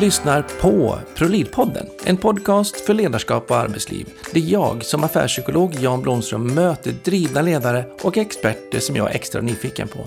lyssnar 0.00 0.42
på 0.60 0.98
ProLid-podden, 1.16 1.86
en 2.04 2.16
podcast 2.16 2.80
för 2.80 2.94
ledarskap 2.94 3.50
och 3.50 3.56
arbetsliv. 3.56 4.06
Det 4.32 4.40
är 4.40 4.44
jag 4.44 4.84
som 4.84 5.04
affärspsykolog 5.04 5.74
Jan 5.80 6.02
Blomström 6.02 6.54
möter 6.54 6.94
drivna 7.04 7.42
ledare 7.42 7.84
och 8.02 8.16
experter 8.16 8.80
som 8.80 8.96
jag 8.96 9.10
är 9.10 9.14
extra 9.14 9.40
nyfiken 9.40 9.88
på. 9.88 10.06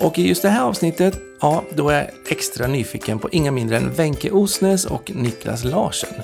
Och 0.00 0.18
i 0.18 0.28
just 0.28 0.42
det 0.42 0.48
här 0.48 0.62
avsnittet, 0.62 1.20
ja, 1.40 1.64
då 1.74 1.88
är 1.88 1.96
jag 1.96 2.10
extra 2.32 2.66
nyfiken 2.66 3.18
på 3.18 3.28
inga 3.32 3.50
mindre 3.50 3.76
än 3.76 3.94
Wenche 3.94 4.30
Osnes 4.30 4.84
och 4.84 5.12
Niklas 5.14 5.64
Larsen. 5.64 6.14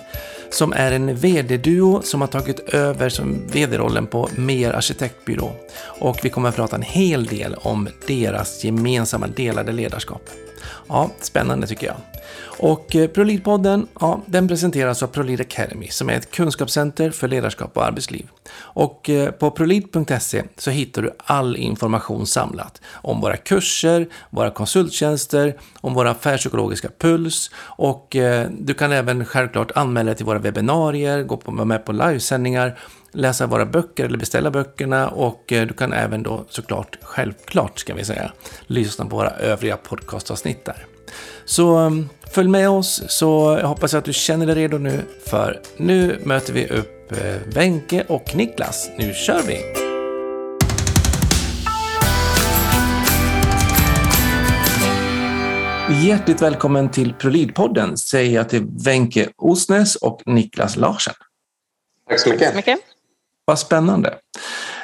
Som 0.50 0.72
är 0.72 0.92
en 0.92 1.16
VD-duo 1.16 2.02
som 2.02 2.20
har 2.20 2.28
tagit 2.28 2.60
över 2.60 3.08
som 3.08 3.46
VD-rollen 3.52 4.06
på 4.06 4.28
Mer 4.36 4.72
Arkitektbyrå. 4.72 5.52
Och 6.00 6.18
vi 6.22 6.30
kommer 6.30 6.48
att 6.48 6.56
prata 6.56 6.76
en 6.76 6.82
hel 6.82 7.26
del 7.26 7.54
om 7.54 7.88
deras 8.06 8.64
gemensamma 8.64 9.26
delade 9.26 9.72
ledarskap. 9.72 10.22
Ja, 10.88 11.10
spännande 11.20 11.66
tycker 11.66 11.86
jag. 11.86 11.96
Och 12.58 12.96
eh, 12.96 13.08
Prolidpodden, 13.08 13.80
ProLead-podden, 13.80 13.86
ja, 14.00 14.22
den 14.26 14.48
presenteras 14.48 15.02
av 15.02 15.06
ProLead 15.06 15.40
Academy 15.40 15.88
som 15.88 16.08
är 16.08 16.14
ett 16.14 16.30
kunskapscenter 16.30 17.10
för 17.10 17.28
ledarskap 17.28 17.76
och 17.76 17.84
arbetsliv. 17.84 18.28
Och 18.58 19.10
eh, 19.10 19.30
på 19.30 19.50
prolead.se 19.50 20.42
så 20.56 20.70
hittar 20.70 21.02
du 21.02 21.10
all 21.18 21.56
information 21.56 22.26
samlat 22.26 22.80
om 22.92 23.20
våra 23.20 23.36
kurser, 23.36 24.08
våra 24.30 24.50
konsulttjänster, 24.50 25.56
om 25.80 25.94
våra 25.94 26.10
affärspsykologiska 26.10 26.88
puls 26.98 27.50
och 27.56 28.16
eh, 28.16 28.48
du 28.58 28.74
kan 28.74 28.92
även 28.92 29.24
självklart 29.24 29.70
anmäla 29.74 30.06
dig 30.06 30.16
till 30.16 30.26
våra 30.26 30.38
webbinarier, 30.38 31.22
gå 31.22 31.36
på, 31.36 31.50
vara 31.50 31.64
med 31.64 31.84
på 31.84 31.92
livesändningar 31.92 32.78
läsa 33.12 33.46
våra 33.46 33.66
böcker 33.66 34.04
eller 34.04 34.18
beställa 34.18 34.50
böckerna 34.50 35.08
och 35.08 35.42
du 35.46 35.72
kan 35.72 35.92
även 35.92 36.22
då 36.22 36.44
såklart, 36.48 36.98
självklart 37.02 37.78
ska 37.78 37.94
vi 37.94 38.04
säga, 38.04 38.32
lyssna 38.66 39.04
på 39.04 39.16
våra 39.16 39.30
övriga 39.30 39.76
podcastavsnitt 39.76 40.64
där. 40.64 40.86
Så 41.44 41.76
mm, 41.76 42.08
följ 42.30 42.48
med 42.48 42.68
oss 42.68 43.02
så 43.08 43.58
jag 43.60 43.68
hoppas 43.68 43.94
att 43.94 44.04
du 44.04 44.12
känner 44.12 44.46
dig 44.46 44.54
redo 44.54 44.78
nu 44.78 45.00
för 45.26 45.60
nu 45.76 46.20
möter 46.24 46.52
vi 46.52 46.66
upp 46.66 47.12
eh, 47.12 47.54
Wenche 47.54 48.04
och 48.08 48.36
Niklas. 48.36 48.90
Nu 48.98 49.14
kör 49.14 49.42
vi! 49.42 49.86
Hjärtligt 56.06 56.42
välkommen 56.42 56.90
till 56.90 57.14
ProLead-podden 57.14 57.96
säger 57.96 58.34
jag 58.34 58.48
till 58.48 58.66
Wenche 58.84 59.28
Osnes 59.36 59.96
och 59.96 60.22
Niklas 60.26 60.76
Larsen. 60.76 61.14
Tack 62.08 62.20
så 62.20 62.30
mycket. 62.30 62.56
mycket. 62.56 62.78
Vad 63.44 63.58
spännande. 63.58 64.14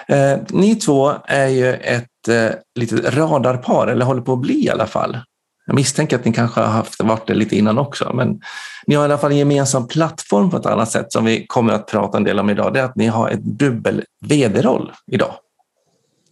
Eh, 0.08 0.38
ni 0.48 0.74
två 0.74 1.12
är 1.26 1.48
ju 1.48 1.74
ett 1.74 2.28
eh, 2.28 2.50
litet 2.74 3.14
radarpar, 3.14 3.86
eller 3.86 4.04
håller 4.04 4.22
på 4.22 4.32
att 4.32 4.40
bli 4.40 4.64
i 4.64 4.70
alla 4.70 4.86
fall. 4.86 5.18
Jag 5.66 5.74
misstänker 5.74 6.16
att 6.16 6.24
ni 6.24 6.32
kanske 6.32 6.60
har 6.60 6.68
haft, 6.68 7.02
varit 7.02 7.26
det 7.26 7.34
lite 7.34 7.56
innan 7.56 7.78
också, 7.78 8.12
men 8.14 8.40
ni 8.86 8.94
har 8.94 9.02
i 9.02 9.04
alla 9.04 9.18
fall 9.18 9.30
en 9.32 9.38
gemensam 9.38 9.88
plattform 9.88 10.50
på 10.50 10.56
ett 10.56 10.66
annat 10.66 10.90
sätt 10.90 11.12
som 11.12 11.24
vi 11.24 11.46
kommer 11.46 11.72
att 11.72 11.86
prata 11.86 12.16
en 12.16 12.24
del 12.24 12.38
om 12.38 12.50
idag. 12.50 12.74
Det 12.74 12.80
är 12.80 12.84
att 12.84 12.96
ni 12.96 13.06
har 13.06 13.28
ett 13.30 13.42
dubbel 13.42 14.04
vd-roll 14.20 14.92
idag. 15.12 15.34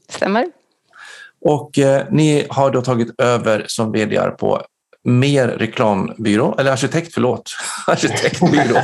Stämmer. 0.09 0.47
Och 1.45 1.79
eh, 1.79 2.07
ni 2.11 2.47
har 2.51 2.71
då 2.71 2.83
tagit 2.83 3.21
över 3.21 3.65
som 3.67 3.93
vd 3.93 4.21
på 4.21 4.63
Mer 5.03 5.49
reklambyrå, 5.49 6.57
eller 6.59 6.73
arkitekt, 6.73 7.15
förlåt. 7.15 7.53
Arkitektbyrå. 7.87 8.81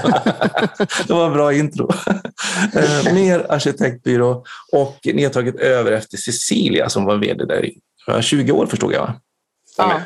det 1.06 1.12
var 1.12 1.27
en 1.27 1.33
bra 1.33 1.52
intro. 1.52 1.91
Eh, 2.74 3.14
mer 3.14 3.47
arkitektbyrå 3.48 4.44
och 4.72 4.98
ni 5.05 5.24
har 5.24 5.30
tagit 5.30 5.56
över 5.56 5.92
efter 5.92 6.17
Cecilia 6.17 6.89
som 6.89 7.05
var 7.05 7.17
vd 7.17 7.44
där 7.44 7.64
i 7.64 7.78
20 8.20 8.52
år 8.52 8.67
förstod 8.67 8.92
jag. 8.92 9.12
Ja. 9.77 10.00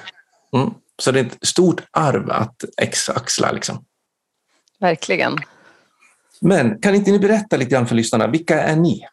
Mm. 0.56 0.70
Så 1.03 1.12
det 1.12 1.20
är 1.20 1.25
ett 1.25 1.47
stort 1.47 1.83
arv 1.91 2.31
att 2.31 2.65
axla. 3.09 3.53
Liksom. 3.53 3.84
Verkligen. 4.80 5.36
Men 6.41 6.80
kan 6.80 6.95
inte 6.95 7.11
ni 7.11 7.19
berätta 7.19 7.57
lite 7.57 7.70
grann 7.70 7.86
för 7.86 7.95
lyssnarna, 7.95 8.27
vilka 8.27 8.63
är 8.63 8.77
ni? 8.77 9.07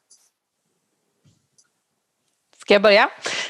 Ska 2.68 2.74
jag 2.74 2.82
börja? 2.82 3.10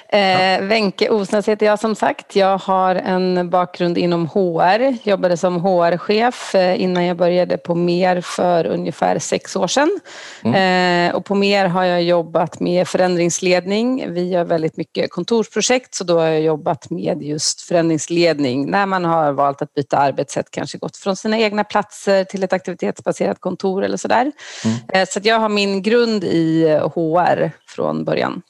Eh, 0.09 0.61
Wenche 0.61 1.09
Osnäs 1.09 1.47
heter 1.47 1.65
jag 1.65 1.79
som 1.79 1.95
sagt. 1.95 2.35
Jag 2.35 2.57
har 2.57 2.95
en 2.95 3.49
bakgrund 3.49 3.97
inom 3.97 4.27
HR. 4.27 5.07
Jobbade 5.09 5.37
som 5.37 5.61
HR-chef 5.61 6.55
eh, 6.55 6.81
innan 6.81 7.05
jag 7.05 7.17
började 7.17 7.57
på 7.57 7.75
MER 7.75 8.21
för 8.21 8.65
ungefär 8.65 9.19
sex 9.19 9.55
år 9.55 9.67
sedan. 9.67 9.99
Mm. 10.43 11.09
Eh, 11.09 11.15
och 11.15 11.25
på 11.25 11.35
MER 11.35 11.65
har 11.65 11.83
jag 11.83 12.03
jobbat 12.03 12.59
med 12.59 12.87
förändringsledning. 12.87 14.13
Vi 14.13 14.29
gör 14.29 14.43
väldigt 14.43 14.77
mycket 14.77 15.11
kontorsprojekt 15.11 15.95
så 15.95 16.03
då 16.03 16.19
har 16.19 16.27
jag 16.27 16.41
jobbat 16.41 16.89
med 16.89 17.23
just 17.23 17.61
förändringsledning 17.61 18.71
när 18.71 18.85
man 18.85 19.05
har 19.05 19.31
valt 19.31 19.61
att 19.61 19.73
byta 19.73 19.97
arbetssätt, 19.97 20.51
kanske 20.51 20.77
gått 20.77 20.97
från 20.97 21.15
sina 21.15 21.39
egna 21.39 21.63
platser 21.63 22.23
till 22.23 22.43
ett 22.43 22.53
aktivitetsbaserat 22.53 23.39
kontor 23.39 23.83
eller 23.83 23.97
sådär. 23.97 24.31
Mm. 24.65 24.77
Eh, 24.93 25.07
så 25.09 25.19
jag 25.23 25.39
har 25.39 25.49
min 25.49 25.81
grund 25.81 26.23
i 26.23 26.67
HR 26.95 27.51
från 27.67 28.05
början. 28.05 28.41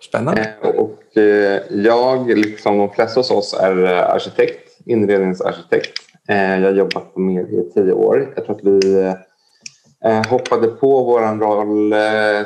Spännande. 0.00 0.54
Eh, 0.62 0.68
och 0.68 1.16
eh, 1.16 1.62
jag, 1.70 2.38
liksom 2.38 2.78
de 2.78 2.90
flesta 2.90 3.20
hos 3.20 3.30
oss, 3.30 3.54
är 3.60 3.84
eh, 3.84 4.10
arkitekt, 4.10 4.78
inredningsarkitekt. 4.86 5.98
Jag 6.26 6.60
har 6.60 6.70
jobbat 6.70 7.14
på 7.14 7.20
mer 7.20 7.42
i 7.42 7.70
tio 7.74 7.92
år. 7.92 8.32
Jag 8.36 8.44
tror 8.44 8.56
att 8.56 8.64
vi 8.64 9.14
hoppade 10.28 10.68
på 10.68 11.04
vår 11.04 11.38
roll 11.38 11.94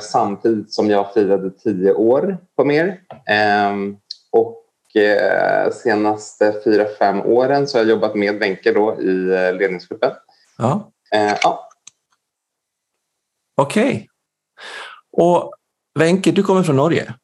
samtidigt 0.00 0.72
som 0.72 0.91
jag 0.91 1.15
firade 1.15 1.50
tio 1.50 1.92
år 1.92 2.38
på 2.56 2.65
mer. 2.65 3.00
Ehm, 3.26 3.97
och 4.32 4.60
senaste 5.72 6.54
fyra, 6.65 6.86
fem 6.98 7.21
åren 7.21 7.66
så 7.66 7.78
har 7.78 7.84
jag 7.84 7.91
jobbat 7.91 8.15
med 8.15 8.34
Wenche 8.34 8.71
i 9.00 9.12
ledningsgruppen. 9.59 10.10
Ja. 10.59 10.92
ja. 11.42 11.69
Okej. 13.56 13.84
Okay. 13.84 14.06
Och 15.12 15.54
Wenche, 15.98 16.32
du 16.32 16.42
kommer 16.42 16.62
från 16.62 16.76
Norge? 16.76 17.15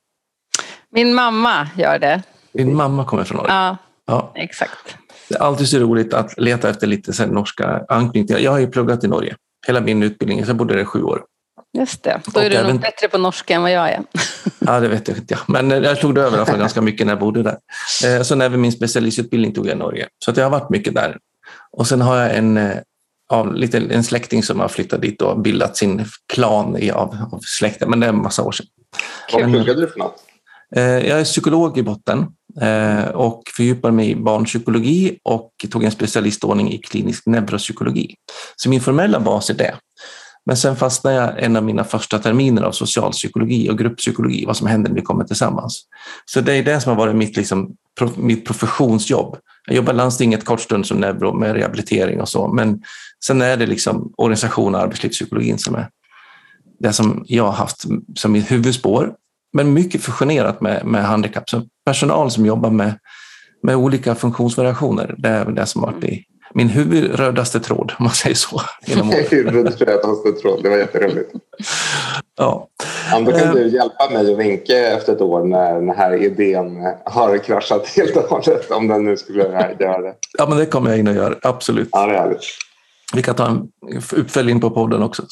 Min 0.93 1.15
mamma 1.15 1.69
gör 1.77 1.99
det. 1.99 2.23
Din 2.53 2.77
mamma 2.77 3.05
kommer 3.05 3.25
från 3.25 3.37
Norge? 3.37 3.53
Ja, 3.53 3.77
ja. 4.07 4.33
exakt. 4.35 4.97
Det 5.29 5.35
är 5.35 5.43
alltid 5.43 5.69
så 5.69 5.79
roligt 5.79 6.15
att 6.15 6.39
leta 6.41 6.71
efter 6.71 6.87
lite 6.87 7.13
så 7.13 7.27
norska 7.27 7.85
anknytningar. 7.89 8.41
Jag 8.41 8.51
har 8.51 8.59
ju 8.59 8.67
pluggat 8.67 9.05
i 9.05 9.09
Norge 9.09 9.37
hela 9.67 9.81
min 9.81 10.03
utbildning, 10.03 10.45
så 10.45 10.51
jag 10.51 10.57
bodde 10.57 10.75
där 10.75 10.83
i 10.83 10.85
sju 10.85 11.03
år. 11.03 11.25
Just 11.79 12.03
det, 12.03 12.21
då 12.35 12.41
är 12.41 12.45
och 12.45 12.51
du 12.51 12.57
även... 12.57 12.71
nog 12.71 12.81
bättre 12.81 13.09
på 13.09 13.19
norska 13.19 13.55
än 13.55 13.63
vad 13.63 13.73
jag 13.73 13.91
är. 13.91 14.03
ja, 14.59 14.81
det 14.81 14.89
vet 14.89 15.09
jag 15.09 15.17
inte. 15.17 15.39
Men 15.49 15.71
jag 15.71 15.99
slog 15.99 16.15
det 16.15 16.23
över 16.23 16.45
fall 16.45 16.59
ganska 16.59 16.81
mycket 16.81 17.07
när 17.07 17.13
jag 17.13 17.21
bodde 17.21 17.43
där. 17.43 17.59
Eh, 18.05 18.23
sen 18.23 18.41
även 18.41 18.61
min 18.61 18.73
specialistutbildning 18.73 19.55
tog 19.55 19.67
jag 19.67 19.75
i 19.75 19.79
Norge. 19.79 20.09
Så 20.25 20.33
jag 20.37 20.45
har 20.45 20.51
varit 20.51 20.71
mycket 20.71 20.95
där. 20.95 21.19
Och 21.73 21.87
sen 21.87 22.01
har 22.01 22.17
jag 22.17 22.37
en, 22.37 22.57
eh, 22.57 22.77
av, 23.31 23.55
lite, 23.55 23.79
en 23.79 24.05
släkting 24.05 24.43
som 24.43 24.61
har 24.61 24.69
flyttat 24.69 25.03
dit 25.03 25.23
och 25.23 25.41
bildat 25.41 25.77
sin 25.77 26.05
klan 26.33 26.77
i, 26.79 26.91
av, 26.91 27.17
av 27.33 27.41
släkten, 27.43 27.91
men 27.91 28.01
det 28.01 28.07
är 28.07 28.11
en 28.11 28.23
massa 28.23 28.43
år 28.43 28.53
sedan. 28.53 28.67
Vad 29.33 29.43
pluggade 29.43 29.81
du 29.81 29.87
för 29.87 29.99
något? 29.99 30.25
Eh, 30.77 30.83
jag 30.83 31.21
är 31.21 31.25
psykolog 31.25 31.79
i 31.79 31.83
botten 31.83 32.27
eh, 32.61 33.05
och 33.05 33.43
fördjupar 33.57 33.91
mig 33.91 34.11
i 34.11 34.17
barnpsykologi 34.17 35.19
och 35.23 35.51
tog 35.71 35.85
en 35.85 35.91
specialistordning 35.91 36.73
i 36.73 36.79
klinisk 36.79 37.27
neuropsykologi. 37.27 38.15
Så 38.57 38.69
min 38.69 38.81
formella 38.81 39.21
bas 39.21 39.51
är 39.51 39.55
det. 39.55 39.75
Men 40.47 40.57
sen 40.57 40.77
fastnade 40.77 41.17
jag 41.17 41.43
en 41.43 41.57
av 41.57 41.65
mina 41.65 41.85
första 41.85 42.19
terminer 42.19 42.63
av 42.63 42.73
socialpsykologi 42.73 43.71
och 43.71 43.79
grupppsykologi, 43.79 44.47
vad 44.47 44.57
som 44.57 44.67
händer 44.67 44.91
när 44.91 44.97
vi 44.97 45.03
kommer 45.03 45.25
tillsammans. 45.25 45.83
Så 46.25 46.41
det 46.41 46.55
är 46.55 46.63
det 46.63 46.81
som 46.81 46.91
har 46.91 46.99
varit 46.99 47.17
mitt, 47.17 47.37
liksom, 47.37 47.77
mitt 48.17 48.47
professionsjobb. 48.47 49.37
Jag 49.67 49.77
jobbar 49.77 49.93
i 49.93 49.97
landstinget 49.97 50.45
kort 50.45 50.61
stund 50.61 50.87
som 50.87 50.97
neuro 50.97 51.33
med 51.39 51.53
rehabilitering 51.53 52.21
och 52.21 52.29
så, 52.29 52.49
men 52.49 52.83
sen 53.25 53.43
är 53.43 53.57
det 53.57 53.67
liksom 53.67 54.13
organisation 54.17 54.75
och 54.75 54.81
arbetslivspsykologin 54.81 55.59
som 55.59 55.75
är 55.75 55.89
det 56.81 56.93
som 56.93 57.25
jag 57.27 57.45
har 57.45 57.53
haft 57.53 57.85
som 58.17 58.33
mitt 58.33 58.51
huvudspår 58.51 59.15
men 59.53 59.73
mycket 59.73 60.03
fusionerat 60.03 60.61
med, 60.61 60.87
med 60.87 61.05
handikapp. 61.05 61.51
Så 61.51 61.63
personal 61.85 62.31
som 62.31 62.47
jobbar 62.47 62.71
med, 62.71 62.95
med 63.63 63.77
olika 63.77 64.15
funktionsvariationer, 64.15 65.15
det 65.19 65.29
är 65.29 65.45
det 65.45 65.67
som 65.67 65.83
varit 65.83 66.05
i 66.05 66.25
min 66.55 66.69
huvudrödaste 66.69 67.61
tråd, 67.61 67.93
om 67.99 68.05
man 68.05 68.15
säger 68.15 68.37
så. 68.37 68.61
huvudrödaste 69.31 70.33
tråd, 70.33 70.63
det 70.63 70.69
var 70.69 70.77
jätteroligt. 70.77 71.33
Ja. 72.39 72.69
ja 73.11 73.21
då 73.21 73.33
kan 73.33 73.49
uh, 73.49 73.55
du 73.55 73.69
hjälpa 73.69 74.11
mig 74.11 74.33
och 74.33 74.41
Vinke 74.41 74.77
efter 74.77 75.13
ett 75.13 75.21
år 75.21 75.45
när 75.45 75.75
den 75.75 75.91
här 75.91 76.23
idén 76.23 76.77
har 77.05 77.39
kraschat 77.39 77.89
helt 77.89 78.17
och 78.17 78.23
hållet, 78.23 78.71
om 78.71 78.89
den 78.89 79.05
nu 79.05 79.17
skulle 79.17 79.43
göra 79.43 79.75
det. 79.75 80.15
Ja, 80.39 80.47
men 80.49 80.59
det 80.59 80.67
kommer 80.67 80.91
jag 80.91 80.99
in 80.99 81.09
och 81.09 81.15
göra, 81.15 81.35
absolut. 81.43 81.89
Ja, 81.93 82.07
det 82.07 82.13
är 82.13 82.19
härligt. 82.19 82.45
Vi 83.15 83.23
kan 83.23 83.35
ta 83.35 83.49
en 83.49 83.69
uppföljning 84.13 84.61
på 84.61 84.71
podden 84.71 85.03
också. 85.03 85.23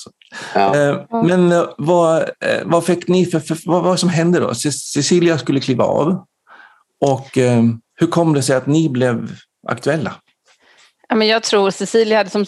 Ja. 0.55 0.77
Eh, 0.77 0.97
men 1.11 1.53
eh, 1.53 1.65
vad, 1.79 2.23
eh, 2.23 2.63
vad 2.65 2.85
fick 2.85 3.09
ni 3.09 3.27
för, 3.27 3.41
för 3.41 3.59
vad 3.65 3.83
var 3.83 3.93
det 3.93 3.99
som 3.99 4.09
hände 4.09 4.41
då? 4.41 4.55
Cecilia 4.55 5.39
skulle 5.39 5.61
kliva 5.61 5.85
av 5.85 6.25
och 7.01 7.39
hur 7.95 8.07
kom 8.07 8.33
det 8.33 8.43
sig 8.43 8.57
att 8.57 8.67
ni 8.67 8.89
blev 8.89 9.31
aktuella? 9.69 10.15
Ja, 11.11 11.17
men 11.17 11.29
jag 11.29 11.43
tror 11.43 11.71
Cecilia 11.71 12.19
hade 12.19 12.31
som, 12.31 12.45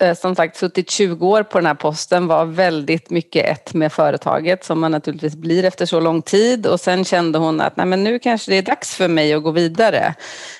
eh, 0.00 0.14
som 0.14 0.36
sagt 0.36 0.56
suttit 0.56 0.90
20 0.90 1.28
år 1.28 1.42
på 1.42 1.58
den 1.58 1.66
här 1.66 1.74
posten, 1.74 2.26
var 2.26 2.44
väldigt 2.44 3.10
mycket 3.10 3.46
ett 3.46 3.74
med 3.74 3.92
företaget 3.92 4.64
som 4.64 4.80
man 4.80 4.90
naturligtvis 4.90 5.36
blir 5.36 5.64
efter 5.64 5.86
så 5.86 6.00
lång 6.00 6.22
tid 6.22 6.66
och 6.66 6.80
sen 6.80 7.04
kände 7.04 7.38
hon 7.38 7.60
att 7.60 7.76
Nej, 7.76 7.86
men 7.86 8.04
nu 8.04 8.18
kanske 8.18 8.50
det 8.50 8.56
är 8.56 8.62
dags 8.62 8.94
för 8.94 9.08
mig 9.08 9.34
att 9.34 9.42
gå 9.42 9.50
vidare 9.50 10.14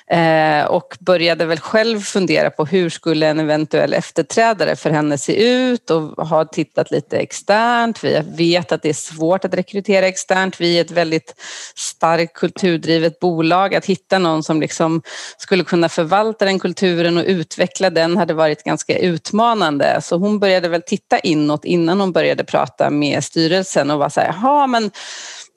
eh, 0.07 0.65
och 0.65 0.97
började 0.99 1.45
väl 1.45 1.59
själv 1.59 1.99
fundera 1.99 2.49
på 2.49 2.65
hur 2.65 2.89
skulle 2.89 3.27
en 3.27 3.39
eventuell 3.39 3.93
efterträdare 3.93 4.75
för 4.75 4.89
henne 4.89 5.17
se 5.17 5.43
ut 5.43 5.89
och 5.89 6.27
har 6.27 6.45
tittat 6.45 6.91
lite 6.91 7.17
externt. 7.17 8.03
Vi 8.03 8.21
vet 8.37 8.71
att 8.71 8.81
det 8.81 8.89
är 8.89 8.93
svårt 8.93 9.45
att 9.45 9.53
rekrytera 9.53 10.07
externt. 10.07 10.61
Vi 10.61 10.77
är 10.77 10.81
ett 10.81 10.91
väldigt 10.91 11.35
starkt 11.75 12.33
kulturdrivet 12.33 13.19
bolag. 13.19 13.75
Att 13.75 13.85
hitta 13.85 14.19
någon 14.19 14.43
som 14.43 14.61
liksom 14.61 15.01
skulle 15.37 15.63
kunna 15.63 15.89
förvalta 15.89 16.45
den 16.45 16.59
kulturen 16.59 17.17
och 17.17 17.23
utveckla 17.45 17.89
den 17.89 18.17
hade 18.17 18.33
varit 18.33 18.63
ganska 18.63 18.97
utmanande. 18.97 20.01
Så 20.01 20.17
hon 20.17 20.39
började 20.39 20.69
väl 20.69 20.81
titta 20.81 21.19
inåt 21.19 21.65
innan 21.65 21.99
hon 21.99 22.11
började 22.11 22.43
prata 22.43 22.89
med 22.89 23.23
styrelsen 23.23 23.91
och 23.91 23.99
var 23.99 24.09
så 24.09 24.19
här, 24.19 24.27
jaha 24.27 24.67
men 24.67 24.91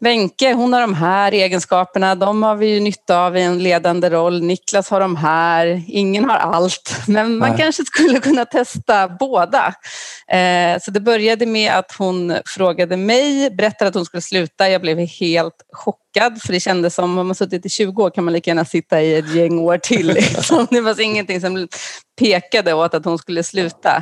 Wenche, 0.00 0.52
hon 0.54 0.72
har 0.72 0.80
de 0.80 0.94
här 0.94 1.32
egenskaperna, 1.32 2.14
de 2.14 2.42
har 2.42 2.56
vi 2.56 2.66
ju 2.66 2.80
nytta 2.80 3.18
av 3.18 3.36
i 3.36 3.42
en 3.42 3.58
ledande 3.58 4.10
roll. 4.10 4.42
Niklas 4.42 4.90
har 4.90 5.00
de 5.00 5.16
här, 5.16 5.82
ingen 5.88 6.24
har 6.24 6.36
allt, 6.36 6.96
men 7.06 7.38
man 7.38 7.48
Nej. 7.48 7.58
kanske 7.58 7.84
skulle 7.84 8.20
kunna 8.20 8.44
testa 8.44 9.08
båda. 9.08 9.74
Eh, 10.28 10.80
så 10.80 10.90
det 10.90 11.00
började 11.00 11.46
med 11.46 11.72
att 11.72 11.92
hon 11.98 12.36
frågade 12.46 12.96
mig, 12.96 13.50
berättade 13.50 13.88
att 13.88 13.94
hon 13.94 14.04
skulle 14.04 14.20
sluta. 14.20 14.68
Jag 14.68 14.80
blev 14.80 14.98
helt 14.98 15.54
chockad, 15.72 16.07
för 16.20 16.52
det 16.52 16.60
kändes 16.60 16.94
som 16.94 17.18
om 17.18 17.26
man 17.26 17.34
suttit 17.34 17.66
i 17.66 17.68
20 17.68 18.02
år 18.02 18.10
kan 18.10 18.24
man 18.24 18.32
lika 18.32 18.50
gärna 18.50 18.64
sitta 18.64 19.02
i 19.02 19.14
ett 19.14 19.34
gäng 19.34 19.58
år 19.58 19.78
till. 19.78 20.06
Liksom. 20.14 20.66
Det 20.70 20.80
var 20.80 21.00
ingenting 21.00 21.40
som 21.40 21.68
pekade 22.18 22.74
åt 22.74 22.94
att 22.94 23.04
hon 23.04 23.18
skulle 23.18 23.42
sluta. 23.42 23.96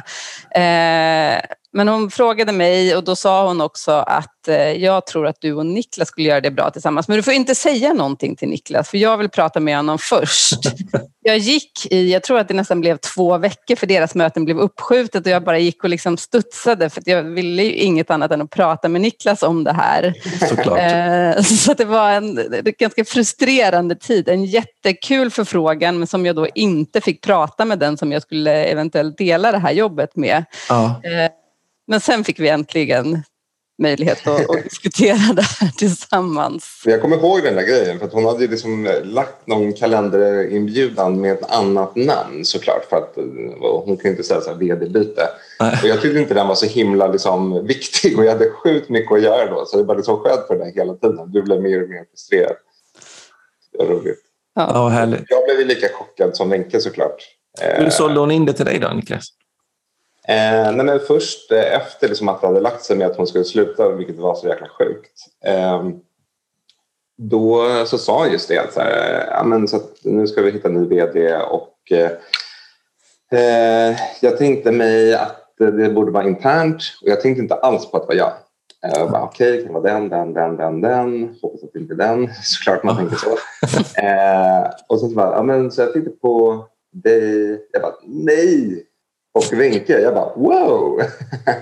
Eh, 0.54 1.40
men 1.72 1.88
hon 1.88 2.10
frågade 2.10 2.52
mig 2.52 2.96
och 2.96 3.04
då 3.04 3.16
sa 3.16 3.46
hon 3.48 3.60
också 3.60 3.92
att 3.92 4.48
eh, 4.48 4.72
jag 4.72 5.06
tror 5.06 5.26
att 5.26 5.40
du 5.40 5.52
och 5.52 5.66
Niklas 5.66 6.08
skulle 6.08 6.28
göra 6.28 6.40
det 6.40 6.50
bra 6.50 6.70
tillsammans. 6.70 7.08
Men 7.08 7.16
du 7.16 7.22
får 7.22 7.32
inte 7.32 7.54
säga 7.54 7.92
någonting 7.92 8.36
till 8.36 8.48
Niklas 8.48 8.90
för 8.90 8.98
jag 8.98 9.16
vill 9.16 9.28
prata 9.28 9.60
med 9.60 9.76
honom 9.76 9.98
först. 9.98 10.60
Jag 11.26 11.38
gick 11.38 11.86
i, 11.90 12.12
jag 12.12 12.22
tror 12.22 12.38
att 12.38 12.48
det 12.48 12.54
nästan 12.54 12.80
blev 12.80 12.96
två 12.96 13.38
veckor 13.38 13.76
för 13.76 13.86
deras 13.86 14.14
möten 14.14 14.44
blev 14.44 14.58
uppskjutet 14.58 15.26
och 15.26 15.32
jag 15.32 15.44
bara 15.44 15.58
gick 15.58 15.84
och 15.84 15.90
liksom 15.90 16.16
studsade 16.16 16.90
för 16.90 17.02
jag 17.06 17.22
ville 17.22 17.62
ju 17.62 17.72
inget 17.72 18.10
annat 18.10 18.30
än 18.30 18.42
att 18.42 18.50
prata 18.50 18.88
med 18.88 19.00
Niklas 19.00 19.42
om 19.42 19.64
det 19.64 19.72
här. 19.72 20.14
Såklart. 20.48 20.78
Eh, 20.78 21.42
så 21.42 21.74
det 21.74 21.84
var 21.84 22.10
en, 22.10 22.40
ganska 22.78 23.04
frustrerande 23.04 23.94
tid. 23.94 24.28
En 24.28 24.44
jättekul 24.44 25.30
förfrågan 25.30 25.98
men 25.98 26.06
som 26.06 26.26
jag 26.26 26.36
då 26.36 26.46
inte 26.54 27.00
fick 27.00 27.22
prata 27.22 27.64
med 27.64 27.78
den 27.78 27.96
som 27.96 28.12
jag 28.12 28.22
skulle 28.22 28.64
eventuellt 28.64 29.18
dela 29.18 29.52
det 29.52 29.58
här 29.58 29.72
jobbet 29.72 30.16
med. 30.16 30.44
Ja. 30.68 31.00
Eh, 31.04 31.30
men 31.86 32.00
sen 32.00 32.24
fick 32.24 32.40
vi 32.40 32.48
äntligen 32.48 33.22
möjlighet 33.78 34.26
att, 34.26 34.50
att 34.50 34.64
diskutera 34.64 35.32
det 35.32 35.42
här 35.42 35.70
tillsammans. 35.76 36.82
Jag 36.84 37.02
kommer 37.02 37.16
ihåg 37.16 37.42
den 37.42 37.54
där 37.54 37.62
grejen 37.62 37.98
för 37.98 38.06
att 38.06 38.12
hon 38.12 38.24
hade 38.24 38.46
liksom 38.46 38.88
lagt 39.04 39.46
någon 39.46 39.72
kalenderinbjudan 39.72 41.20
med 41.20 41.32
ett 41.32 41.50
annat 41.50 41.96
namn 41.96 42.44
såklart 42.44 42.84
för 42.90 42.96
att 42.96 43.12
hon 43.60 43.96
kunde 43.96 44.08
inte 44.08 44.22
säga 44.22 44.40
så 44.40 44.50
här 44.50 44.56
vd-byte. 44.56 45.28
Och 45.82 45.88
jag 45.88 46.00
tyckte 46.00 46.18
inte 46.18 46.34
den 46.34 46.48
var 46.48 46.54
så 46.54 46.66
himla 46.66 47.06
liksom, 47.06 47.66
viktig 47.66 48.18
och 48.18 48.24
jag 48.24 48.32
hade 48.32 48.50
sjukt 48.50 48.88
mycket 48.88 49.12
att 49.12 49.22
göra 49.22 49.50
då 49.50 49.64
så 49.66 49.78
jag 49.78 49.86
bara 49.86 49.96
liksom 49.96 50.18
sköt 50.18 50.46
för 50.46 50.58
det 50.58 50.72
hela 50.74 50.94
tiden. 50.94 51.32
Du 51.32 51.42
blev 51.42 51.62
mer 51.62 51.82
och 51.82 51.88
mer 51.88 52.04
frustrerad. 52.10 52.56
Det 53.72 53.78
var 53.78 53.86
roligt. 53.86 54.22
Ja, 54.54 54.88
härligt. 54.88 55.24
Jag 55.28 55.44
blev 55.44 55.66
lika 55.66 55.88
chockad 55.88 56.36
som 56.36 56.50
Wenche 56.50 56.80
såklart. 56.80 57.36
Hur 57.60 57.90
sålde 57.90 58.20
hon 58.20 58.30
in 58.30 58.46
det 58.46 58.52
till 58.52 58.64
dig 58.64 58.78
då, 58.78 58.88
Niklas? 58.88 59.28
Eh, 60.28 60.72
nej, 60.72 60.84
men 60.84 61.00
först 61.00 61.52
eh, 61.52 61.76
efter 61.76 62.08
liksom 62.08 62.28
att 62.28 62.40
det 62.40 62.46
hade 62.46 62.60
lagt 62.60 62.84
sig 62.84 62.96
med 62.96 63.06
att 63.06 63.16
hon 63.16 63.26
skulle 63.26 63.44
sluta, 63.44 63.88
vilket 63.88 64.16
var 64.16 64.34
så 64.34 64.48
jäkla 64.48 64.68
sjukt. 64.68 65.12
Eh, 65.44 65.88
då 67.18 67.66
så 67.86 67.98
sa 67.98 68.18
hon 68.18 68.32
just 68.32 68.48
det 68.48 68.58
att 68.58 68.72
så 68.72 68.80
här, 68.80 69.26
ja, 69.30 69.44
men 69.44 69.68
så 69.68 69.80
nu 70.02 70.26
ska 70.26 70.42
vi 70.42 70.50
hitta 70.50 70.68
en 70.68 70.74
ny 70.74 70.88
vd 70.88 71.36
och 71.36 71.92
eh, 73.30 73.96
jag 74.20 74.38
tänkte 74.38 74.72
mig 74.72 75.14
att 75.14 75.54
det 75.58 75.88
borde 75.88 76.12
vara 76.12 76.28
internt 76.28 76.82
och 77.02 77.08
jag 77.08 77.20
tänkte 77.20 77.42
inte 77.42 77.54
alls 77.54 77.90
på 77.90 77.96
att 77.96 78.02
det 78.02 78.08
var 78.08 78.14
jag. 78.14 78.32
Jag 78.80 79.10
bara, 79.10 79.22
okej, 79.22 79.52
okay, 79.52 79.64
kan 79.64 79.74
det 79.74 79.80
vara 79.80 79.92
den, 79.92 80.08
den, 80.08 80.34
den, 80.34 80.56
den, 80.56 80.80
den. 80.80 81.36
Hoppas 81.42 81.62
att 81.62 81.72
det 81.72 81.78
inte 81.78 81.94
är 81.94 81.96
den. 81.96 82.30
Såklart 82.42 82.82
man 82.82 82.96
tänker 82.96 83.16
så. 83.16 83.30
eh, 84.00 84.70
och 84.88 85.00
så, 85.00 85.08
så, 85.08 85.14
bara, 85.14 85.36
ja, 85.36 85.42
men, 85.42 85.70
så 85.70 85.80
jag 85.80 85.92
tänkte 85.92 86.10
på 86.10 86.64
dig. 86.92 87.60
Jag 87.72 87.82
bara, 87.82 87.94
nej, 88.04 88.86
och 89.36 89.52
Wenche. 89.52 90.00
Jag 90.00 90.14
bara 90.14 90.34
wow! 90.34 91.00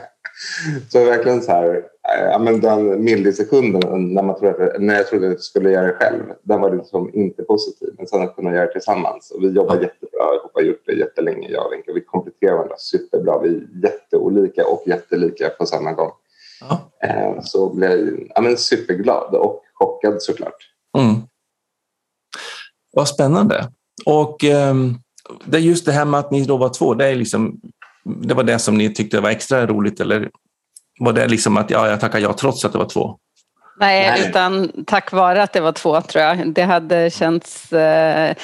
så 0.89 1.05
verkligen 1.05 1.43
så 1.43 1.53
här, 1.53 1.83
ja, 2.03 2.39
men 2.39 2.61
den 2.61 3.05
millisekunden 3.05 4.15
när, 4.15 4.23
man 4.23 4.39
trodde, 4.39 4.77
när 4.79 4.95
jag 4.95 5.07
trodde 5.07 5.27
att 5.27 5.33
jag 5.33 5.41
skulle 5.41 5.71
göra 5.71 5.87
det 5.87 5.93
själv, 5.93 6.23
den 6.43 6.61
var 6.61 6.77
liksom 6.77 7.11
inte 7.15 7.43
positiv. 7.43 7.95
Men 7.97 8.07
sen 8.07 8.23
att 8.23 8.37
kunna 8.37 8.55
göra 8.55 8.67
det 8.67 8.73
tillsammans. 8.73 9.31
Och 9.31 9.43
vi 9.43 9.49
jobbar 9.49 9.75
jättebra 9.75 10.35
ihop, 10.35 10.51
har 10.55 10.63
gjort 10.63 10.83
det 10.87 10.93
jättelänge 10.93 11.49
jag 11.49 11.67
och 11.67 11.73
Wenche. 11.73 11.93
Vi 11.95 12.01
kompletterar 12.01 12.53
varandra 12.53 12.77
superbra. 12.79 13.39
Vi 13.39 13.49
är 13.49 13.83
jätteolika 13.83 14.67
och 14.67 14.83
jättelika 14.87 15.49
på 15.49 15.67
samma 15.67 15.93
gång. 15.93 16.11
Ja. 16.61 16.91
Eh, 17.09 17.41
så 17.43 17.75
blev 17.75 17.91
jag 17.91 18.31
ja, 18.35 18.41
men 18.41 18.57
superglad 18.57 19.35
och 19.35 19.63
chockad 19.75 20.23
såklart. 20.23 20.71
Mm. 20.99 21.15
Vad 22.93 23.09
spännande. 23.09 23.69
Och 24.07 24.45
um 24.45 24.99
det 25.45 25.57
är 25.57 25.61
just 25.61 25.87
det 25.87 25.93
här 25.93 26.05
med 26.05 26.21
att 26.21 26.31
ni 26.31 26.45
då 26.45 26.57
var 26.57 26.69
två, 26.69 26.95
det, 26.95 27.07
är 27.07 27.15
liksom, 27.15 27.61
det 28.05 28.35
var 28.35 28.43
det 28.43 28.59
som 28.59 28.79
ni 28.79 28.95
tyckte 28.95 29.21
var 29.21 29.31
extra 29.31 29.67
roligt 29.67 30.01
eller 30.01 30.31
var 31.01 31.13
det 31.13 31.29
liksom 31.29 31.57
att 31.57 31.71
ja, 31.71 31.89
jag 31.89 32.01
tackar 32.01 32.19
ja 32.19 32.33
trots 32.33 32.65
att 32.65 32.73
det 32.73 32.79
var 32.79 32.89
två? 32.89 33.19
Nej, 33.81 34.29
utan 34.29 34.71
tack 34.87 35.13
vare 35.13 35.43
att 35.43 35.53
det 35.53 35.61
var 35.61 35.73
två 35.73 36.01
tror 36.01 36.25
jag. 36.25 36.53
Det 36.55 36.63
hade 36.63 37.11
känts 37.11 37.73
eh, 37.73 38.37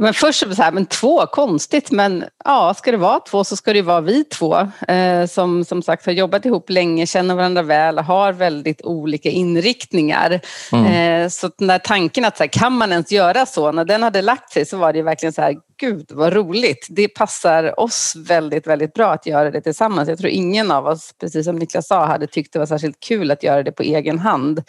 men 0.00 0.14
först 0.14 0.56
så 0.56 0.62
här, 0.62 0.72
men 0.72 0.86
två, 0.86 1.26
konstigt, 1.26 1.90
men 1.90 2.24
ja, 2.44 2.74
ska 2.74 2.90
det 2.90 2.96
vara 2.96 3.20
två 3.20 3.44
så 3.44 3.56
ska 3.56 3.72
det 3.72 3.82
vara 3.82 4.00
vi 4.00 4.24
två 4.24 4.68
eh, 4.88 5.26
som 5.26 5.64
som 5.64 5.82
sagt 5.82 6.06
har 6.06 6.12
jobbat 6.12 6.44
ihop 6.44 6.70
länge, 6.70 7.06
känner 7.06 7.34
varandra 7.34 7.62
väl, 7.62 7.98
har 7.98 8.32
väldigt 8.32 8.82
olika 8.82 9.28
inriktningar. 9.28 10.40
Mm. 10.72 10.86
Eh, 10.86 11.28
så 11.28 11.50
när 11.58 11.78
tanken 11.78 12.24
att 12.24 12.36
så 12.36 12.42
här, 12.42 12.48
kan 12.48 12.72
man 12.72 12.92
ens 12.92 13.12
göra 13.12 13.46
så, 13.46 13.72
när 13.72 13.84
den 13.84 14.02
hade 14.02 14.22
lagt 14.22 14.52
sig 14.52 14.66
så 14.66 14.76
var 14.76 14.92
det 14.92 15.02
verkligen 15.02 15.32
så 15.32 15.42
här, 15.42 15.56
gud 15.80 16.06
vad 16.12 16.32
roligt. 16.32 16.86
Det 16.90 17.08
passar 17.08 17.80
oss 17.80 18.14
väldigt, 18.16 18.66
väldigt 18.66 18.94
bra 18.94 19.12
att 19.12 19.26
göra 19.26 19.50
det 19.50 19.60
tillsammans. 19.60 20.08
Jag 20.08 20.18
tror 20.18 20.30
ingen 20.30 20.70
av 20.70 20.86
oss, 20.86 21.14
precis 21.20 21.44
som 21.44 21.56
Niklas 21.56 21.86
sa, 21.86 22.06
hade 22.06 22.26
tyckt 22.26 22.52
det 22.52 22.58
var 22.58 22.66
särskilt 22.66 23.00
kul 23.00 23.30
att 23.30 23.42
göra 23.42 23.62
det 23.62 23.72
på 23.72 23.82
egen 23.82 24.18
hand 24.18 24.62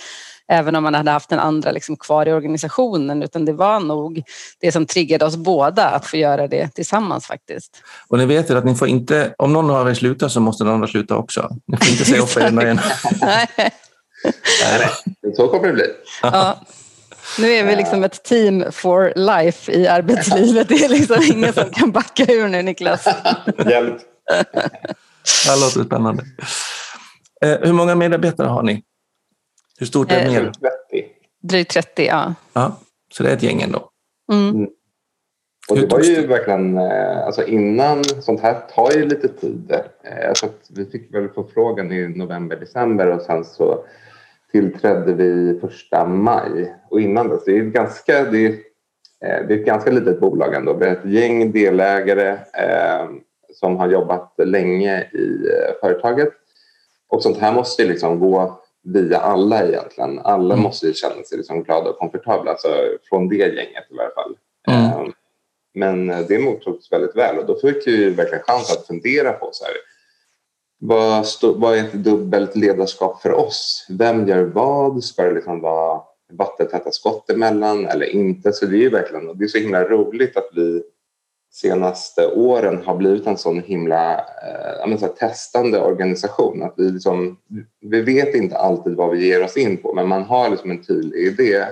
även 0.52 0.76
om 0.76 0.84
man 0.84 0.94
hade 0.94 1.12
haft 1.12 1.30
den 1.30 1.40
andra 1.40 1.72
liksom 1.72 1.98
kvar 1.98 2.26
i 2.26 2.34
organisationen 2.34 3.24
utan 3.24 3.46
det 3.46 3.54
var 3.54 3.80
nog 3.80 4.24
det 4.60 4.72
som 4.72 4.86
triggade 4.86 5.26
oss 5.26 5.36
båda 5.36 5.90
att 5.90 6.06
få 6.06 6.18
göra 6.18 6.48
det 6.48 6.68
tillsammans 6.76 7.28
faktiskt. 7.28 7.84
Och 8.08 8.18
ni 8.18 8.26
vet 8.26 8.50
ju 8.50 8.58
att 8.58 8.66
ni 8.66 8.76
får 8.76 8.88
inte, 8.88 9.36
om 9.38 9.54
någon 9.54 9.70
av 9.70 9.90
er 9.90 9.94
slutar 9.94 10.28
så 10.28 10.40
måste 10.40 10.64
den 10.64 10.74
andra 10.74 10.88
sluta 10.88 11.16
också. 11.16 11.50
Ni 11.66 11.78
får 11.78 11.88
inte 11.88 12.06
säga 12.06 12.22
upp 12.22 12.38
er 12.38 12.42
en 12.42 12.58
och 12.58 12.64
en. 12.64 12.80
Nej. 13.22 13.48
Så 15.36 15.48
kommer 15.48 15.68
det 15.68 15.74
bli. 15.74 15.86
Ja. 16.22 16.60
Nu 17.40 17.52
är 17.52 17.66
vi 17.66 17.76
liksom 17.76 18.04
ett 18.04 18.24
team 18.24 18.72
for 18.72 19.14
life 19.16 19.72
i 19.72 19.88
arbetslivet. 19.88 20.70
Det 20.70 20.76
är 20.76 20.90
liksom 20.90 21.24
ingen 21.32 21.54
som 21.54 21.70
kan 21.70 21.92
backa 21.92 22.24
ur 22.24 22.48
nu, 22.48 22.62
Niklas. 22.62 23.08
Hjälp. 23.70 23.98
Det 25.46 25.56
låter 25.62 25.84
spännande. 25.84 26.24
Eh, 27.42 27.58
hur 27.62 27.74
många 27.74 27.96
medarbetare 27.96 28.48
har 28.48 28.64
ni? 28.64 28.84
Hur 29.80 29.86
stort 29.86 30.12
är 30.12 30.26
eh, 30.26 30.34
30. 30.34 30.52
Drygt 31.42 31.72
30, 31.72 32.06
ja. 32.06 32.34
ja. 32.54 32.80
Så 33.14 33.24
det 33.24 33.30
är 33.30 33.34
ett 33.34 33.44
gäng 33.44 33.62
ändå. 33.62 33.90
Mm. 34.32 34.50
Mm. 34.50 34.70
Och 35.70 35.78
det 35.78 35.86
var 35.86 36.00
ju 36.00 36.28
verkligen, 36.28 36.78
eh, 36.78 37.26
alltså 37.26 37.44
innan, 37.44 38.04
sånt 38.04 38.42
här 38.42 38.60
tar 38.76 38.92
ju 38.92 39.06
lite 39.06 39.28
tid. 39.28 39.72
Eh, 40.04 40.34
så 40.34 40.48
vi 40.70 40.86
fick 40.86 41.14
väl 41.14 41.30
förfrågan 41.30 41.92
i 41.92 42.08
november, 42.08 42.56
december 42.56 43.08
och 43.08 43.22
sen 43.22 43.46
så 43.46 43.86
tillträdde 44.52 45.14
vi 45.14 45.60
första 45.60 46.06
maj. 46.06 46.76
Och 46.90 47.02
innan 47.02 47.30
dess, 47.30 47.46
det 47.46 47.58
är, 47.58 47.62
ganska, 47.62 48.24
det 48.24 48.46
är, 48.46 48.52
eh, 49.26 49.48
det 49.48 49.54
är 49.54 49.60
ett 49.60 49.66
ganska 49.66 49.92
litet 49.92 50.20
bolag 50.20 50.54
ändå. 50.54 50.74
Vi 50.74 50.86
är 50.86 50.92
ett 50.92 51.06
gäng 51.06 51.52
delägare 51.52 52.30
eh, 52.54 53.10
som 53.54 53.78
har 53.78 53.90
jobbat 53.90 54.34
länge 54.38 55.02
i 55.02 55.48
företaget. 55.82 56.30
Och 57.10 57.24
sånt 57.24 57.38
här 57.38 57.54
måste 57.54 57.86
liksom 57.86 58.20
gå 58.20 58.62
via 58.84 59.18
alla 59.18 59.64
egentligen. 59.64 60.20
Alla 60.20 60.54
mm. 60.54 60.64
måste 60.64 60.88
ju 60.88 60.94
känna 60.94 61.24
sig 61.24 61.38
liksom 61.38 61.64
glada 61.64 61.90
och 61.90 61.98
komfortabla, 61.98 62.52
alltså 62.52 62.68
från 63.10 63.30
det 63.30 63.36
gänget 63.36 63.86
i 63.90 64.00
alla 64.00 64.10
fall. 64.16 64.38
Mm. 64.68 65.06
Ehm, 65.06 65.14
men 65.74 66.08
det 66.28 66.40
mottogs 66.40 66.92
väldigt 66.92 67.16
väl 67.16 67.38
och 67.38 67.46
då 67.46 67.60
fick 67.60 67.88
vi 67.88 68.10
verkligen 68.10 68.44
chans 68.44 68.78
att 68.78 68.88
fundera 68.88 69.34
på 69.34 69.50
så 69.52 69.66
här, 69.66 69.74
vad, 70.80 71.28
stå, 71.28 71.54
vad 71.54 71.78
är 71.78 71.84
ett 71.84 71.94
dubbelt 71.94 72.56
ledarskap 72.56 73.22
för 73.22 73.32
oss? 73.32 73.86
Vem 73.90 74.28
gör 74.28 74.44
vad? 74.44 75.04
Ska 75.04 75.24
det 75.24 75.34
liksom 75.34 75.62
vara 75.62 76.02
vattentäta 76.32 76.92
skott 76.92 77.30
emellan 77.30 77.86
eller 77.86 78.06
inte? 78.06 78.54
Så 78.54 78.66
det 78.66 78.76
är 78.78 78.82
ju 78.82 78.90
verkligen, 78.90 79.38
det 79.38 79.44
är 79.44 79.48
så 79.48 79.58
himla 79.58 79.84
roligt 79.84 80.38
att 80.38 80.50
vi 80.56 80.84
senaste 81.52 82.28
åren 82.28 82.82
har 82.86 82.96
blivit 82.96 83.28
en 83.28 83.38
sån 83.38 83.62
himla 83.62 84.18
eh, 84.18 84.98
så 84.98 85.08
testande 85.08 85.82
organisation. 85.82 86.64
Att 86.64 86.74
vi, 86.78 86.92
liksom, 86.92 87.38
vi 87.82 88.02
vet 88.02 88.36
inte 88.36 88.58
alltid 88.58 88.96
vad 88.96 89.12
vi 89.12 89.28
ger 89.28 89.44
oss 89.44 89.58
in 89.58 89.78
på 89.78 89.94
men 89.94 90.08
man 90.08 90.24
har 90.24 90.50
liksom 90.50 90.72
en 90.72 90.84
tydlig 90.84 91.28
idé 91.28 91.66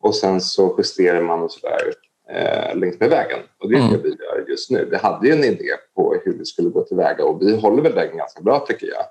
och 0.00 0.14
sen 0.14 0.40
så 0.40 0.74
justerar 0.78 1.22
man 1.22 1.42
och 1.42 1.52
sådär 1.52 1.92
eh, 2.30 2.76
längs 2.76 3.00
med 3.00 3.10
vägen. 3.10 3.38
Och 3.58 3.68
det 3.68 3.76
är 3.76 3.80
mm. 3.80 3.92
det 3.92 3.98
vi 3.98 4.08
gör 4.08 4.44
just 4.48 4.70
nu. 4.70 4.88
Vi 4.90 4.96
hade 4.96 5.26
ju 5.26 5.32
en 5.32 5.44
idé 5.44 5.70
på 5.94 6.14
hur 6.24 6.38
vi 6.38 6.44
skulle 6.44 6.68
gå 6.68 6.82
tillväga 6.84 7.24
och 7.24 7.42
vi 7.42 7.60
håller 7.60 7.82
väl 7.82 7.92
vägen 7.92 8.16
ganska 8.16 8.40
bra 8.40 8.64
tycker 8.68 8.86
jag. 8.86 9.04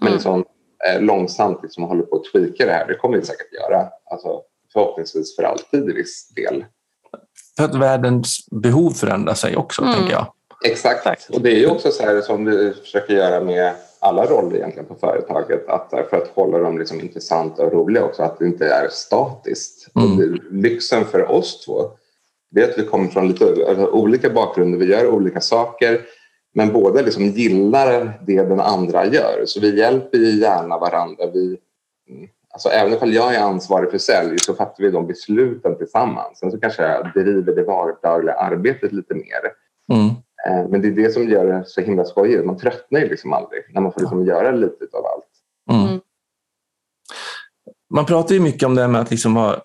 Men 0.00 0.08
mm. 0.08 0.14
liksom, 0.14 0.44
eh, 0.88 1.02
långsamt 1.02 1.62
liksom 1.62 1.84
håller 1.84 2.02
på 2.02 2.16
att 2.16 2.24
tweaka 2.24 2.66
det 2.66 2.72
här. 2.72 2.86
Det 2.86 2.94
kommer 2.94 3.18
vi 3.18 3.24
säkert 3.24 3.52
göra. 3.52 3.88
Alltså, 4.10 4.42
förhoppningsvis 4.72 5.36
för 5.36 5.42
alltid 5.42 5.90
i 5.90 5.92
viss 5.92 6.28
del. 6.28 6.64
För 7.56 7.64
att 7.64 7.74
världens 7.74 8.46
behov 8.50 8.90
förändrar 8.90 9.34
sig 9.34 9.56
också, 9.56 9.82
mm. 9.82 9.94
tänker 9.94 10.12
jag. 10.12 10.32
Exakt. 10.64 11.30
Och 11.30 11.40
det 11.40 11.50
är 11.50 11.58
ju 11.58 11.66
också 11.66 11.90
så 11.90 12.02
här 12.02 12.20
som 12.20 12.44
vi 12.44 12.72
försöker 12.72 13.14
göra 13.14 13.44
med 13.44 13.72
alla 14.00 14.26
roller 14.26 14.56
egentligen 14.56 14.88
på 14.88 14.94
företaget. 14.94 15.68
Att 15.68 15.90
för 15.90 16.16
att 16.16 16.28
hålla 16.28 16.58
dem 16.58 16.78
liksom 16.78 17.00
intressanta 17.00 17.62
och 17.62 17.72
roliga 17.72 18.04
också, 18.04 18.22
att 18.22 18.38
det 18.38 18.46
inte 18.46 18.66
är 18.66 18.88
statiskt. 18.88 19.96
Mm. 19.96 20.10
Och 20.10 20.16
det, 20.16 20.38
lyxen 20.50 21.04
för 21.04 21.30
oss 21.30 21.64
två 21.64 21.90
det 22.50 22.62
är 22.62 22.70
att 22.70 22.78
vi 22.78 22.84
kommer 22.84 23.08
från 23.08 23.28
lite 23.28 23.44
alltså, 23.68 23.86
olika 23.86 24.30
bakgrunder, 24.30 24.78
vi 24.78 24.86
gör 24.86 25.06
olika 25.06 25.40
saker 25.40 26.00
men 26.54 26.72
båda 26.72 27.02
liksom 27.02 27.24
gillar 27.24 28.20
det 28.26 28.42
den 28.42 28.60
andra 28.60 29.06
gör. 29.06 29.42
Så 29.44 29.60
vi 29.60 29.78
hjälper 29.78 30.18
ju 30.18 30.40
gärna 30.40 30.78
varandra. 30.78 31.26
Vi, 31.34 31.58
alltså 32.50 32.68
även 32.68 32.98
om 32.98 33.12
jag 33.12 33.34
är 33.34 33.40
ansvarig 33.40 33.90
för 33.90 33.98
sälj 33.98 34.38
så 34.38 34.54
fattar 34.54 34.84
vi 34.84 34.90
de 34.90 35.06
besluten 35.06 35.78
tillsammans. 35.78 36.38
Sen 36.38 36.50
så 36.50 36.60
kanske 36.60 36.82
jag 36.82 37.12
driver 37.14 37.54
det 37.54 37.62
vardagliga 37.62 38.34
arbetet 38.34 38.92
lite 38.92 39.14
mer. 39.14 39.52
Mm. 39.92 40.08
Eh, 40.46 40.68
men 40.70 40.82
det 40.82 40.88
är 40.88 40.92
det 40.92 41.10
som 41.10 41.28
gör 41.28 41.46
det 41.46 41.64
så 41.66 41.80
himla 41.80 42.04
skojigt. 42.04 42.44
Man 42.44 42.56
tröttnar 42.56 43.00
ju 43.00 43.08
liksom 43.08 43.32
aldrig 43.32 43.62
när 43.74 43.80
man 43.80 43.92
får 43.92 44.00
liksom 44.00 44.24
göra 44.24 44.50
lite 44.50 44.84
av 44.92 45.06
allt. 45.06 45.27
Man 47.94 48.06
pratar 48.06 48.34
ju 48.34 48.40
mycket 48.40 48.62
om 48.62 48.74
det 48.74 48.80
här 48.80 48.88
med 48.88 49.00
att 49.00 49.10
liksom 49.10 49.34
vara, 49.34 49.60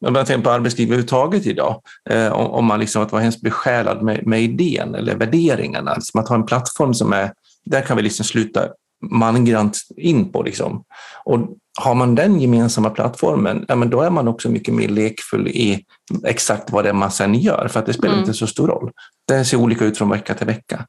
jag 0.00 0.26
tänker 0.26 0.42
på 0.42 0.50
arbetsliv 0.50 0.88
överhuvudtaget 0.88 1.46
idag, 1.46 1.82
eh, 2.10 2.32
om, 2.32 2.64
man 2.64 2.80
liksom 2.80 3.02
att 3.02 3.12
vara 3.12 3.22
hemskt 3.22 3.42
besjälad 3.42 4.02
med, 4.02 4.26
med 4.26 4.42
idén 4.42 4.94
eller 4.94 5.16
värderingarna. 5.16 5.90
Alltså 5.90 6.18
att 6.18 6.28
ha 6.28 6.36
en 6.36 6.46
plattform 6.46 6.94
som 6.94 7.12
är, 7.12 7.32
där 7.64 7.80
kan 7.80 7.96
vi 7.96 8.02
liksom 8.02 8.24
sluta 8.24 8.68
mangrant 9.10 9.78
in 9.96 10.32
på. 10.32 10.42
Liksom. 10.42 10.84
Och 11.24 11.38
har 11.80 11.94
man 11.94 12.14
den 12.14 12.40
gemensamma 12.40 12.90
plattformen, 12.90 13.64
ja, 13.68 13.76
men 13.76 13.90
då 13.90 14.00
är 14.00 14.10
man 14.10 14.28
också 14.28 14.50
mycket 14.50 14.74
mer 14.74 14.88
lekfull 14.88 15.48
i 15.48 15.84
exakt 16.24 16.70
vad 16.70 16.84
det 16.84 16.88
är 16.88 16.94
man 16.94 17.10
sen 17.10 17.34
gör, 17.34 17.68
för 17.68 17.80
att 17.80 17.86
det 17.86 17.92
spelar 17.92 18.14
mm. 18.14 18.20
inte 18.20 18.34
så 18.34 18.46
stor 18.46 18.68
roll. 18.68 18.90
Det 19.28 19.44
ser 19.44 19.56
olika 19.56 19.84
ut 19.84 19.98
från 19.98 20.10
vecka 20.10 20.34
till 20.34 20.46
vecka. 20.46 20.86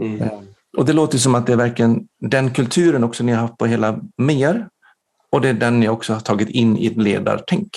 Mm. 0.00 0.22
Eh, 0.22 0.28
och 0.76 0.84
det 0.84 0.92
låter 0.92 1.18
som 1.18 1.34
att 1.34 1.46
det 1.46 1.52
är 1.52 1.56
verkligen 1.56 2.00
den 2.20 2.50
kulturen 2.50 3.04
också 3.04 3.24
ni 3.24 3.32
har 3.32 3.40
haft 3.40 3.58
på 3.58 3.66
hela 3.66 3.98
mer 4.16 4.68
och 5.32 5.40
det 5.40 5.48
är 5.48 5.54
den 5.54 5.82
jag 5.82 5.94
också 5.94 6.12
har 6.12 6.20
tagit 6.20 6.48
in 6.48 6.78
i 6.78 6.86
ett 6.86 6.96
ledartänk. 6.96 7.70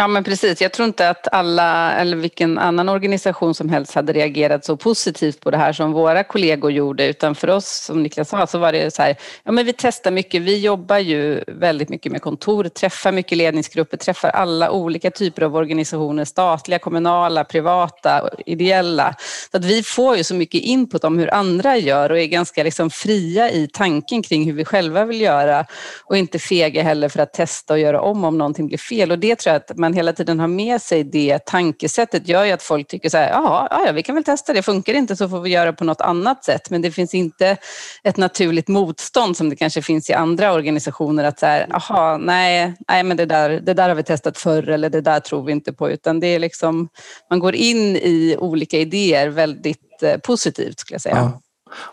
Ja 0.00 0.08
men 0.08 0.24
precis, 0.24 0.60
jag 0.60 0.72
tror 0.72 0.88
inte 0.88 1.08
att 1.08 1.28
alla 1.32 1.92
eller 1.92 2.16
vilken 2.16 2.58
annan 2.58 2.88
organisation 2.88 3.54
som 3.54 3.68
helst 3.68 3.94
hade 3.94 4.12
reagerat 4.12 4.64
så 4.64 4.76
positivt 4.76 5.40
på 5.40 5.50
det 5.50 5.56
här 5.56 5.72
som 5.72 5.92
våra 5.92 6.24
kollegor 6.24 6.72
gjorde. 6.72 7.06
Utan 7.06 7.34
för 7.34 7.50
oss 7.50 7.66
som 7.66 8.02
Niklas 8.02 8.28
sa 8.28 8.46
så 8.46 8.58
var 8.58 8.72
det 8.72 8.94
så 8.94 9.02
här, 9.02 9.16
ja 9.44 9.52
men 9.52 9.66
vi 9.66 9.72
testar 9.72 10.10
mycket, 10.10 10.42
vi 10.42 10.58
jobbar 10.60 10.98
ju 10.98 11.44
väldigt 11.46 11.88
mycket 11.88 12.12
med 12.12 12.22
kontor, 12.22 12.64
träffar 12.64 13.12
mycket 13.12 13.38
ledningsgrupper, 13.38 13.96
träffar 13.96 14.28
alla 14.28 14.70
olika 14.70 15.10
typer 15.10 15.42
av 15.42 15.56
organisationer, 15.56 16.24
statliga, 16.24 16.78
kommunala, 16.78 17.44
privata, 17.44 18.30
ideella. 18.46 19.14
Så 19.50 19.56
att 19.56 19.64
vi 19.64 19.82
får 19.82 20.16
ju 20.16 20.24
så 20.24 20.34
mycket 20.34 20.60
input 20.60 21.04
om 21.04 21.18
hur 21.18 21.34
andra 21.34 21.76
gör 21.76 22.10
och 22.10 22.18
är 22.18 22.26
ganska 22.26 22.62
liksom 22.62 22.90
fria 22.90 23.50
i 23.50 23.68
tanken 23.72 24.22
kring 24.22 24.44
hur 24.44 24.52
vi 24.52 24.64
själva 24.64 25.04
vill 25.04 25.20
göra 25.20 25.66
och 26.04 26.16
inte 26.16 26.38
fega 26.38 26.82
heller 26.82 27.08
för 27.08 27.20
att 27.20 27.32
testa 27.32 27.74
och 27.74 27.80
göra 27.80 28.00
om 28.00 28.24
om 28.24 28.38
någonting 28.38 28.66
blir 28.66 28.78
fel. 28.78 29.10
Och 29.10 29.18
det 29.18 29.36
tror 29.36 29.52
jag 29.52 29.56
att 29.60 29.78
man 29.78 29.89
man 29.90 29.96
hela 29.96 30.12
tiden 30.12 30.40
har 30.40 30.46
med 30.46 30.82
sig 30.82 31.04
det 31.04 31.38
tankesättet 31.46 32.28
gör 32.28 32.44
ju 32.44 32.52
att 32.52 32.62
folk 32.62 32.88
tycker 32.88 33.08
så 33.08 33.16
här, 33.16 33.30
ja, 33.30 33.68
ja, 33.86 33.92
vi 33.92 34.02
kan 34.02 34.14
väl 34.14 34.24
testa 34.24 34.52
det, 34.52 34.62
funkar 34.62 34.92
det 34.92 34.98
inte 34.98 35.16
så 35.16 35.28
får 35.28 35.40
vi 35.40 35.50
göra 35.50 35.72
på 35.72 35.84
något 35.84 36.00
annat 36.00 36.44
sätt. 36.44 36.70
Men 36.70 36.82
det 36.82 36.90
finns 36.90 37.14
inte 37.14 37.56
ett 38.02 38.16
naturligt 38.16 38.68
motstånd 38.68 39.36
som 39.36 39.50
det 39.50 39.56
kanske 39.56 39.82
finns 39.82 40.10
i 40.10 40.12
andra 40.12 40.52
organisationer 40.52 41.24
att 41.24 41.38
så 41.38 41.46
här, 41.46 41.66
jaha, 41.70 42.16
nej, 42.16 42.74
nej 42.88 43.02
men 43.02 43.16
det 43.16 43.26
där, 43.26 43.50
det 43.50 43.74
där 43.74 43.88
har 43.88 43.96
vi 43.96 44.02
testat 44.02 44.38
förr 44.38 44.68
eller 44.68 44.90
det 44.90 45.00
där 45.00 45.20
tror 45.20 45.44
vi 45.44 45.52
inte 45.52 45.72
på, 45.72 45.90
utan 45.90 46.20
det 46.20 46.26
är 46.26 46.38
liksom, 46.38 46.88
man 47.30 47.38
går 47.38 47.54
in 47.54 47.96
i 47.96 48.36
olika 48.38 48.78
idéer 48.78 49.28
väldigt 49.28 50.02
eh, 50.02 50.16
positivt 50.16 50.80
skulle 50.80 50.94
jag 50.94 51.02
säga. 51.02 51.16
Ja. 51.16 51.40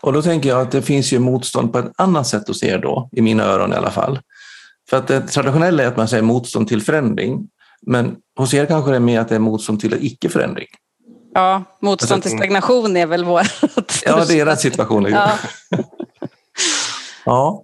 Och 0.00 0.12
då 0.12 0.22
tänker 0.22 0.48
jag 0.48 0.60
att 0.60 0.70
det 0.70 0.82
finns 0.82 1.12
ju 1.12 1.18
motstånd 1.18 1.72
på 1.72 1.78
ett 1.78 1.92
annat 1.96 2.26
sätt 2.26 2.48
hos 2.48 2.62
er 2.62 2.78
då, 2.78 3.08
i 3.12 3.22
mina 3.22 3.44
öron 3.44 3.72
i 3.72 3.76
alla 3.76 3.90
fall. 3.90 4.18
För 4.90 4.96
att 4.96 5.08
det 5.08 5.20
traditionella 5.20 5.82
är 5.82 5.86
att 5.86 5.96
man 5.96 6.08
säger 6.08 6.22
motstånd 6.22 6.68
till 6.68 6.82
förändring. 6.82 7.48
Men 7.86 8.16
hos 8.38 8.54
er 8.54 8.66
kanske 8.66 8.90
det 8.90 8.96
är 8.96 9.00
mer 9.00 9.20
att 9.20 9.28
det 9.28 9.34
är 9.34 9.38
motstånd 9.38 9.80
till 9.80 10.06
icke-förändring? 10.06 10.66
Ja, 11.34 11.64
motstånd 11.82 12.22
till 12.22 12.30
stagnation 12.30 12.96
är 12.96 13.06
väl 13.06 13.24
vår... 13.24 13.42
ja, 14.04 14.24
deras 14.24 14.60
situation. 14.60 15.06
ja. 15.10 15.30
ja. 17.24 17.62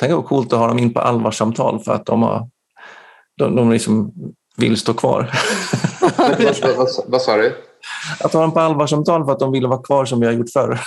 Tänk 0.00 0.12
vad 0.12 0.26
coolt 0.26 0.52
att 0.52 0.58
ha 0.58 0.68
dem 0.68 0.78
in 0.78 0.94
på 0.94 1.00
allvarssamtal 1.00 1.80
för 1.84 1.92
att 1.92 2.06
de, 2.06 2.22
har, 2.22 2.48
de, 3.38 3.56
de 3.56 3.70
liksom 3.70 4.12
vill 4.56 4.76
stå 4.76 4.94
kvar. 4.94 5.30
vad 7.06 7.22
sa 7.22 7.36
du? 7.36 7.56
Att 8.20 8.32
ha 8.32 8.40
dem 8.40 8.52
på 8.52 8.60
allvarssamtal 8.60 9.24
för 9.24 9.32
att 9.32 9.38
de 9.38 9.52
vill 9.52 9.66
vara 9.66 9.82
kvar 9.82 10.04
som 10.04 10.20
vi 10.20 10.26
har 10.26 10.32
gjort 10.32 10.50
förr. 10.52 10.80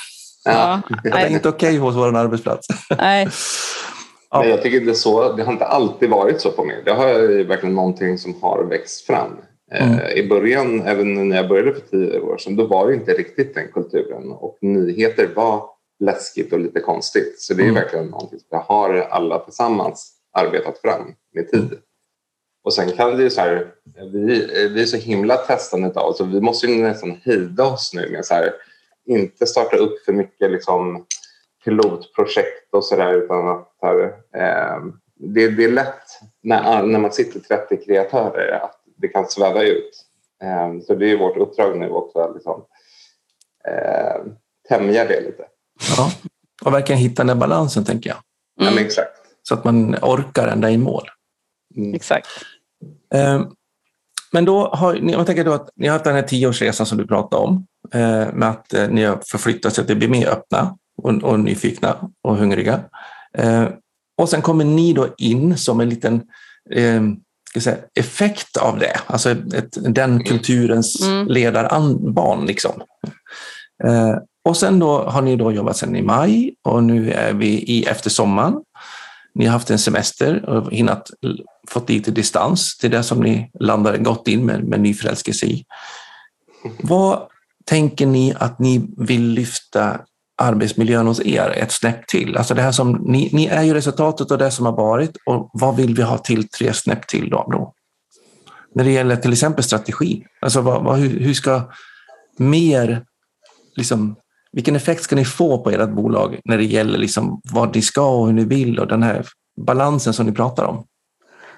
Ja. 0.43 0.81
Det 1.03 1.09
är 1.09 1.27
inte 1.27 1.49
okej 1.49 1.69
okay 1.69 1.79
hos 1.79 1.95
vår 1.95 2.17
arbetsplats. 2.17 2.67
Nej. 2.97 3.29
Ja. 4.33 4.39
Men 4.39 4.49
jag 4.49 4.61
tycker 4.61 4.79
det, 4.79 4.91
är 4.91 4.93
så, 4.93 5.33
det 5.33 5.43
har 5.43 5.53
inte 5.53 5.65
alltid 5.65 6.09
varit 6.09 6.41
så 6.41 6.51
på 6.51 6.63
mig. 6.63 6.81
Det 6.85 6.91
har 6.91 7.43
verkligen 7.43 7.75
någonting 7.75 8.17
som 8.17 8.41
har 8.41 8.63
växt 8.63 9.05
fram. 9.05 9.37
Eh, 9.71 9.93
mm. 9.93 10.17
I 10.17 10.27
början, 10.27 10.81
även 10.81 11.29
när 11.29 11.37
jag 11.37 11.49
började 11.49 11.73
för 11.73 11.81
tio 11.81 12.19
år 12.19 12.37
sedan, 12.37 12.55
då 12.55 12.65
var 12.65 12.87
det 12.87 12.93
inte 12.93 13.13
riktigt 13.13 13.55
den 13.55 13.67
kulturen 13.73 14.31
och 14.31 14.57
nyheter 14.61 15.29
var 15.35 15.63
läskigt 15.99 16.53
och 16.53 16.59
lite 16.59 16.79
konstigt. 16.79 17.41
Så 17.41 17.53
det 17.53 17.61
är 17.61 17.69
mm. 17.69 17.75
verkligen 17.75 18.07
någonting 18.07 18.39
som 18.39 18.47
jag 18.49 18.59
har 18.59 18.93
alla 18.93 19.39
tillsammans 19.39 20.13
arbetat 20.31 20.77
fram 20.77 21.13
med 21.33 21.51
tid. 21.51 21.63
Mm. 21.63 21.77
Och 22.63 22.73
sen 22.73 22.91
kan 22.91 23.17
det 23.17 23.23
ju 23.23 23.29
så 23.29 23.41
här, 23.41 23.67
vi, 24.13 24.47
vi 24.73 24.81
är 24.81 24.85
så 24.85 24.97
himla 24.97 25.37
testande 25.37 25.99
av 25.99 26.13
så 26.13 26.23
vi 26.23 26.41
måste 26.41 26.67
ju 26.67 26.81
nästan 26.81 27.17
hejda 27.23 27.63
oss 27.63 27.93
nu 27.93 28.09
med 28.09 28.25
så 28.25 28.33
här, 28.33 28.53
inte 29.05 29.45
starta 29.45 29.77
upp 29.77 30.05
för 30.05 30.13
mycket 30.13 30.51
liksom, 30.51 31.05
pilotprojekt 31.63 32.73
och 32.73 32.85
sådär 32.85 33.13
utan 33.13 33.47
att 33.47 33.69
här, 33.81 34.03
eh, 34.35 34.83
det, 35.15 35.47
det, 35.47 35.63
är 35.63 35.71
lätt 35.71 36.03
när, 36.41 36.83
när 36.83 36.99
man 36.99 37.11
sitter 37.11 37.39
30 37.39 37.85
kreatörer 37.85 38.51
att 38.51 38.79
det 38.97 39.07
kan 39.07 39.25
sväva 39.25 39.63
ut. 39.63 40.05
Eh, 40.43 40.85
så 40.87 40.95
det 40.95 41.11
är 41.11 41.17
vårt 41.17 41.37
uppdrag 41.37 41.79
nu 41.79 41.89
också 41.89 42.19
att 42.19 42.35
liksom, 42.35 42.65
eh, 43.67 44.21
tämja 44.69 45.05
det 45.05 45.21
lite. 45.21 45.45
Ja, 45.97 46.11
och 46.65 46.73
verkligen 46.73 47.01
hitta 47.01 47.23
den 47.23 47.27
där 47.27 47.47
balansen 47.47 47.85
tänker 47.85 48.09
jag. 48.09 48.17
Mm. 48.61 48.73
Ja, 48.73 48.85
exakt. 48.85 49.19
Så 49.43 49.53
att 49.53 49.63
man 49.63 49.95
orkar 49.95 50.47
ända 50.47 50.69
i 50.69 50.77
mål. 50.77 51.09
Mm. 51.75 51.93
Exakt. 51.93 52.27
Eh, 53.13 53.41
men 54.31 54.45
då 54.45 54.67
har, 54.67 54.95
jag 54.95 55.25
tänker 55.25 55.43
då 55.43 55.53
att 55.53 55.69
ni 55.75 55.87
har 55.87 55.93
haft 55.93 56.05
den 56.05 56.15
här 56.15 56.21
tioårsresan 56.21 56.85
som 56.85 56.97
du 56.97 57.07
pratade 57.07 57.43
om, 57.43 57.67
eh, 57.93 58.33
med 58.33 58.49
att 58.49 58.73
eh, 58.73 58.89
ni 58.89 59.03
har 59.03 59.19
förflyttat 59.25 59.73
så 59.73 59.81
att 59.81 59.87
det 59.87 59.95
blir 59.95 60.09
mer 60.09 60.27
öppna 60.27 60.77
och, 60.97 61.23
och 61.23 61.39
nyfikna 61.39 62.09
och 62.21 62.37
hungriga. 62.37 62.83
Eh, 63.37 63.67
och 64.17 64.29
sen 64.29 64.41
kommer 64.41 64.65
ni 64.65 64.93
då 64.93 65.07
in 65.17 65.57
som 65.57 65.79
en 65.79 65.89
liten 65.89 66.21
eh, 66.71 67.01
säga, 67.61 67.77
effekt 67.95 68.57
av 68.57 68.79
det, 68.79 68.99
alltså 69.07 69.31
ett, 69.31 69.77
den 69.95 70.11
mm. 70.11 70.23
kulturens 70.23 71.01
mm. 71.01 71.27
ledarbarn. 71.27 72.45
Liksom. 72.45 72.71
Eh, 73.83 74.17
och 74.45 74.57
sen 74.57 74.79
då 74.79 75.03
har 75.03 75.21
ni 75.21 75.35
då 75.35 75.51
jobbat 75.51 75.77
sedan 75.77 75.95
i 75.95 76.01
maj 76.01 76.55
och 76.61 76.83
nu 76.83 77.11
är 77.11 77.33
vi 77.33 77.47
i 77.47 77.85
efter 77.85 78.09
sommaren. 78.09 78.63
Ni 79.35 79.45
har 79.45 79.53
haft 79.53 79.69
en 79.69 79.79
semester 79.79 80.49
och 80.49 80.71
hinnat 80.71 81.09
fått 81.69 81.89
lite 81.89 82.11
distans 82.11 82.77
till 82.77 82.91
det 82.91 83.03
som 83.03 83.19
ni 83.19 83.51
landade 83.59 83.97
gott 83.97 84.27
in 84.27 84.45
med, 84.45 84.63
med 84.63 84.79
nyförälskelse 84.79 85.45
i. 85.45 85.65
Vad 86.81 87.27
tänker 87.65 88.05
ni 88.05 88.33
att 88.37 88.59
ni 88.59 88.85
vill 88.97 89.29
lyfta 89.29 89.99
arbetsmiljön 90.41 91.07
hos 91.07 91.25
er 91.25 91.49
ett 91.49 91.71
snäpp 91.71 92.07
till? 92.07 92.37
Alltså 92.37 92.53
det 92.53 92.61
här 92.61 92.71
som, 92.71 92.91
ni, 92.91 93.29
ni 93.33 93.45
är 93.45 93.63
ju 93.63 93.73
resultatet 93.73 94.31
av 94.31 94.37
det 94.37 94.51
som 94.51 94.65
har 94.65 94.73
varit 94.73 95.17
och 95.25 95.49
vad 95.53 95.75
vill 95.75 95.95
vi 95.95 96.01
ha 96.01 96.17
till 96.17 96.47
tre 96.47 96.73
snäpp 96.73 97.07
till 97.07 97.29
då? 97.29 97.47
då? 97.51 97.73
När 98.75 98.83
det 98.83 98.91
gäller 98.91 99.15
till 99.15 99.31
exempel 99.31 99.63
strategi, 99.63 100.25
alltså 100.41 100.61
vad, 100.61 100.83
vad, 100.83 100.97
hur, 100.97 101.19
hur, 101.19 101.33
ska 101.33 101.61
mer, 102.37 103.05
liksom, 103.75 104.15
vilken 104.51 104.75
effekt 104.75 105.03
ska 105.03 105.15
ni 105.15 105.25
få 105.25 105.63
på 105.63 105.69
ert 105.69 105.89
bolag 105.89 106.39
när 106.45 106.57
det 106.57 106.65
gäller 106.65 106.97
liksom 106.97 107.41
vad 107.51 107.75
ni 107.75 107.81
ska 107.81 108.09
och 108.09 108.27
hur 108.27 108.33
ni 108.33 108.45
vill 108.45 108.79
och 108.79 108.87
den 108.87 109.03
här 109.03 109.25
balansen 109.65 110.13
som 110.13 110.25
ni 110.25 110.31
pratar 110.31 110.63
om? 110.63 110.85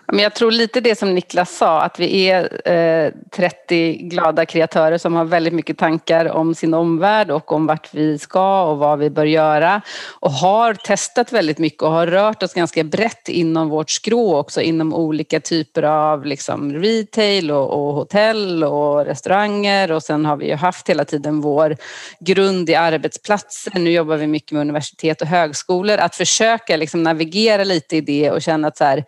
Men 0.08 0.20
jag 0.20 0.36
tror 0.36 0.52
lite 0.52 0.82
det 0.82 1.00
som 1.00 1.16
Niklas 1.16 1.58
sa, 1.58 1.82
att 1.82 2.00
vi 2.00 2.30
är 2.30 2.72
eh, 2.72 3.12
30 3.36 3.98
glada 3.98 4.46
kreatörer 4.46 4.98
som 4.98 5.14
har 5.14 5.26
väldigt 5.26 5.54
mycket 5.54 5.78
tankar 5.78 6.26
om 6.26 6.56
sin 6.56 6.74
omvärld 6.74 7.32
och 7.32 7.52
om 7.52 7.66
vart 7.66 7.94
vi 7.94 8.20
ska 8.20 8.64
och 8.64 8.78
vad 8.78 9.00
vi 9.00 9.10
bör 9.10 9.26
göra. 9.26 9.82
Och 10.20 10.32
har 10.32 10.74
testat 10.74 11.32
väldigt 11.32 11.58
mycket 11.58 11.84
och 11.84 11.92
har 11.92 12.08
rört 12.08 12.44
oss 12.44 12.54
ganska 12.54 12.84
brett 12.84 13.30
inom 13.30 13.70
vårt 13.70 13.90
skrå 13.90 14.38
också, 14.38 14.62
inom 14.62 14.94
olika 14.94 15.40
typer 15.40 15.84
av 15.84 16.26
liksom, 16.26 16.74
retail 16.74 17.52
och, 17.52 17.70
och 17.70 17.94
hotell 17.94 18.64
och 18.64 19.06
restauranger. 19.06 19.92
Och 19.92 20.04
sen 20.04 20.26
har 20.26 20.38
vi 20.38 20.48
ju 20.48 20.56
haft 20.56 20.90
hela 20.90 21.06
tiden 21.06 21.42
vår 21.42 21.78
grund 22.20 22.70
i 22.70 22.76
arbetsplatser. 22.76 23.74
Nu 23.80 23.92
jobbar 23.92 24.18
vi 24.18 24.28
mycket 24.28 24.52
med 24.52 24.62
universitet 24.62 25.22
och 25.22 25.28
högskolor. 25.28 25.98
Att 25.98 26.16
försöka 26.16 26.78
liksom, 26.78 27.04
navigera 27.04 27.64
lite 27.64 27.98
i 27.98 28.02
det 28.02 28.32
och 28.32 28.42
känna 28.42 28.68
att 28.68 28.78
så 28.78 28.84
här, 28.84 29.06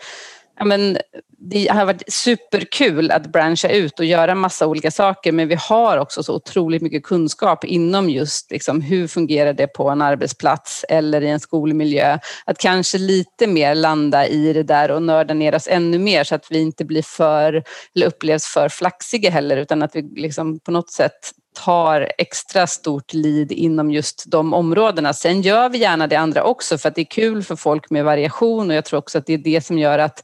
ja, 0.57 0.65
men 0.65 0.97
det 1.39 1.67
har 1.67 1.85
varit 1.85 2.13
superkul 2.13 3.11
att 3.11 3.31
branscha 3.31 3.69
ut 3.69 3.99
och 3.99 4.05
göra 4.05 4.35
massa 4.35 4.67
olika 4.67 4.91
saker 4.91 5.31
men 5.31 5.47
vi 5.47 5.55
har 5.59 5.97
också 5.97 6.23
så 6.23 6.35
otroligt 6.35 6.81
mycket 6.81 7.03
kunskap 7.03 7.65
inom 7.65 8.09
just 8.09 8.51
liksom, 8.51 8.81
hur 8.81 9.07
fungerar 9.07 9.53
det 9.53 9.67
på 9.67 9.89
en 9.89 10.01
arbetsplats 10.01 10.85
eller 10.89 11.21
i 11.21 11.29
en 11.29 11.39
skolmiljö. 11.39 12.19
Att 12.45 12.57
kanske 12.57 12.97
lite 12.97 13.47
mer 13.47 13.75
landa 13.75 14.27
i 14.27 14.53
det 14.53 14.63
där 14.63 14.91
och 14.91 15.03
nörda 15.03 15.33
ner 15.33 15.55
oss 15.55 15.67
ännu 15.67 15.99
mer 15.99 16.23
så 16.23 16.35
att 16.35 16.45
vi 16.49 16.59
inte 16.59 16.85
blir 16.85 17.01
för, 17.01 17.63
eller 17.95 18.07
upplevs 18.07 18.45
för 18.45 18.69
flaxiga 18.69 19.29
heller 19.29 19.57
utan 19.57 19.83
att 19.83 19.95
vi 19.95 20.01
liksom 20.01 20.59
på 20.59 20.71
något 20.71 20.91
sätt 20.91 21.31
tar 21.65 22.11
extra 22.17 22.67
stort 22.67 23.13
lid 23.13 23.51
inom 23.51 23.91
just 23.91 24.23
de 24.27 24.53
områdena. 24.53 25.13
Sen 25.13 25.41
gör 25.41 25.69
vi 25.69 25.77
gärna 25.77 26.07
det 26.07 26.15
andra 26.15 26.43
också 26.43 26.77
för 26.77 26.89
att 26.89 26.95
det 26.95 27.01
är 27.01 27.05
kul 27.05 27.43
för 27.43 27.55
folk 27.55 27.89
med 27.89 28.05
variation 28.05 28.69
och 28.69 28.75
jag 28.75 28.85
tror 28.85 28.99
också 28.99 29.17
att 29.17 29.25
det 29.25 29.33
är 29.33 29.37
det 29.37 29.65
som 29.65 29.77
gör 29.77 29.99
att 29.99 30.23